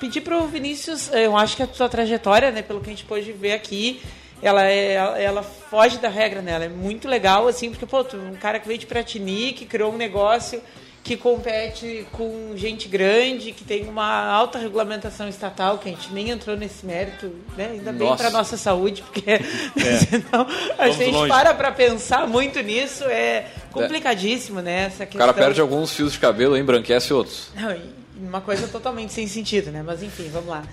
pedir 0.00 0.22
para 0.22 0.38
o 0.38 0.46
Vinícius, 0.48 1.10
eu 1.12 1.36
acho 1.36 1.54
que 1.56 1.62
a 1.62 1.66
sua 1.68 1.88
trajetória, 1.88 2.50
né? 2.50 2.62
Pelo 2.62 2.80
que 2.80 2.86
a 2.88 2.92
gente 2.92 3.04
pôde 3.04 3.30
ver 3.32 3.52
aqui, 3.52 4.00
ela, 4.44 4.68
é, 4.68 4.92
ela, 4.92 5.18
ela 5.18 5.42
foge 5.42 5.96
da 5.96 6.10
regra, 6.10 6.42
né? 6.42 6.52
Ela 6.52 6.64
é 6.66 6.68
muito 6.68 7.08
legal, 7.08 7.48
assim, 7.48 7.70
porque, 7.70 7.86
pô, 7.86 8.04
tu, 8.04 8.18
um 8.18 8.34
cara 8.34 8.58
que 8.58 8.68
veio 8.68 8.78
de 8.78 8.84
Piratini, 8.84 9.54
que 9.54 9.64
criou 9.64 9.90
um 9.90 9.96
negócio 9.96 10.60
que 11.02 11.16
compete 11.16 12.06
com 12.12 12.52
gente 12.54 12.86
grande, 12.86 13.52
que 13.52 13.64
tem 13.64 13.88
uma 13.88 14.26
alta 14.26 14.58
regulamentação 14.58 15.28
estatal, 15.28 15.78
que 15.78 15.88
a 15.88 15.92
gente 15.92 16.12
nem 16.12 16.28
entrou 16.28 16.56
nesse 16.56 16.84
mérito, 16.84 17.30
né? 17.56 17.70
ainda 17.72 17.90
bem 17.92 18.08
Nossa. 18.08 18.22
para 18.22 18.30
nossa 18.30 18.56
saúde, 18.58 19.02
porque 19.02 19.22
senão 20.08 20.46
a 20.78 20.82
Vamos 20.82 20.96
gente 20.96 21.12
longe. 21.12 21.28
para 21.28 21.54
para 21.54 21.72
pensar 21.72 22.26
muito 22.26 22.60
nisso, 22.60 23.04
é 23.04 23.46
complicadíssimo, 23.70 24.60
né? 24.60 24.84
Essa 24.86 25.04
o 25.04 25.18
cara 25.18 25.32
perde 25.32 25.60
alguns 25.60 25.94
fios 25.94 26.12
de 26.12 26.18
cabelo 26.18 26.56
e 26.56 26.60
embranquece 26.60 27.12
outros. 27.12 27.48
Não, 27.54 27.76
uma 28.16 28.40
coisa 28.40 28.68
totalmente 28.68 29.12
sem 29.12 29.26
sentido, 29.26 29.70
né? 29.70 29.82
Mas 29.84 30.02
enfim, 30.02 30.28
vamos 30.30 30.48
lá. 30.48 30.64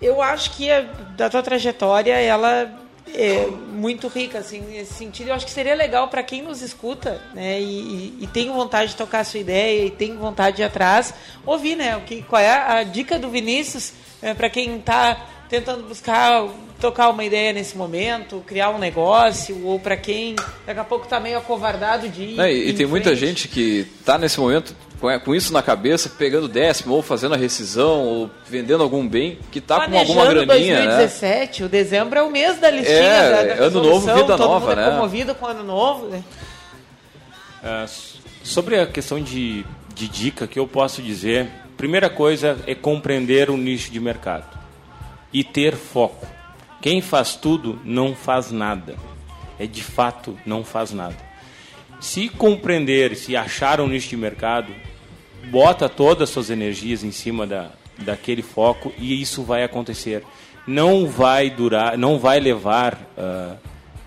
Eu 0.00 0.20
acho 0.20 0.52
que 0.52 0.70
a, 0.70 0.80
da 1.16 1.30
tua 1.30 1.42
trajetória, 1.42 2.14
ela 2.14 2.82
é 3.14 3.46
muito 3.46 4.08
rica, 4.08 4.38
assim, 4.38 4.60
nesse 4.60 4.94
sentido. 4.94 5.28
Eu 5.28 5.34
acho 5.34 5.44
que 5.46 5.52
seria 5.52 5.74
legal 5.74 6.08
para 6.08 6.22
quem 6.22 6.42
nos 6.42 6.62
escuta, 6.62 7.20
né? 7.34 7.60
E, 7.60 8.14
e- 8.20 8.26
tem 8.32 8.50
vontade 8.50 8.90
de 8.92 8.96
tocar 8.96 9.20
a 9.20 9.24
sua 9.24 9.40
ideia 9.40 9.86
e 9.86 9.90
tem 9.90 10.16
vontade 10.16 10.56
de 10.56 10.62
ir 10.62 10.64
atrás, 10.66 11.12
ouvir, 11.44 11.76
né? 11.76 11.96
O 11.96 12.00
que, 12.02 12.22
qual 12.22 12.40
é 12.40 12.50
a 12.50 12.82
dica 12.82 13.18
do 13.18 13.28
Vinícius 13.28 13.92
para 14.36 14.48
quem 14.48 14.76
está 14.78 15.26
tentando 15.48 15.82
buscar 15.82 16.48
tocar 16.80 17.10
uma 17.10 17.24
ideia 17.24 17.52
nesse 17.52 17.76
momento, 17.76 18.42
criar 18.46 18.70
um 18.70 18.78
negócio, 18.78 19.64
ou 19.64 19.78
para 19.78 19.96
quem 19.96 20.34
daqui 20.66 20.80
a 20.80 20.84
pouco 20.84 21.04
está 21.04 21.20
meio 21.20 21.38
acovardado 21.38 22.08
de 22.08 22.22
ir. 22.22 22.36
Né, 22.36 22.52
e, 22.52 22.70
em 22.70 22.74
tem 22.74 22.86
muita 22.86 23.10
frente. 23.10 23.20
gente 23.26 23.48
que 23.48 23.86
tá 24.04 24.18
nesse 24.18 24.40
momento 24.40 24.74
com, 25.02 25.20
com 25.20 25.34
isso 25.34 25.52
na 25.52 25.60
cabeça, 25.62 26.08
pegando 26.08 26.46
décimo, 26.48 26.94
ou 26.94 27.02
fazendo 27.02 27.34
a 27.34 27.36
rescisão, 27.36 28.00
ou 28.04 28.30
vendendo 28.48 28.82
algum 28.82 29.06
bem, 29.06 29.36
que 29.50 29.60
tá 29.60 29.86
com 29.86 29.98
alguma 29.98 30.24
graninha, 30.26 30.78
né? 30.80 30.86
2017, 30.86 31.64
o 31.64 31.68
dezembro 31.68 32.18
é 32.18 32.22
o 32.22 32.30
mês 32.30 32.58
da 32.58 32.70
listinha 32.70 32.96
É, 32.96 33.30
da, 33.48 33.54
da 33.56 33.64
ano 33.64 33.82
novo, 33.82 34.14
vida 34.14 34.36
todo 34.36 34.38
nova, 34.38 34.66
mundo 34.68 34.76
né? 34.76 34.86
é 34.86 34.90
comovido 34.92 35.34
com 35.34 35.44
ano 35.46 35.64
novo, 35.64 36.06
né? 36.06 36.22
S- 37.84 38.14
sobre 38.42 38.78
a 38.78 38.86
questão 38.86 39.20
de, 39.20 39.64
de 39.94 40.08
dica, 40.08 40.46
que 40.46 40.58
eu 40.58 40.66
posso 40.66 41.02
dizer, 41.02 41.48
primeira 41.76 42.08
coisa 42.08 42.58
é 42.66 42.74
compreender 42.74 43.50
o 43.50 43.56
nicho 43.56 43.90
de 43.90 44.00
mercado 44.00 44.58
e 45.32 45.42
ter 45.44 45.74
foco. 45.74 46.26
Quem 46.80 47.00
faz 47.00 47.34
tudo 47.36 47.78
não 47.84 48.14
faz 48.14 48.50
nada. 48.50 48.96
É 49.58 49.66
de 49.66 49.82
fato 49.82 50.36
não 50.46 50.64
faz 50.64 50.92
nada. 50.92 51.16
Se 52.00 52.28
compreender, 52.28 53.14
se 53.14 53.36
achar 53.36 53.80
um 53.80 53.86
nicho 53.86 54.08
de 54.08 54.16
mercado, 54.16 54.72
bota 55.50 55.88
todas 55.88 56.28
as 56.28 56.30
suas 56.30 56.50
energias 56.50 57.02
em 57.02 57.10
cima 57.10 57.46
da, 57.46 57.70
daquele 57.98 58.42
foco 58.42 58.92
e 58.98 59.20
isso 59.20 59.42
vai 59.42 59.64
acontecer. 59.64 60.22
Não 60.66 61.06
vai 61.06 61.50
durar, 61.50 61.98
não 61.98 62.18
vai 62.18 62.38
levar 62.38 62.98
ah, 63.18 63.56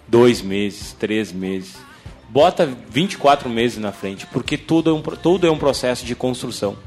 dois 0.08 0.42
meses, 0.42 0.94
três 0.94 1.32
meses. 1.32 1.76
bota 2.30 2.66
24 2.90 3.50
meses 3.50 3.78
na 3.78 3.92
frente, 3.92 4.26
porque 4.28 4.58
tudo 4.58 4.90
é 4.90 4.94
um, 4.94 5.02
tudo 5.02 5.48
é 5.48 5.52
um 5.52 5.58
processo 5.58 6.06
de 6.06 6.16
construção. 6.16 6.78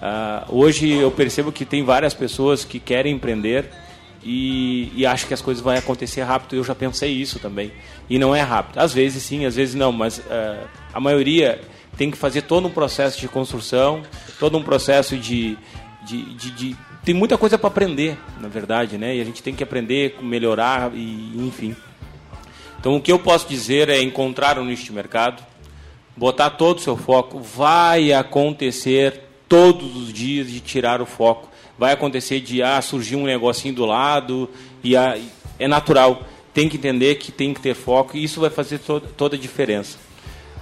Uh, 0.00 0.56
hoje 0.56 0.88
eu 0.88 1.10
percebo 1.10 1.52
que 1.52 1.66
tem 1.66 1.84
várias 1.84 2.14
pessoas 2.14 2.64
que 2.64 2.80
querem 2.80 3.14
empreender 3.14 3.68
e, 4.24 4.90
e 4.94 5.04
acham 5.04 5.28
que 5.28 5.34
as 5.34 5.42
coisas 5.42 5.62
vão 5.62 5.74
acontecer 5.74 6.22
rápido. 6.22 6.56
Eu 6.56 6.64
já 6.64 6.74
pensei 6.74 7.12
isso 7.12 7.38
também. 7.38 7.70
E 8.08 8.18
não 8.18 8.34
é 8.34 8.40
rápido. 8.40 8.78
Às 8.78 8.94
vezes 8.94 9.22
sim, 9.22 9.44
às 9.44 9.56
vezes 9.56 9.74
não, 9.74 9.92
mas 9.92 10.18
uh, 10.18 10.66
a 10.92 11.00
maioria 11.00 11.60
tem 12.00 12.10
que 12.10 12.16
fazer 12.16 12.40
todo 12.40 12.66
um 12.66 12.70
processo 12.70 13.20
de 13.20 13.28
construção, 13.28 14.00
todo 14.38 14.56
um 14.56 14.62
processo 14.62 15.18
de, 15.18 15.58
de, 16.02 16.34
de, 16.34 16.50
de 16.50 16.76
tem 17.04 17.14
muita 17.14 17.36
coisa 17.36 17.58
para 17.58 17.68
aprender, 17.68 18.16
na 18.40 18.48
verdade, 18.48 18.96
né? 18.96 19.16
E 19.16 19.20
a 19.20 19.24
gente 19.24 19.42
tem 19.42 19.54
que 19.54 19.62
aprender, 19.62 20.16
melhorar 20.22 20.92
e 20.94 21.30
enfim. 21.36 21.76
Então 22.78 22.96
o 22.96 23.02
que 23.02 23.12
eu 23.12 23.18
posso 23.18 23.46
dizer 23.46 23.90
é 23.90 24.00
encontrar 24.00 24.58
um 24.58 24.64
nicho 24.64 24.84
de 24.84 24.92
mercado, 24.94 25.44
botar 26.16 26.48
todo 26.48 26.78
o 26.78 26.80
seu 26.80 26.96
foco, 26.96 27.38
vai 27.38 28.14
acontecer 28.14 29.20
todos 29.46 29.94
os 29.94 30.10
dias 30.10 30.50
de 30.50 30.58
tirar 30.58 31.02
o 31.02 31.06
foco. 31.06 31.50
Vai 31.78 31.92
acontecer 31.92 32.40
de 32.40 32.62
ah, 32.62 32.80
surgir 32.80 33.16
um 33.16 33.24
negocinho 33.24 33.74
do 33.74 33.84
lado 33.84 34.48
e 34.82 34.96
ah, 34.96 35.18
é 35.58 35.68
natural. 35.68 36.22
Tem 36.54 36.66
que 36.66 36.78
entender 36.78 37.16
que 37.16 37.30
tem 37.30 37.52
que 37.52 37.60
ter 37.60 37.74
foco 37.74 38.16
e 38.16 38.24
isso 38.24 38.40
vai 38.40 38.48
fazer 38.48 38.78
to 38.78 39.00
toda 39.00 39.36
a 39.36 39.38
diferença. 39.38 39.98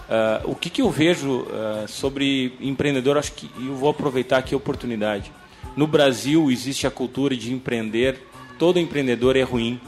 Uh, 0.08 0.52
o 0.52 0.54
que, 0.54 0.70
que 0.70 0.80
eu 0.80 0.90
vejo 0.90 1.40
uh, 1.40 1.86
sobre 1.86 2.56
empreendedor, 2.60 3.18
acho 3.18 3.32
que 3.32 3.50
eu 3.58 3.74
vou 3.74 3.90
aproveitar 3.90 4.38
aqui 4.38 4.54
a 4.54 4.56
oportunidade. 4.56 5.30
No 5.76 5.86
Brasil 5.86 6.50
existe 6.50 6.86
a 6.86 6.90
cultura 6.90 7.36
de 7.36 7.52
empreender, 7.52 8.18
todo 8.58 8.78
empreendedor 8.78 9.36
é 9.36 9.42
ruim, 9.42 9.78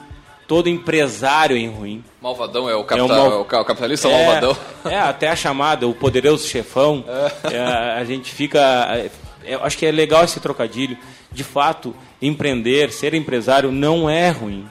todo 0.47 0.68
empresário 0.68 1.57
é 1.57 1.66
ruim. 1.66 2.05
Malvadão 2.21 2.68
é 2.68 2.75
o, 2.75 2.85
capital, 2.85 3.16
é 3.16 3.21
o, 3.21 3.31
mal... 3.31 3.47
é 3.51 3.61
o 3.61 3.64
capitalista 3.64 4.09
é, 4.09 4.27
malvadão. 4.27 4.57
É, 4.85 4.99
até 4.99 5.29
a 5.29 5.37
chamada, 5.37 5.89
o 5.89 5.95
poderoso 5.95 6.47
chefão. 6.47 7.05
É. 7.45 7.55
é 7.55 7.61
a 7.62 8.05
gente 8.05 8.31
fica. 8.31 8.61
É, 9.43 9.55
acho 9.55 9.79
que 9.79 9.87
é 9.87 9.91
legal 9.91 10.25
esse 10.25 10.39
trocadilho. 10.39 10.99
De 11.33 11.45
fato, 11.45 11.95
empreender, 12.21 12.93
ser 12.93 13.14
empresário 13.14 13.71
não 13.73 14.11
é 14.11 14.29
ruim. 14.29 14.66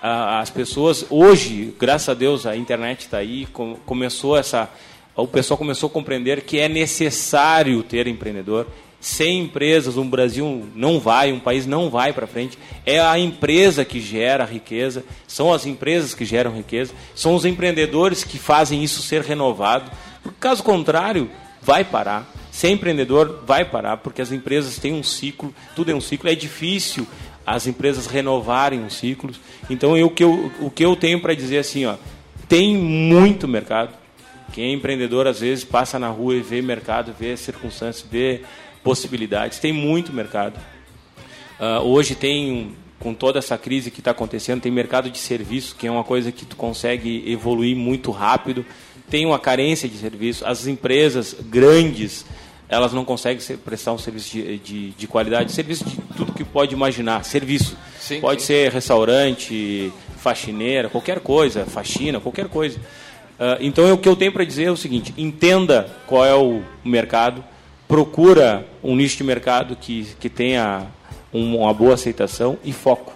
As 0.00 0.48
pessoas, 0.48 1.04
hoje, 1.10 1.74
graças 1.78 2.08
a 2.08 2.14
Deus, 2.14 2.46
a 2.46 2.56
internet 2.56 3.00
está 3.00 3.18
aí, 3.18 3.46
começou 3.84 4.36
essa. 4.36 4.70
O 5.16 5.26
pessoal 5.26 5.58
começou 5.58 5.88
a 5.88 5.90
compreender 5.90 6.42
que 6.42 6.60
é 6.60 6.68
necessário 6.68 7.82
ter 7.82 8.06
empreendedor, 8.06 8.68
sem 9.00 9.40
empresas, 9.40 9.96
um 9.96 10.08
Brasil 10.08 10.68
não 10.74 11.00
vai, 11.00 11.32
um 11.32 11.40
país 11.40 11.66
não 11.66 11.90
vai 11.90 12.12
para 12.12 12.26
frente. 12.26 12.56
É 12.86 13.00
a 13.00 13.18
empresa 13.18 13.84
que 13.84 14.00
gera 14.00 14.44
riqueza, 14.44 15.04
são 15.26 15.52
as 15.52 15.66
empresas 15.66 16.14
que 16.14 16.24
geram 16.24 16.54
riqueza, 16.54 16.92
são 17.14 17.34
os 17.34 17.44
empreendedores 17.44 18.22
que 18.22 18.38
fazem 18.38 18.82
isso 18.82 19.02
ser 19.02 19.22
renovado. 19.22 19.90
caso 20.38 20.62
contrário, 20.62 21.30
vai 21.60 21.84
parar. 21.84 22.32
Ser 22.50 22.70
empreendedor 22.70 23.44
vai 23.46 23.64
parar, 23.64 23.98
porque 23.98 24.22
as 24.22 24.32
empresas 24.32 24.78
têm 24.78 24.92
um 24.92 25.02
ciclo, 25.02 25.54
tudo 25.76 25.92
é 25.92 25.94
um 25.94 26.00
ciclo. 26.00 26.28
É 26.28 26.34
difícil 26.34 27.06
as 27.54 27.66
empresas 27.66 28.06
renovarem 28.06 28.84
os 28.84 28.94
ciclos. 28.94 29.40
Então, 29.70 29.96
eu, 29.96 30.06
o, 30.06 30.10
que 30.10 30.22
eu, 30.22 30.52
o 30.60 30.70
que 30.70 30.84
eu 30.84 30.94
tenho 30.94 31.20
para 31.20 31.34
dizer 31.34 31.58
assim, 31.58 31.86
ó, 31.86 31.96
tem 32.48 32.76
muito 32.76 33.48
mercado. 33.48 33.94
Quem 34.52 34.70
é 34.70 34.72
empreendedor, 34.72 35.26
às 35.26 35.40
vezes, 35.40 35.64
passa 35.64 35.98
na 35.98 36.08
rua 36.08 36.34
e 36.34 36.40
vê 36.40 36.60
mercado, 36.60 37.14
vê 37.18 37.36
circunstâncias, 37.36 38.06
vê 38.10 38.42
possibilidades, 38.82 39.58
tem 39.58 39.72
muito 39.72 40.12
mercado. 40.12 40.58
Uh, 41.58 41.82
hoje 41.84 42.14
tem, 42.14 42.74
com 42.98 43.12
toda 43.12 43.38
essa 43.38 43.58
crise 43.58 43.90
que 43.90 44.00
está 44.00 44.12
acontecendo, 44.12 44.60
tem 44.60 44.72
mercado 44.72 45.10
de 45.10 45.18
serviço, 45.18 45.74
que 45.76 45.86
é 45.86 45.90
uma 45.90 46.04
coisa 46.04 46.30
que 46.32 46.44
tu 46.44 46.56
consegue 46.56 47.24
evoluir 47.30 47.76
muito 47.76 48.10
rápido. 48.10 48.64
Tem 49.10 49.26
uma 49.26 49.38
carência 49.38 49.88
de 49.88 49.96
serviço. 49.96 50.46
As 50.46 50.66
empresas 50.66 51.34
grandes, 51.40 52.24
elas 52.68 52.92
não 52.92 53.04
conseguem 53.04 53.42
prestar 53.58 53.92
um 53.92 53.98
serviço 53.98 54.30
de, 54.30 54.58
de, 54.58 54.90
de 54.90 55.06
qualidade, 55.06 55.52
serviço 55.52 55.84
de 55.84 55.96
tudo 56.16 56.32
que 56.32 56.44
pode 56.44 56.74
imaginar. 56.74 57.24
Serviço. 57.24 57.76
Sim, 57.98 58.20
pode 58.20 58.42
sim. 58.42 58.48
ser 58.48 58.72
restaurante, 58.72 59.92
faxineira, 60.18 60.88
qualquer 60.88 61.20
coisa, 61.20 61.64
faxina, 61.64 62.20
qualquer 62.20 62.48
coisa. 62.48 62.78
Uh, 62.78 63.56
então, 63.60 63.90
o 63.92 63.98
que 63.98 64.08
eu 64.08 64.16
tenho 64.16 64.32
para 64.32 64.44
dizer 64.44 64.64
é 64.64 64.70
o 64.70 64.76
seguinte: 64.76 65.14
entenda 65.16 65.88
qual 66.06 66.24
é 66.24 66.34
o 66.34 66.62
mercado, 66.84 67.42
procura 67.86 68.66
um 68.82 68.94
nicho 68.94 69.16
de 69.16 69.24
mercado 69.24 69.74
que, 69.74 70.06
que 70.20 70.28
tenha 70.28 70.86
uma 71.32 71.72
boa 71.72 71.94
aceitação 71.94 72.58
e 72.62 72.72
foco. 72.72 73.14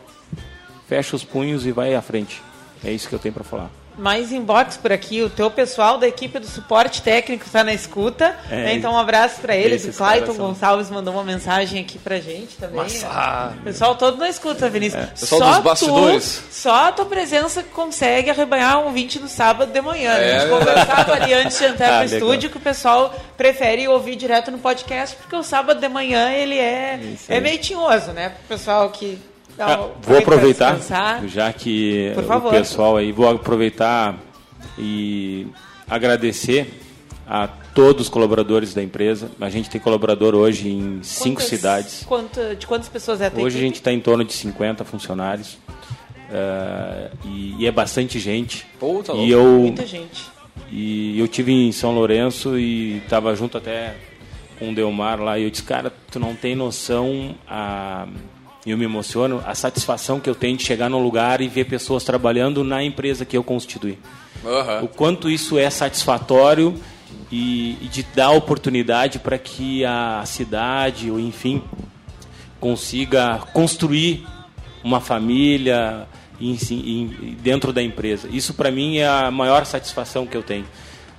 Fecha 0.88 1.16
os 1.16 1.24
punhos 1.24 1.66
e 1.66 1.72
vai 1.72 1.94
à 1.94 2.02
frente. 2.02 2.42
É 2.84 2.90
isso 2.90 3.08
que 3.08 3.14
eu 3.14 3.18
tenho 3.18 3.34
para 3.34 3.44
falar 3.44 3.81
mais 3.96 4.32
inbox 4.32 4.76
por 4.76 4.92
aqui. 4.92 5.22
O 5.22 5.30
teu 5.30 5.50
pessoal 5.50 5.98
da 5.98 6.06
equipe 6.06 6.38
do 6.38 6.46
suporte 6.46 7.02
técnico 7.02 7.44
está 7.44 7.62
na 7.62 7.72
escuta. 7.72 8.36
É, 8.50 8.56
né? 8.56 8.74
Então, 8.74 8.92
um 8.92 8.98
abraço 8.98 9.40
para 9.40 9.56
eles. 9.56 9.84
O 9.84 9.92
Clayton 9.92 10.34
Gonçalves 10.34 10.90
mandou 10.90 11.14
uma 11.14 11.24
mensagem 11.24 11.80
aqui 11.80 11.98
pra 11.98 12.18
gente 12.18 12.56
também. 12.56 12.76
Massa. 12.76 13.54
O 13.60 13.64
pessoal 13.64 13.94
todo 13.94 14.16
na 14.18 14.28
escuta, 14.28 14.68
Vinícius. 14.68 15.02
É. 15.02 15.06
Pessoal 15.06 15.40
só 15.40 15.52
dos 15.52 15.58
bastidores. 15.62 16.42
Tu, 16.48 16.54
só 16.54 16.88
a 16.88 16.92
tua 16.92 17.06
presença 17.06 17.62
consegue 17.62 18.30
arrebanhar 18.30 18.86
um 18.86 18.92
20 18.92 19.20
no 19.20 19.28
sábado 19.28 19.72
de 19.72 19.80
manhã. 19.80 20.14
Né? 20.14 20.36
A 20.36 20.38
gente 20.38 20.46
é. 20.46 20.58
conversava 20.58 21.12
ali 21.14 21.34
antes 21.34 21.58
de 21.58 21.64
entrar 21.64 21.86
ah, 21.92 21.98
pro 21.98 22.10
legal. 22.10 22.18
estúdio 22.18 22.50
que 22.50 22.56
o 22.56 22.60
pessoal 22.60 23.14
prefere 23.36 23.86
ouvir 23.88 24.16
direto 24.16 24.50
no 24.50 24.58
podcast, 24.58 25.16
porque 25.16 25.36
o 25.36 25.42
sábado 25.42 25.80
de 25.80 25.88
manhã 25.88 26.30
ele 26.30 26.58
é, 26.58 26.98
é 27.28 27.40
meio 27.40 27.58
tinhoso, 27.58 28.12
né? 28.12 28.30
Pro 28.30 28.56
pessoal 28.56 28.90
que 28.90 29.18
ah, 29.58 29.88
vou 30.00 30.18
aproveitar, 30.18 30.78
já 31.26 31.52
que 31.52 32.12
o 32.16 32.50
pessoal 32.50 32.96
aí, 32.96 33.12
vou 33.12 33.28
aproveitar 33.28 34.18
e 34.78 35.46
agradecer 35.88 36.80
a 37.26 37.46
todos 37.46 38.02
os 38.02 38.08
colaboradores 38.08 38.74
da 38.74 38.82
empresa. 38.82 39.30
A 39.40 39.48
gente 39.48 39.70
tem 39.70 39.80
colaborador 39.80 40.34
hoje 40.34 40.68
em 40.68 40.80
quantas, 40.80 41.06
cinco 41.06 41.42
cidades. 41.42 42.04
Quanto, 42.06 42.56
de 42.56 42.66
quantas 42.66 42.88
pessoas 42.88 43.20
é 43.20 43.26
a 43.26 43.32
Hoje 43.34 43.58
a 43.58 43.60
gente 43.60 43.76
está 43.76 43.92
em 43.92 44.00
torno 44.00 44.24
de 44.24 44.32
50 44.32 44.84
funcionários. 44.84 45.58
Uh, 46.32 47.16
e, 47.26 47.56
e, 47.58 47.66
é 47.66 47.70
bastante 47.70 48.18
gente. 48.18 48.66
Pô, 48.80 49.02
tá 49.02 49.12
e 49.12 49.30
eu, 49.30 49.44
Muita 49.60 49.84
gente. 49.84 50.30
E 50.70 51.18
eu 51.18 51.28
tive 51.28 51.52
em 51.52 51.70
São 51.72 51.94
Lourenço 51.94 52.58
e 52.58 52.98
estava 52.98 53.34
junto 53.36 53.58
até 53.58 53.96
com 54.58 54.70
o 54.70 54.74
Delmar 54.74 55.20
lá. 55.20 55.38
E 55.38 55.44
eu 55.44 55.50
disse, 55.50 55.62
cara, 55.62 55.92
tu 56.10 56.18
não 56.18 56.34
tem 56.34 56.56
noção 56.56 57.34
a 57.46 58.06
e 58.06 58.41
eu 58.64 58.78
me 58.78 58.84
emociono, 58.84 59.42
a 59.44 59.54
satisfação 59.54 60.20
que 60.20 60.30
eu 60.30 60.34
tenho 60.34 60.56
de 60.56 60.64
chegar 60.64 60.88
num 60.88 61.02
lugar 61.02 61.40
e 61.40 61.48
ver 61.48 61.64
pessoas 61.64 62.04
trabalhando 62.04 62.62
na 62.62 62.82
empresa 62.82 63.24
que 63.24 63.36
eu 63.36 63.42
constituí. 63.42 63.98
Uhum. 64.44 64.84
O 64.84 64.88
quanto 64.88 65.28
isso 65.28 65.58
é 65.58 65.68
satisfatório 65.68 66.74
e, 67.30 67.76
e 67.80 67.88
de 67.88 68.02
dar 68.14 68.30
oportunidade 68.30 69.18
para 69.18 69.38
que 69.38 69.84
a 69.84 70.22
cidade, 70.24 71.10
ou 71.10 71.18
enfim, 71.18 71.62
consiga 72.60 73.38
construir 73.52 74.24
uma 74.84 75.00
família 75.00 76.06
em, 76.40 76.56
em, 76.70 77.36
dentro 77.40 77.72
da 77.72 77.82
empresa. 77.82 78.28
Isso 78.30 78.54
para 78.54 78.70
mim 78.70 78.98
é 78.98 79.08
a 79.08 79.30
maior 79.30 79.64
satisfação 79.64 80.26
que 80.26 80.36
eu 80.36 80.42
tenho. 80.42 80.66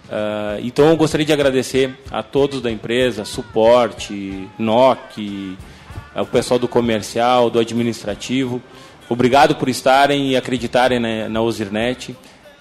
Uh, 0.06 0.60
então 0.62 0.90
eu 0.90 0.98
gostaria 0.98 1.26
de 1.26 1.34
agradecer 1.34 1.98
a 2.12 2.22
todos 2.22 2.62
da 2.62 2.70
empresa, 2.70 3.26
suporte, 3.26 4.48
NOC, 4.60 5.58
o 6.22 6.26
pessoal 6.26 6.60
do 6.60 6.68
comercial, 6.68 7.50
do 7.50 7.60
administrativo. 7.60 8.62
Obrigado 9.10 9.56
por 9.56 9.68
estarem 9.68 10.32
e 10.32 10.36
acreditarem 10.36 11.00
na, 11.00 11.30
na 11.30 11.42
Ozirnet. 11.42 12.16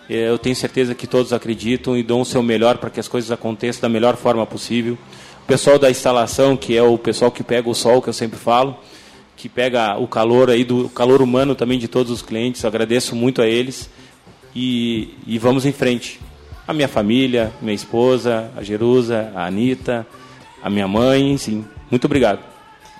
É, 0.08 0.28
eu 0.28 0.38
tenho 0.38 0.56
certeza 0.56 0.94
que 0.94 1.06
todos 1.06 1.32
acreditam 1.32 1.96
e 1.96 2.02
dão 2.02 2.20
o 2.20 2.24
seu 2.24 2.42
melhor 2.42 2.78
para 2.78 2.90
que 2.90 3.00
as 3.00 3.08
coisas 3.08 3.30
aconteçam 3.30 3.82
da 3.82 3.88
melhor 3.88 4.16
forma 4.16 4.44
possível. 4.44 4.98
O 5.42 5.46
pessoal 5.46 5.78
da 5.78 5.90
instalação, 5.90 6.56
que 6.56 6.76
é 6.76 6.82
o 6.82 6.98
pessoal 6.98 7.30
que 7.30 7.42
pega 7.42 7.68
o 7.68 7.74
sol, 7.74 8.02
que 8.02 8.08
eu 8.08 8.12
sempre 8.12 8.38
falo, 8.38 8.76
que 9.36 9.48
pega 9.48 9.96
o 9.98 10.06
calor 10.06 10.50
aí 10.50 10.64
do 10.64 10.88
calor 10.88 11.20
humano 11.22 11.54
também 11.54 11.78
de 11.78 11.88
todos 11.88 12.12
os 12.12 12.22
clientes. 12.22 12.62
Eu 12.62 12.68
agradeço 12.68 13.16
muito 13.16 13.42
a 13.42 13.46
eles 13.46 13.88
e, 14.54 15.14
e 15.26 15.38
vamos 15.38 15.66
em 15.66 15.72
frente. 15.72 16.20
A 16.66 16.72
minha 16.72 16.88
família, 16.88 17.52
minha 17.60 17.74
esposa, 17.74 18.50
a 18.56 18.62
Jerusa, 18.62 19.32
a 19.34 19.46
Anitta, 19.46 20.06
a 20.62 20.70
minha 20.70 20.86
mãe, 20.86 21.36
sim. 21.36 21.64
Muito 21.90 22.04
obrigado. 22.04 22.51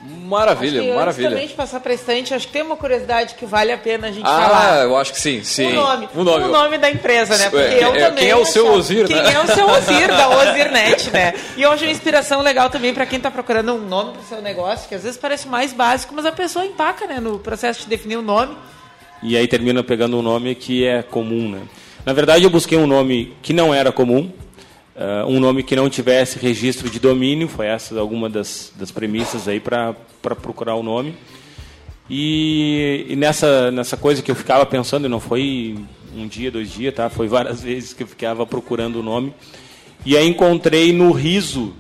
Maravilha, 0.04 0.80
acho 0.80 0.90
que 0.90 0.96
maravilha. 0.96 1.28
Antes 1.28 1.36
também 1.36 1.48
de 1.48 1.54
passar 1.54 1.78
para 1.78 1.94
estante, 1.94 2.34
acho 2.34 2.48
que 2.48 2.52
tem 2.52 2.62
uma 2.62 2.76
curiosidade 2.76 3.36
que 3.36 3.46
vale 3.46 3.70
a 3.70 3.78
pena 3.78 4.08
a 4.08 4.10
gente 4.10 4.26
ah, 4.26 4.42
falar. 4.42 4.80
Ah, 4.80 4.82
eu 4.82 4.96
acho 4.96 5.12
que 5.12 5.20
sim, 5.20 5.44
sim. 5.44 5.68
O 5.68 5.74
nome, 5.74 6.08
o 6.12 6.24
nome, 6.24 6.44
o 6.44 6.48
nome 6.48 6.78
da 6.78 6.90
empresa, 6.90 7.38
né? 7.38 7.48
Porque 7.48 7.74
é, 7.74 7.84
eu 7.84 7.94
é, 7.94 8.08
também 8.08 8.24
quem 8.24 8.30
é 8.30 8.36
o 8.36 8.44
seu 8.44 8.72
Ozir, 8.72 9.06
quem 9.06 9.14
né? 9.14 9.22
Quem 9.22 9.34
é 9.34 9.40
o 9.40 9.46
seu 9.46 9.68
Ozir 9.68 10.08
da 10.08 10.28
Ozirnet, 10.42 11.10
né? 11.12 11.34
E 11.56 11.64
hoje 11.64 11.84
é 11.84 11.86
uma 11.86 11.92
inspiração 11.92 12.42
legal 12.42 12.68
também 12.68 12.92
para 12.92 13.06
quem 13.06 13.18
está 13.18 13.30
procurando 13.30 13.74
um 13.74 13.78
nome 13.78 14.12
para 14.14 14.22
o 14.22 14.24
seu 14.24 14.42
negócio, 14.42 14.88
que 14.88 14.94
às 14.96 15.04
vezes 15.04 15.16
parece 15.16 15.46
mais 15.46 15.72
básico, 15.72 16.12
mas 16.16 16.26
a 16.26 16.32
pessoa 16.32 16.66
empaca, 16.66 17.06
né, 17.06 17.20
no 17.20 17.38
processo 17.38 17.82
de 17.82 17.86
definir 17.86 18.16
o 18.16 18.20
um 18.20 18.24
nome. 18.24 18.56
E 19.22 19.36
aí 19.36 19.46
termina 19.46 19.84
pegando 19.84 20.18
um 20.18 20.22
nome 20.22 20.56
que 20.56 20.84
é 20.84 21.00
comum, 21.00 21.48
né? 21.48 21.62
Na 22.04 22.12
verdade, 22.12 22.42
eu 22.42 22.50
busquei 22.50 22.76
um 22.76 22.88
nome 22.88 23.36
que 23.40 23.52
não 23.52 23.72
era 23.72 23.92
comum, 23.92 24.32
Uh, 24.94 25.26
um 25.26 25.40
nome 25.40 25.62
que 25.62 25.74
não 25.74 25.88
tivesse 25.88 26.38
registro 26.38 26.90
de 26.90 27.00
domínio, 27.00 27.48
foi 27.48 27.66
essa 27.66 27.98
alguma 27.98 28.28
das, 28.28 28.72
das 28.76 28.90
premissas 28.90 29.48
aí 29.48 29.58
para 29.58 29.94
procurar 30.20 30.74
o 30.74 30.82
nome. 30.82 31.14
E, 32.10 33.06
e, 33.08 33.16
nessa, 33.16 33.70
nessa 33.70 33.96
coisa 33.96 34.20
que 34.20 34.30
eu 34.30 34.34
ficava 34.34 34.66
pensando, 34.66 35.08
não 35.08 35.18
foi 35.18 35.78
um 36.14 36.26
dia, 36.26 36.50
dois 36.50 36.70
dias, 36.70 36.94
tá? 36.94 37.08
Foi 37.08 37.26
várias 37.26 37.62
vezes 37.64 37.94
que 37.94 38.02
eu 38.02 38.06
ficava 38.06 38.44
procurando 38.44 38.96
o 38.96 39.02
nome. 39.02 39.32
E 40.04 40.16
aí 40.16 40.28
encontrei 40.28 40.92
no 40.92 41.10
Riso 41.12 41.72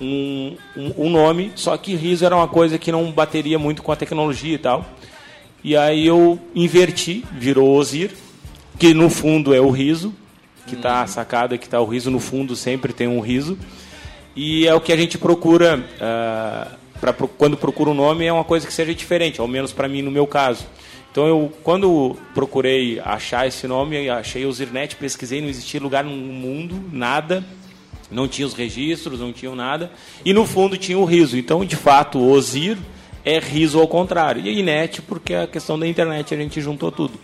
um, 0.00 0.56
um, 0.76 1.06
um 1.06 1.10
nome, 1.10 1.52
só 1.54 1.76
que 1.76 1.94
Riso 1.94 2.26
era 2.26 2.36
uma 2.36 2.48
coisa 2.48 2.78
que 2.78 2.92
não 2.92 3.10
bateria 3.10 3.58
muito 3.58 3.82
com 3.82 3.92
a 3.92 3.96
tecnologia 3.96 4.54
e 4.54 4.58
tal. 4.58 4.84
E 5.62 5.74
aí 5.74 6.06
eu 6.06 6.38
inverti, 6.54 7.24
virou 7.32 7.74
Ozir, 7.74 8.10
que 8.78 8.92
no 8.92 9.08
fundo 9.08 9.54
é 9.54 9.60
o 9.60 9.70
riso, 9.70 10.14
que 10.66 10.74
está 10.74 11.02
Uhum. 11.02 11.06
sacado 11.06 11.58
que 11.58 11.66
está 11.66 11.80
o 11.80 11.84
riso 11.84 12.10
no 12.10 12.20
fundo, 12.20 12.56
sempre 12.56 12.92
tem 12.92 13.06
um 13.08 13.20
riso. 13.20 13.58
E 14.36 14.66
é 14.66 14.74
o 14.74 14.80
que 14.80 14.92
a 14.92 14.96
gente 14.96 15.16
procura, 15.16 15.84
ah, 16.00 16.68
pra, 17.00 17.12
quando 17.12 17.56
procura 17.56 17.90
um 17.90 17.94
nome, 17.94 18.24
é 18.24 18.32
uma 18.32 18.44
coisa 18.44 18.66
que 18.66 18.72
seja 18.72 18.94
diferente, 18.94 19.40
ao 19.40 19.46
menos 19.46 19.72
para 19.72 19.88
mim 19.88 20.02
no 20.02 20.10
meu 20.10 20.26
caso. 20.26 20.66
Então 21.12 21.28
eu, 21.28 21.52
quando 21.62 22.16
procurei 22.34 22.98
achar 22.98 23.46
esse 23.46 23.68
nome, 23.68 24.08
achei 24.10 24.44
o 24.44 24.52
Zirnet, 24.52 24.96
pesquisei, 24.96 25.40
não 25.40 25.48
existia 25.48 25.80
lugar 25.80 26.02
no 26.02 26.10
mundo, 26.10 26.82
nada, 26.92 27.44
não 28.10 28.26
tinha 28.26 28.44
os 28.44 28.52
registros, 28.52 29.20
não 29.20 29.32
tinha 29.32 29.54
nada, 29.54 29.92
e 30.24 30.32
no 30.32 30.44
fundo 30.44 30.76
tinha 30.76 30.98
o 30.98 31.04
riso. 31.04 31.38
Então, 31.38 31.64
de 31.64 31.76
fato, 31.76 32.20
Ozir 32.20 32.76
é 33.24 33.38
riso 33.38 33.78
ao 33.78 33.86
contrário. 33.86 34.42
E 34.44 34.48
a 34.48 34.52
Inet, 34.52 35.02
porque 35.02 35.34
a 35.34 35.46
questão 35.46 35.78
da 35.78 35.86
internet 35.86 36.34
a 36.34 36.36
gente 36.36 36.60
juntou 36.60 36.90
tudo. 36.90 37.18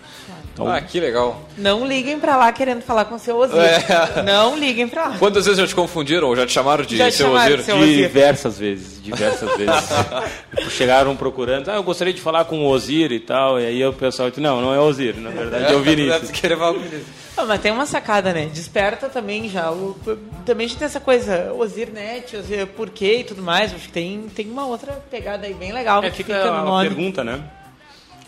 Então, 0.63 0.73
Ah, 0.75 0.81
que 0.81 1.01
legal. 1.01 1.41
Não 1.57 1.87
liguem 1.87 2.19
pra 2.21 2.37
lá 2.37 2.53
querendo 2.53 2.83
falar 2.83 3.05
com 3.07 3.15
o 3.15 3.19
seu 3.19 3.37
Ozir. 3.37 3.57
É. 3.59 4.23
Não 4.23 4.59
liguem 4.59 4.87
pra 4.89 5.09
lá. 5.09 5.19
Quantas 5.19 5.45
vezes 5.47 5.59
já 5.61 5.67
te 5.67 5.75
confundiram 5.75 6.29
ou 6.29 6.37
já 6.37 6.47
te 6.47 6.53
chamaram 6.53 6.85
de 6.85 6.97
Já 6.97 7.11
seu 7.11 7.27
chamaram 7.29 7.47
Ozir? 7.55 7.57
de 7.59 7.65
seu 7.65 7.77
Ozir. 7.79 7.97
Diversas 7.97 8.59
vezes, 8.59 9.03
diversas 9.03 9.57
vezes. 9.57 9.89
Chegaram 10.71 11.17
procurando, 11.17 11.69
ah, 11.71 11.75
eu 11.77 11.83
gostaria 11.83 12.13
de 12.13 12.21
falar 12.21 12.45
com 12.45 12.61
o 12.65 12.69
Ozir 12.69 13.11
e 13.13 13.21
tal, 13.21 13.61
e 13.61 13.67
aí 13.67 13.85
o 13.85 13.93
pessoal 13.93 14.29
disse, 14.29 14.41
não, 14.41 14.61
não 14.61 14.75
é 14.75 14.79
Ozir, 14.81 15.17
na 15.17 15.31
verdade 15.31 15.73
é 15.73 15.77
o 15.77 15.81
Vinícius. 15.83 16.31
Querer 16.31 16.57
falar 16.59 16.75
com. 16.75 16.81
Ah, 17.37 17.45
mas 17.47 17.61
tem 17.63 17.73
uma 17.73 17.87
sacada, 17.87 18.35
né? 18.35 18.51
Desperta 18.53 19.09
também 19.09 19.49
já. 19.49 19.71
O, 19.71 19.97
também 20.45 20.67
a 20.67 20.69
gente 20.69 20.79
tem 20.79 20.85
essa 20.85 21.01
coisa, 21.01 21.53
Ozirnet, 21.57 22.37
Ozir 22.37 22.67
por 22.67 22.91
quê 22.91 23.21
e 23.21 23.25
tudo 23.25 23.41
mais. 23.41 23.73
Acho 23.73 23.87
que 23.87 23.93
tem, 23.93 24.27
tem 24.35 24.51
uma 24.51 24.67
outra 24.67 25.01
pegada 25.11 25.47
aí 25.47 25.55
bem 25.55 25.73
legal 25.73 26.03
É, 26.05 26.11
que 26.11 26.17
fica 26.19 26.35
fica 26.35 26.51
no 26.51 26.59
a 26.59 26.63
nome. 26.65 26.89
pergunta, 26.89 27.25
né? 27.25 27.41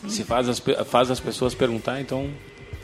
Se 0.09 0.25
faz 0.25 0.49
as, 0.49 0.63
faz 0.87 1.11
as 1.11 1.21
pessoas 1.21 1.55
perguntar, 1.55 2.01
então, 2.01 2.29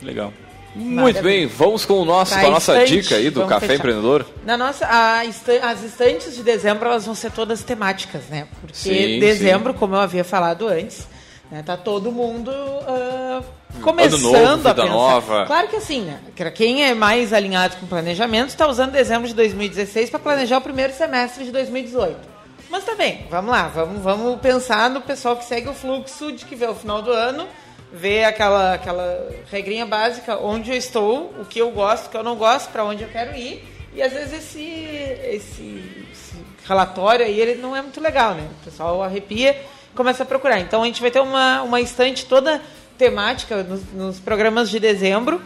legal. 0.02 0.32
Muito 0.74 1.22
bem, 1.22 1.46
vamos 1.46 1.84
com, 1.84 1.94
o 1.94 2.04
nosso, 2.04 2.32
Pra 2.32 2.42
com 2.42 2.46
a 2.48 2.50
nossa 2.50 2.72
estante, 2.84 3.02
dica 3.02 3.16
aí 3.16 3.30
do 3.30 3.46
Café 3.46 3.66
fechar. 3.66 3.78
Empreendedor. 3.80 4.26
Na 4.44 4.56
nossa, 4.56 4.86
as 4.86 5.82
estantes 5.82 6.36
de 6.36 6.42
dezembro 6.42 6.86
elas 6.86 7.06
vão 7.06 7.14
ser 7.14 7.32
todas 7.32 7.62
temáticas, 7.62 8.24
né? 8.28 8.46
Porque 8.60 8.76
Sim, 8.76 9.18
dezembro, 9.18 9.74
como 9.74 9.96
eu 9.96 10.00
havia 10.00 10.22
falado 10.22 10.68
antes, 10.68 11.08
né, 11.50 11.62
tá 11.64 11.76
todo 11.76 12.12
mundo 12.12 12.52
ah, 12.52 13.42
começando 13.80 14.22
novo, 14.22 14.36
a 14.36 14.56
vida 14.56 14.74
pensar. 14.74 14.88
nova. 14.88 15.46
Claro 15.46 15.68
que 15.68 15.76
assim, 15.76 16.02
né? 16.02 16.20
Quem 16.54 16.84
é 16.84 16.94
mais 16.94 17.32
alinhado 17.32 17.76
com 17.76 17.86
planejamento 17.86 18.50
está 18.50 18.68
usando 18.68 18.92
dezembro 18.92 19.26
de 19.26 19.34
2016 19.34 20.10
para 20.10 20.18
planejar 20.18 20.58
o 20.58 20.60
primeiro 20.60 20.92
semestre 20.92 21.44
de 21.44 21.50
2018. 21.50 22.37
Mas 22.70 22.84
tá 22.84 22.94
bem, 22.94 23.26
vamos 23.30 23.50
lá, 23.50 23.68
vamos, 23.68 24.02
vamos 24.02 24.40
pensar 24.40 24.90
no 24.90 25.00
pessoal 25.00 25.36
que 25.36 25.44
segue 25.44 25.68
o 25.68 25.74
fluxo 25.74 26.30
de 26.32 26.44
que 26.44 26.54
vê 26.54 26.66
o 26.66 26.74
final 26.74 27.00
do 27.00 27.10
ano, 27.10 27.48
vê 27.92 28.24
aquela, 28.24 28.74
aquela 28.74 29.30
regrinha 29.50 29.86
básica, 29.86 30.36
onde 30.38 30.70
eu 30.70 30.76
estou, 30.76 31.34
o 31.40 31.44
que 31.46 31.58
eu 31.58 31.70
gosto, 31.70 32.06
o 32.06 32.10
que 32.10 32.16
eu 32.16 32.22
não 32.22 32.36
gosto, 32.36 32.70
para 32.70 32.84
onde 32.84 33.02
eu 33.02 33.08
quero 33.08 33.34
ir. 33.34 33.64
E 33.94 34.02
às 34.02 34.12
vezes 34.12 34.34
esse, 34.34 34.62
esse, 34.62 36.06
esse 36.12 36.36
relatório 36.66 37.24
aí 37.24 37.40
ele 37.40 37.54
não 37.54 37.74
é 37.74 37.80
muito 37.80 38.00
legal, 38.00 38.34
né? 38.34 38.46
O 38.60 38.64
pessoal 38.64 39.02
arrepia 39.02 39.58
começa 39.94 40.22
a 40.22 40.26
procurar. 40.26 40.60
Então 40.60 40.82
a 40.82 40.86
gente 40.86 41.00
vai 41.00 41.10
ter 41.10 41.20
uma, 41.20 41.62
uma 41.62 41.80
estante 41.80 42.26
toda 42.26 42.60
temática 42.98 43.62
nos, 43.62 43.82
nos 43.92 44.20
programas 44.20 44.68
de 44.68 44.78
dezembro, 44.78 45.40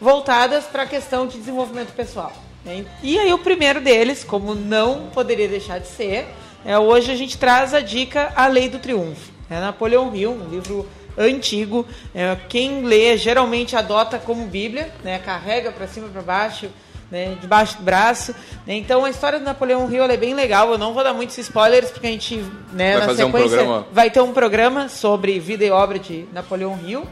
voltadas 0.00 0.64
para 0.64 0.82
a 0.82 0.86
questão 0.86 1.26
de 1.26 1.38
desenvolvimento 1.38 1.92
pessoal. 1.94 2.32
né? 2.64 2.84
E 3.02 3.18
aí 3.18 3.32
o 3.32 3.38
primeiro 3.38 3.80
deles, 3.80 4.22
como 4.22 4.54
não 4.54 5.08
poderia 5.08 5.48
deixar 5.48 5.80
de 5.80 5.88
ser, 5.88 6.26
é, 6.66 6.78
hoje 6.78 7.12
a 7.12 7.14
gente 7.14 7.38
traz 7.38 7.72
a 7.72 7.80
dica 7.80 8.32
A 8.34 8.48
Lei 8.48 8.68
do 8.68 8.78
Triunfo. 8.80 9.30
É 9.48 9.60
Napoleão 9.60 10.14
Hill, 10.14 10.32
um 10.32 10.48
livro 10.50 10.86
antigo. 11.16 11.86
É, 12.14 12.36
quem 12.48 12.82
lê 12.82 13.16
geralmente 13.16 13.76
adota 13.76 14.18
como 14.18 14.46
Bíblia, 14.46 14.92
né, 15.04 15.18
carrega 15.18 15.70
para 15.70 15.86
cima 15.86 16.08
e 16.08 16.10
para 16.10 16.22
baixo, 16.22 16.68
né, 17.10 17.36
debaixo 17.40 17.76
do 17.76 17.84
braço. 17.84 18.34
né. 18.66 18.74
Então 18.74 19.04
a 19.04 19.10
história 19.10 19.38
do 19.38 19.44
Napoleão 19.44 19.90
Hill 19.90 20.04
é 20.04 20.16
bem 20.16 20.34
legal. 20.34 20.72
Eu 20.72 20.78
não 20.78 20.92
vou 20.92 21.04
dar 21.04 21.14
muitos 21.14 21.38
spoilers 21.38 21.90
porque 21.90 22.08
a 22.08 22.10
gente 22.10 22.44
né, 22.72 22.98
Vai 22.98 23.06
na 23.06 23.12
um 23.12 23.16
sequência 23.16 23.48
programa. 23.48 23.86
vai 23.92 24.10
ter 24.10 24.20
um 24.20 24.32
programa 24.32 24.88
sobre 24.88 25.38
vida 25.38 25.64
e 25.64 25.70
obra 25.70 26.00
de 26.00 26.26
Napoleão 26.32 26.78
Hill. 26.84 27.06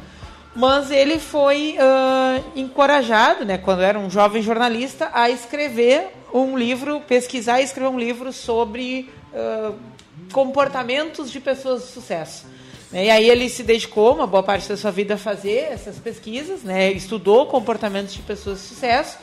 Mas 0.56 0.90
ele 0.90 1.18
foi 1.18 1.76
ah, 1.80 2.40
encorajado, 2.54 3.44
né, 3.44 3.58
quando 3.58 3.82
era 3.82 3.98
um 3.98 4.08
jovem 4.10 4.42
jornalista, 4.42 5.10
a 5.12 5.28
escrever 5.30 6.12
um 6.32 6.58
livro, 6.58 7.00
pesquisar 7.00 7.60
e 7.60 7.64
escrever 7.64 7.88
um 7.88 7.98
livro 7.98 8.32
sobre 8.32 9.08
comportamentos 10.32 11.30
de 11.30 11.40
pessoas 11.40 11.82
de 11.82 11.88
sucesso. 11.88 12.46
né. 12.90 13.06
E 13.06 13.10
aí 13.10 13.28
ele 13.28 13.48
se 13.48 13.62
dedicou 13.62 14.14
uma 14.14 14.26
boa 14.26 14.42
parte 14.42 14.68
da 14.68 14.76
sua 14.76 14.90
vida 14.90 15.14
a 15.14 15.18
fazer 15.18 15.68
essas 15.70 15.98
pesquisas, 15.98 16.62
né? 16.62 16.92
estudou 16.92 17.46
comportamentos 17.46 18.14
de 18.14 18.22
pessoas 18.22 18.60
de 18.60 18.66
sucesso, 18.66 19.18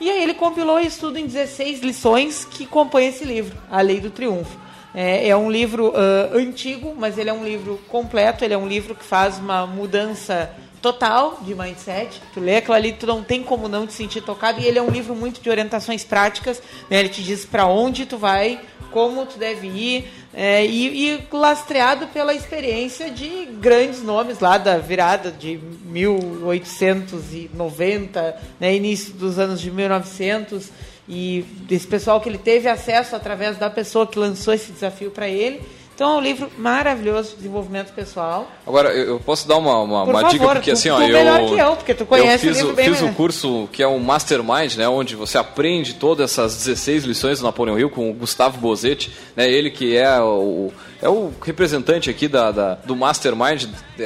e 0.00 0.10
aí 0.10 0.22
ele 0.22 0.34
compilou 0.34 0.80
isso 0.80 0.98
tudo 1.00 1.18
em 1.18 1.26
16 1.26 1.80
lições 1.80 2.44
que 2.44 2.66
compõem 2.66 3.08
esse 3.08 3.24
livro, 3.24 3.56
A 3.70 3.80
Lei 3.80 4.00
do 4.00 4.10
Triunfo. 4.10 4.58
É, 4.94 5.28
é 5.28 5.36
um 5.36 5.50
livro 5.50 5.92
ah, 5.94 6.36
antigo, 6.36 6.94
mas 6.98 7.16
ele 7.16 7.30
é 7.30 7.32
um 7.32 7.44
livro 7.44 7.80
completo, 7.88 8.44
ele 8.44 8.52
é 8.52 8.58
um 8.58 8.66
livro 8.66 8.94
que 8.94 9.04
faz 9.04 9.38
uma 9.38 9.66
mudança 9.66 10.50
total 10.82 11.38
de 11.42 11.54
mindset. 11.54 12.20
Tu 12.34 12.40
lê 12.40 12.56
aquilo 12.56 12.74
ali, 12.74 12.92
tu 12.92 13.06
não 13.06 13.22
tem 13.22 13.42
como 13.42 13.66
não 13.68 13.86
te 13.86 13.94
sentir 13.94 14.20
tocado, 14.20 14.60
e 14.60 14.66
ele 14.66 14.78
é 14.78 14.82
um 14.82 14.90
livro 14.90 15.14
muito 15.14 15.40
de 15.40 15.48
orientações 15.48 16.04
práticas, 16.04 16.60
né? 16.90 16.98
ele 16.98 17.08
te 17.08 17.22
diz 17.22 17.46
para 17.46 17.66
onde 17.66 18.04
tu 18.04 18.18
vai, 18.18 18.60
como 18.90 19.24
tu 19.24 19.38
deve 19.38 19.68
ir, 19.68 20.12
é, 20.34 20.66
e, 20.66 21.14
e 21.14 21.22
lastreado 21.32 22.08
pela 22.08 22.34
experiência 22.34 23.08
de 23.10 23.46
grandes 23.60 24.02
nomes 24.02 24.40
lá 24.40 24.58
da 24.58 24.76
virada 24.78 25.30
de 25.30 25.60
1890, 25.86 28.36
né, 28.58 28.74
início 28.74 29.14
dos 29.14 29.38
anos 29.38 29.60
de 29.60 29.70
1900, 29.70 30.72
e 31.08 31.44
desse 31.66 31.86
pessoal 31.86 32.20
que 32.20 32.28
ele 32.28 32.38
teve 32.38 32.68
acesso 32.68 33.16
através 33.16 33.56
da 33.58 33.70
pessoa 33.70 34.06
que 34.06 34.18
lançou 34.18 34.52
esse 34.54 34.72
desafio 34.72 35.10
para 35.10 35.28
ele. 35.28 35.60
Então 35.94 36.14
é 36.14 36.16
um 36.16 36.20
livro 36.20 36.50
maravilhoso 36.58 37.30
de 37.30 37.36
desenvolvimento 37.36 37.92
pessoal. 37.92 38.50
Agora, 38.66 38.88
eu 38.90 39.20
posso 39.20 39.46
dar 39.46 39.56
uma, 39.58 39.78
uma, 39.80 40.04
Por 40.04 40.10
uma 40.14 40.20
favor, 40.22 40.30
dica, 40.32 40.46
porque 40.48 40.70
tu- 40.70 40.74
assim, 40.74 40.88
ó, 40.90 40.96
tu 40.96 41.02
eu. 41.02 41.08
melhor 41.12 41.46
que 41.48 41.58
eu, 41.58 41.76
porque 41.76 41.94
tu 41.94 42.06
conhece 42.06 42.46
eu 42.46 42.50
o 42.50 42.54
fiz, 42.54 42.62
livro 42.62 42.74
bem 42.76 42.88
fiz 42.88 43.02
o 43.02 43.08
curso 43.12 43.68
que 43.70 43.82
é 43.82 43.86
o 43.86 43.98
Mastermind, 44.00 44.74
né? 44.76 44.88
Onde 44.88 45.14
você 45.14 45.36
aprende 45.38 45.94
todas 45.94 46.30
essas 46.32 46.56
16 46.56 47.04
lições 47.04 47.40
do 47.40 47.44
Napoleão 47.44 47.78
Hill 47.78 47.90
com 47.90 48.10
o 48.10 48.14
Gustavo 48.14 48.58
Bozetti, 48.58 49.12
né? 49.36 49.48
Ele 49.50 49.70
que 49.70 49.96
é 49.96 50.18
o, 50.20 50.72
é 51.02 51.08
o 51.08 51.32
representante 51.42 52.08
aqui 52.08 52.28
da, 52.28 52.50
da- 52.50 52.74
do 52.76 52.94
Mastermind, 52.96 53.64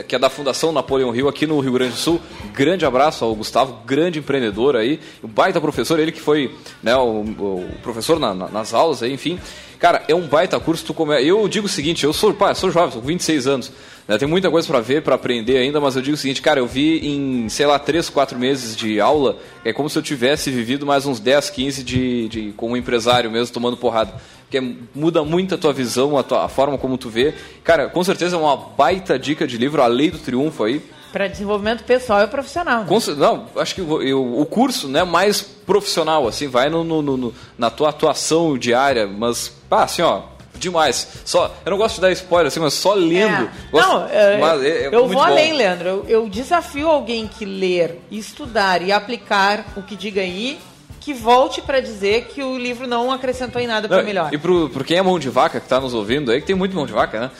que 0.08 0.16
é 0.16 0.18
da 0.18 0.28
Fundação 0.30 0.72
Napoleão 0.72 1.14
Hill 1.14 1.28
aqui 1.28 1.46
no 1.46 1.60
Rio 1.60 1.72
Grande 1.72 1.92
do 1.92 1.98
Sul. 1.98 2.20
Grande 2.54 2.84
abraço 2.86 3.24
ao 3.24 3.34
Gustavo, 3.34 3.78
grande 3.86 4.18
empreendedor 4.18 4.74
aí, 4.74 4.98
um 5.22 5.28
baita 5.28 5.60
professor, 5.60 6.00
ele 6.00 6.10
que 6.10 6.20
foi 6.20 6.52
né, 6.82 6.96
o, 6.96 7.20
o 7.20 7.68
professor 7.82 8.18
na- 8.18 8.34
na- 8.34 8.48
nas 8.48 8.72
aulas 8.74 9.02
aí, 9.02 9.12
enfim. 9.12 9.38
Cara, 9.78 10.02
é 10.08 10.14
um 10.14 10.26
baita 10.26 10.58
curso. 10.58 10.86
Tu 10.86 10.94
come... 10.94 11.22
Eu 11.22 11.46
digo 11.48 11.66
o 11.66 11.68
seguinte, 11.68 12.02
eu 12.04 12.12
sou, 12.14 12.32
pá, 12.32 12.54
sou 12.54 12.70
jovem, 12.70 12.90
sou 12.92 13.02
com 13.02 13.06
26 13.08 13.46
anos. 13.46 13.70
Né? 14.08 14.16
Tem 14.18 14.28
muita 14.28 14.50
coisa 14.50 14.66
para 14.68 14.80
ver, 14.80 15.02
para 15.02 15.14
aprender 15.16 15.56
ainda, 15.58 15.80
mas 15.80 15.96
eu 15.96 16.02
digo 16.02 16.14
o 16.14 16.18
seguinte, 16.18 16.40
cara, 16.40 16.60
eu 16.60 16.66
vi 16.66 16.98
em, 17.06 17.48
sei 17.48 17.66
lá, 17.66 17.78
3, 17.78 18.08
4 18.08 18.38
meses 18.38 18.76
de 18.76 19.00
aula, 19.00 19.36
é 19.64 19.72
como 19.72 19.90
se 19.90 19.98
eu 19.98 20.02
tivesse 20.02 20.50
vivido 20.50 20.86
mais 20.86 21.06
uns 21.06 21.18
10, 21.18 21.50
15 21.50 21.82
de, 21.82 22.28
de 22.28 22.52
como 22.56 22.76
empresário 22.76 23.30
mesmo, 23.30 23.52
tomando 23.52 23.76
porrada. 23.76 24.14
Porque 24.44 24.58
é- 24.58 24.74
muda 24.94 25.24
muito 25.24 25.56
a 25.56 25.58
tua 25.58 25.72
visão, 25.72 26.16
a, 26.16 26.22
tua, 26.22 26.44
a 26.44 26.48
forma 26.48 26.78
como 26.78 26.96
tu 26.96 27.08
vê. 27.08 27.34
Cara, 27.64 27.88
com 27.88 28.04
certeza 28.04 28.36
é 28.36 28.38
uma 28.38 28.56
baita 28.56 29.18
dica 29.18 29.44
de 29.46 29.58
livro, 29.58 29.82
A 29.82 29.86
Lei 29.88 30.10
do 30.10 30.18
Triunfo 30.18 30.62
aí. 30.62 30.80
Para 31.12 31.26
desenvolvimento 31.28 31.82
pessoal 31.82 32.22
e 32.22 32.26
profissional. 32.28 32.82
né? 32.82 32.86
Não, 33.16 33.46
acho 33.56 33.74
que 33.74 33.80
o, 33.80 34.02
eu- 34.02 34.38
o 34.38 34.46
curso 34.46 34.86
né, 34.86 35.02
mais 35.02 35.40
profissional, 35.42 36.28
assim, 36.28 36.46
vai 36.46 36.68
no, 36.68 36.84
no- 36.84 37.02
no- 37.02 37.16
no- 37.16 37.34
na 37.58 37.70
tua 37.70 37.88
atuação 37.88 38.56
diária, 38.56 39.06
mas, 39.08 39.48
pá, 39.68 39.82
assim, 39.84 40.02
ó, 40.02 40.22
demais. 40.58 41.06
Só, 41.24 41.54
eu 41.64 41.70
não 41.70 41.78
gosto 41.78 41.96
de 41.96 42.00
dar 42.02 42.12
spoiler, 42.12 42.48
assim, 42.48 42.60
mas 42.60 42.74
só 42.74 42.94
lendo. 42.94 43.44
É. 43.44 43.50
Gosto- 43.70 43.86
Não, 43.88 44.06
é, 44.08 44.38
mas 44.38 44.62
é- 44.62 44.68
é 44.84 44.86
eu 44.86 45.06
vou 45.06 45.16
bom. 45.16 45.22
além, 45.22 45.52
Leandro. 45.52 45.88
Eu, 45.88 46.04
eu 46.08 46.28
desafio 46.28 46.88
alguém 46.88 47.26
que 47.28 47.44
ler, 47.44 48.00
estudar 48.10 48.82
e 48.82 48.90
aplicar 48.92 49.64
o 49.76 49.82
que 49.82 49.94
diga 49.96 50.20
aí, 50.20 50.58
que 51.00 51.14
volte 51.14 51.62
para 51.62 51.78
dizer 51.80 52.24
que 52.26 52.42
o 52.42 52.58
livro 52.58 52.86
não 52.86 53.12
acrescentou 53.12 53.62
em 53.62 53.66
nada 53.68 53.86
para 53.86 54.02
melhor. 54.02 54.32
E 54.34 54.38
pro 54.38 54.68
quem 54.84 54.98
é 54.98 55.02
mão 55.02 55.18
de 55.20 55.28
vaca 55.28 55.60
que 55.60 55.68
tá 55.68 55.78
nos 55.80 55.94
ouvindo 55.94 56.32
aí, 56.32 56.40
que 56.40 56.46
tem 56.48 56.56
muito 56.56 56.74
mão 56.74 56.84
de 56.84 56.92
vaca, 56.92 57.20
né? 57.20 57.30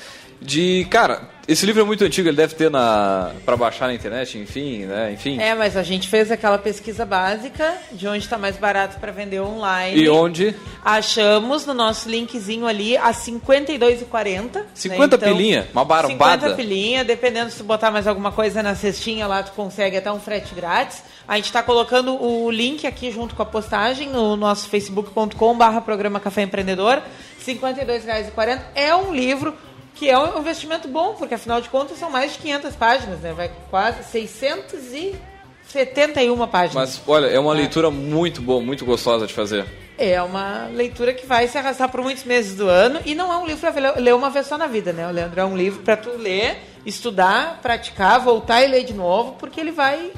De, 0.41 0.87
cara, 0.91 1.29
esse 1.49 1.65
livro 1.65 1.81
é 1.81 1.85
muito 1.85 2.05
antigo, 2.05 2.29
ele 2.29 2.37
deve 2.37 2.57
ter 2.57 2.69
na 2.69 3.31
para 3.45 3.57
baixar 3.57 3.87
na 3.87 3.95
internet, 3.95 4.37
enfim, 4.37 4.85
né? 4.85 5.13
Enfim. 5.13 5.41
É, 5.41 5.55
mas 5.55 5.77
a 5.77 5.83
gente 5.85 6.09
fez 6.09 6.33
aquela 6.33 6.59
pesquisa 6.59 7.07
básica 7.07 7.73
de 7.93 8.09
onde 8.09 8.25
está 8.25 8.37
mais 8.37 8.57
barato 8.57 8.99
para 8.99 9.13
vender 9.13 9.41
online. 9.41 9.97
E 9.97 10.09
onde? 10.09 10.57
Achamos 10.85 11.65
no 11.65 11.73
nosso 11.73 12.09
linkzinho 12.11 12.67
ali 12.67 12.97
a 12.97 13.13
52,40. 13.13 14.63
50 14.75 15.17
né? 15.17 15.27
pilinha, 15.29 15.69
uma 15.73 15.85
barbada. 15.85 16.49
50 16.49 16.57
pilinha, 16.57 17.05
dependendo 17.05 17.51
se 17.51 17.59
tu 17.59 17.65
botar 17.65 17.93
mais 17.93 18.09
alguma 18.09 18.33
coisa 18.33 18.61
na 18.61 18.75
cestinha 18.75 19.29
lá, 19.29 19.45
tu 19.45 19.53
consegue 19.53 19.97
até 19.97 20.11
um 20.11 20.19
frete 20.19 20.53
grátis. 20.53 21.05
A 21.29 21.37
gente 21.37 21.47
está 21.47 21.63
colocando 21.63 22.21
o 22.21 22.51
link 22.51 22.89
aqui 22.89 23.13
junto 23.13 23.37
com 23.37 23.43
a 23.43 23.47
postagem 23.47 24.09
no 24.09 24.37
nosso 24.37 24.69
facebook.com/barra 24.69 25.81
programa 25.81 26.19
Café 26.19 26.43
Empreendedor. 26.43 27.03
R$ 27.47 27.55
52,40 27.55 28.63
é 28.75 28.93
um 28.97 29.15
livro 29.15 29.55
que 29.97 30.09
é 30.09 30.17
um 30.19 30.39
investimento 30.39 30.87
bom, 30.87 31.15
porque 31.15 31.35
afinal 31.35 31.61
de 31.61 31.69
contas 31.69 31.99
são 31.99 32.09
mais 32.11 32.35
de 32.35 32.39
500 32.39 32.77
páginas, 32.77 33.19
né? 33.21 33.33
Vai 33.33 33.51
quase 33.71 34.05
671 34.05 36.47
páginas. 36.47 36.75
Mas 36.75 37.03
olha, 37.07 37.27
é 37.27 37.39
uma 37.39 37.55
é. 37.55 37.57
leitura 37.57 37.91
muito 37.91 38.43
boa, 38.43 38.61
muito 38.61 38.85
gostosa 38.85 39.27
de 39.27 39.33
fazer. 39.33 39.65
É 39.99 40.21
uma 40.21 40.67
leitura 40.67 41.15
que 41.15 41.25
vai 41.25 41.49
se 41.49 41.57
arrastar 41.57 41.91
por 41.91 42.03
muitos 42.03 42.25
meses 42.25 42.55
do 42.55 42.69
ano 42.69 43.01
e 43.07 43.15
não 43.15 43.33
é 43.33 43.39
um 43.39 43.47
livro 43.47 43.73
para 43.73 43.99
ler 43.99 44.15
uma 44.15 44.29
vez 44.29 44.47
só 44.47 44.59
na 44.59 44.67
vida, 44.67 44.93
né, 44.93 45.11
Leandro? 45.11 45.41
É 45.41 45.45
um 45.45 45.57
livro 45.57 45.83
para 45.83 45.97
tu 45.97 46.11
ler, 46.11 46.59
estudar, 46.85 47.61
praticar, 47.63 48.21
voltar 48.21 48.63
e 48.63 48.69
ler 48.69 48.85
de 48.85 48.93
novo, 48.93 49.37
porque 49.39 49.59
ele 49.59 49.73
vai 49.73 50.13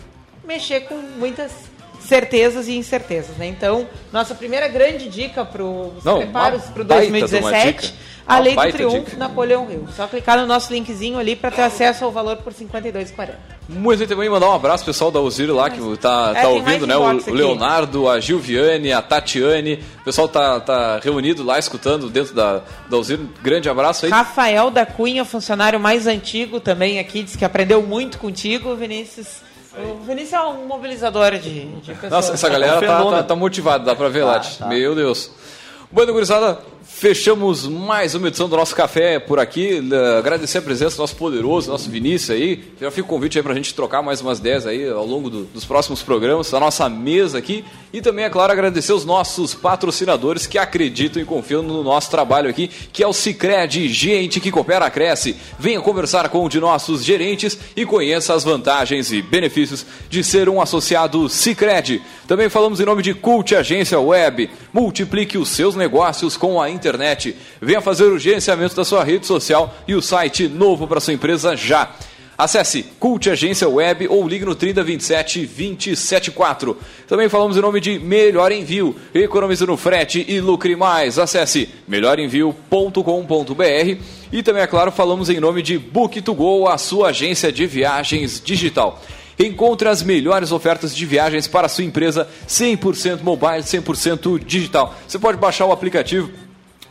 mexer 0.44 0.80
com 0.80 0.96
muitas 0.96 1.52
certezas 2.08 2.66
e 2.68 2.76
incertezas, 2.76 3.36
né? 3.36 3.46
Então, 3.46 3.86
nossa 4.10 4.34
primeira 4.34 4.66
grande 4.66 5.08
dica 5.08 5.44
para 5.44 5.62
os 5.62 6.02
preparos 6.02 6.62
para 6.64 6.82
o 6.82 6.84
2017 6.84 7.94
a 8.26 8.38
Lei 8.38 8.54
do 8.54 8.72
Triunfo 8.72 9.00
dica. 9.06 9.16
Napoleão 9.16 9.66
Rio. 9.66 9.88
Só 9.96 10.06
clicar 10.06 10.38
no 10.38 10.46
nosso 10.46 10.70
linkzinho 10.70 11.18
ali 11.18 11.34
para 11.34 11.50
ter 11.50 11.62
acesso 11.62 12.04
ao 12.04 12.12
valor 12.12 12.36
por 12.36 12.52
R$ 12.52 12.66
52,40. 12.66 13.30
Muito 13.70 14.06
também 14.06 14.28
mandar 14.28 14.50
um 14.50 14.54
abraço 14.54 14.84
pessoal 14.84 15.10
da 15.10 15.18
Osiris 15.18 15.54
lá 15.54 15.70
que 15.70 15.80
tá, 15.96 16.32
é, 16.36 16.42
tá 16.42 16.48
ouvindo, 16.48 16.86
né? 16.86 16.96
O, 16.96 17.32
Leonardo, 17.32 18.08
a 18.08 18.20
Gilviane, 18.20 18.92
a 18.92 19.00
Tatiane. 19.00 19.82
O 20.00 20.04
pessoal 20.04 20.28
tá, 20.28 20.60
tá 20.60 21.00
reunido 21.02 21.42
lá 21.42 21.58
escutando 21.58 22.10
dentro 22.10 22.34
da, 22.34 22.62
da 22.88 22.96
Osiris. 22.98 23.26
Grande 23.42 23.68
abraço 23.70 24.04
aí. 24.04 24.10
Rafael 24.10 24.70
da 24.70 24.84
Cunha, 24.84 25.24
funcionário 25.24 25.80
mais 25.80 26.06
antigo 26.06 26.60
também 26.60 26.98
aqui, 26.98 27.22
diz 27.22 27.34
que 27.34 27.44
aprendeu 27.46 27.82
muito 27.82 28.18
contigo, 28.18 28.74
Vinícius. 28.74 29.47
O 29.78 30.04
Vinícius 30.04 30.32
é 30.32 30.40
um 30.40 30.66
mobilizador 30.66 31.38
de, 31.38 31.66
de 31.66 31.94
pessoas. 31.94 32.10
Nossa, 32.10 32.32
essa 32.34 32.48
galera 32.48 32.74
é 32.74 32.78
um 32.78 32.80
tá, 32.80 33.10
tá, 33.18 33.22
tá, 33.22 33.36
motivada, 33.36 33.84
dá 33.84 33.94
pra 33.94 34.08
ver 34.08 34.24
lá. 34.24 34.40
Tá. 34.40 34.66
Meu 34.66 34.94
Deus. 34.94 35.30
Bueno, 35.90 36.12
gurizada, 36.12 36.62
Fechamos 36.88 37.64
mais 37.68 38.16
uma 38.16 38.26
edição 38.26 38.48
do 38.48 38.56
nosso 38.56 38.74
café 38.74 39.20
por 39.20 39.38
aqui. 39.38 39.80
Agradecer 40.18 40.58
a 40.58 40.62
presença 40.62 40.96
do 40.96 41.00
nosso 41.00 41.14
poderoso, 41.14 41.70
nosso 41.70 41.88
Vinícius 41.88 42.30
aí. 42.30 42.64
Já 42.80 42.90
fica 42.90 43.06
o 43.06 43.08
convite 43.08 43.38
aí 43.38 43.42
para 43.42 43.52
a 43.52 43.54
gente 43.54 43.72
trocar 43.72 44.02
mais 44.02 44.20
umas 44.20 44.40
ideias 44.40 44.66
aí 44.66 44.88
ao 44.88 45.06
longo 45.06 45.30
do, 45.30 45.44
dos 45.44 45.64
próximos 45.64 46.02
programas, 46.02 46.52
a 46.52 46.58
nossa 46.58 46.88
mesa 46.88 47.38
aqui. 47.38 47.64
E 47.92 48.00
também, 48.00 48.24
é 48.24 48.30
claro, 48.30 48.50
agradecer 48.50 48.92
os 48.92 49.04
nossos 49.04 49.54
patrocinadores 49.54 50.46
que 50.46 50.58
acreditam 50.58 51.22
e 51.22 51.24
confiam 51.24 51.62
no 51.62 51.84
nosso 51.84 52.10
trabalho 52.10 52.50
aqui, 52.50 52.66
que 52.92 53.02
é 53.02 53.06
o 53.06 53.12
Cicred, 53.12 53.88
gente 53.88 54.40
que 54.40 54.50
coopera, 54.50 54.90
cresce. 54.90 55.36
Venha 55.56 55.80
conversar 55.80 56.28
com 56.30 56.44
um 56.44 56.48
de 56.48 56.58
nossos 56.58 57.04
gerentes 57.04 57.56
e 57.76 57.86
conheça 57.86 58.34
as 58.34 58.42
vantagens 58.42 59.12
e 59.12 59.22
benefícios 59.22 59.86
de 60.10 60.24
ser 60.24 60.48
um 60.48 60.60
associado 60.60 61.28
Cicred. 61.28 62.02
Também 62.26 62.48
falamos 62.48 62.80
em 62.80 62.84
nome 62.84 63.02
de 63.04 63.14
Cult 63.14 63.54
Agência 63.54 64.00
Web. 64.00 64.50
Multiplique 64.72 65.38
os 65.38 65.50
seus 65.50 65.76
negócios 65.78 66.36
com 66.36 66.60
a 66.60 66.68
internet. 66.68 67.34
Venha 67.60 67.80
fazer 67.80 68.04
o 68.04 68.18
gerenciamento 68.18 68.76
da 68.76 68.84
sua 68.84 69.02
rede 69.02 69.26
social 69.26 69.74
e 69.86 69.94
o 69.94 70.02
site 70.02 70.48
novo 70.48 70.86
para 70.86 71.00
sua 71.00 71.14
empresa 71.14 71.56
já. 71.56 71.94
Acesse 72.38 72.84
Cult 73.00 73.28
Agência 73.28 73.68
Web 73.68 74.06
ou 74.06 74.28
ligue 74.28 74.44
no 74.44 74.54
3027 74.54 75.44
274. 75.44 76.76
Também 77.08 77.28
falamos 77.28 77.56
em 77.56 77.60
nome 77.60 77.80
de 77.80 77.98
Melhor 77.98 78.52
Envio. 78.52 78.94
Economize 79.12 79.66
no 79.66 79.76
frete 79.76 80.24
e 80.28 80.40
lucre 80.40 80.76
mais. 80.76 81.18
Acesse 81.18 81.68
melhorenvio.com.br. 81.88 84.02
E 84.30 84.42
também, 84.44 84.62
é 84.62 84.68
claro, 84.68 84.92
falamos 84.92 85.28
em 85.28 85.40
nome 85.40 85.62
de 85.62 85.80
Book2Go, 85.80 86.70
a 86.70 86.78
sua 86.78 87.08
agência 87.08 87.50
de 87.50 87.66
viagens 87.66 88.40
digital. 88.40 89.02
Encontre 89.38 89.88
as 89.88 90.02
melhores 90.02 90.50
ofertas 90.50 90.94
de 90.94 91.06
viagens 91.06 91.46
para 91.46 91.66
a 91.66 91.68
sua 91.68 91.84
empresa 91.84 92.26
100% 92.48 93.22
mobile, 93.22 93.62
100% 93.62 94.44
digital. 94.44 94.94
Você 95.06 95.18
pode 95.18 95.38
baixar 95.38 95.66
o 95.66 95.72
aplicativo 95.72 96.30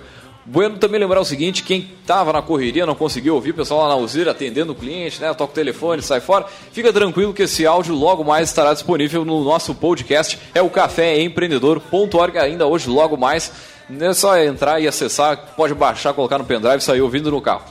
Bueno 0.51 0.79
também 0.79 0.99
lembrar 0.99 1.21
o 1.21 1.25
seguinte, 1.27 1.63
quem 1.63 1.87
estava 2.01 2.33
na 2.33 2.41
correria, 2.41 2.87
não 2.87 2.95
conseguiu 2.95 3.35
ouvir, 3.35 3.51
o 3.51 3.55
pessoal 3.55 3.83
lá 3.83 3.89
na 3.89 3.97
Uzir 3.97 4.27
atendendo 4.27 4.73
o 4.73 4.75
cliente, 4.75 5.21
né? 5.21 5.29
Toca 5.35 5.53
o 5.53 5.55
telefone, 5.55 6.01
sai 6.01 6.21
fora. 6.21 6.47
Fica 6.73 6.91
tranquilo 6.91 7.35
que 7.35 7.43
esse 7.43 7.67
áudio 7.67 7.95
logo 7.95 8.25
mais 8.25 8.49
estará 8.49 8.73
disponível 8.73 9.27
no 9.27 9.45
nosso 9.45 9.75
podcast. 9.75 10.39
É 10.55 10.63
o 10.63 10.71
caféempreendedor.org 10.71 12.39
ainda 12.39 12.67
hoje, 12.67 12.89
logo 12.89 13.15
mais 13.15 13.53
é 14.01 14.13
só 14.13 14.39
entrar 14.39 14.81
e 14.81 14.87
acessar, 14.87 15.55
pode 15.57 15.75
baixar, 15.75 16.13
colocar 16.13 16.39
no 16.39 16.45
pendrive 16.45 16.77
e 16.77 16.81
sair 16.81 17.01
ouvindo 17.01 17.31
no 17.31 17.41
carro. 17.41 17.65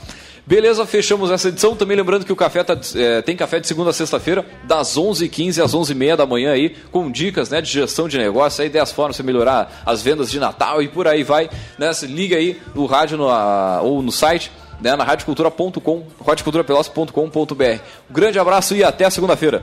Beleza, 0.48 0.86
fechamos 0.86 1.30
essa 1.30 1.48
edição. 1.48 1.76
Também 1.76 1.94
lembrando 1.94 2.24
que 2.24 2.32
o 2.32 2.36
café 2.36 2.64
tá, 2.64 2.74
é, 2.96 3.20
tem 3.20 3.36
café 3.36 3.60
de 3.60 3.66
segunda 3.66 3.90
a 3.90 3.92
sexta-feira, 3.92 4.46
das 4.64 4.96
11h15 4.96 5.62
às 5.62 5.74
11h30 5.74 6.16
da 6.16 6.24
manhã 6.24 6.52
aí, 6.52 6.74
com 6.90 7.10
dicas 7.10 7.50
né, 7.50 7.60
de 7.60 7.70
gestão 7.70 8.08
de 8.08 8.16
negócio, 8.16 8.62
aí 8.62 8.70
10 8.70 8.92
formas 8.92 9.18
para 9.18 9.26
melhorar 9.26 9.82
as 9.84 10.00
vendas 10.00 10.30
de 10.30 10.40
Natal 10.40 10.80
e 10.80 10.88
por 10.88 11.06
aí 11.06 11.22
vai. 11.22 11.50
Né? 11.78 11.90
Liga 12.04 12.38
aí 12.38 12.58
no 12.74 12.86
rádio 12.86 13.18
no, 13.18 13.28
a, 13.28 13.82
ou 13.82 14.00
no 14.00 14.10
site, 14.10 14.50
né, 14.80 14.96
na 14.96 15.04
radiocultura.com, 15.04 16.06
radioculturapelotas.com.br. 16.26 17.82
Um 18.08 18.14
grande 18.14 18.38
abraço 18.38 18.74
e 18.74 18.82
até 18.82 19.10
segunda-feira. 19.10 19.62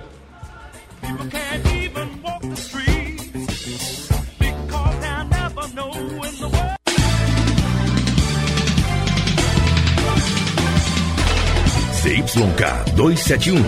CYK 12.36 12.95
271, 12.95 13.63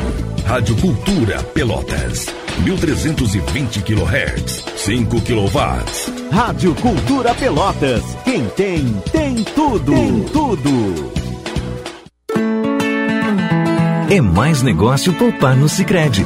Rádio 0.45 0.75
Cultura 0.75 1.41
Pelotas, 1.53 2.25
1320 2.65 3.81
kHz, 3.81 4.63
5 4.75 5.21
kW. 5.21 6.29
Rádio 6.29 6.75
Cultura 6.75 7.33
Pelotas, 7.33 8.03
quem 8.25 8.45
tem, 8.49 8.85
tem 9.09 9.35
tudo, 9.55 9.93
tem 9.93 10.21
tudo. 10.33 10.69
É 14.09 14.19
mais 14.19 14.61
negócio 14.61 15.13
poupar 15.13 15.55
no 15.55 15.69
Sicredi. 15.69 16.25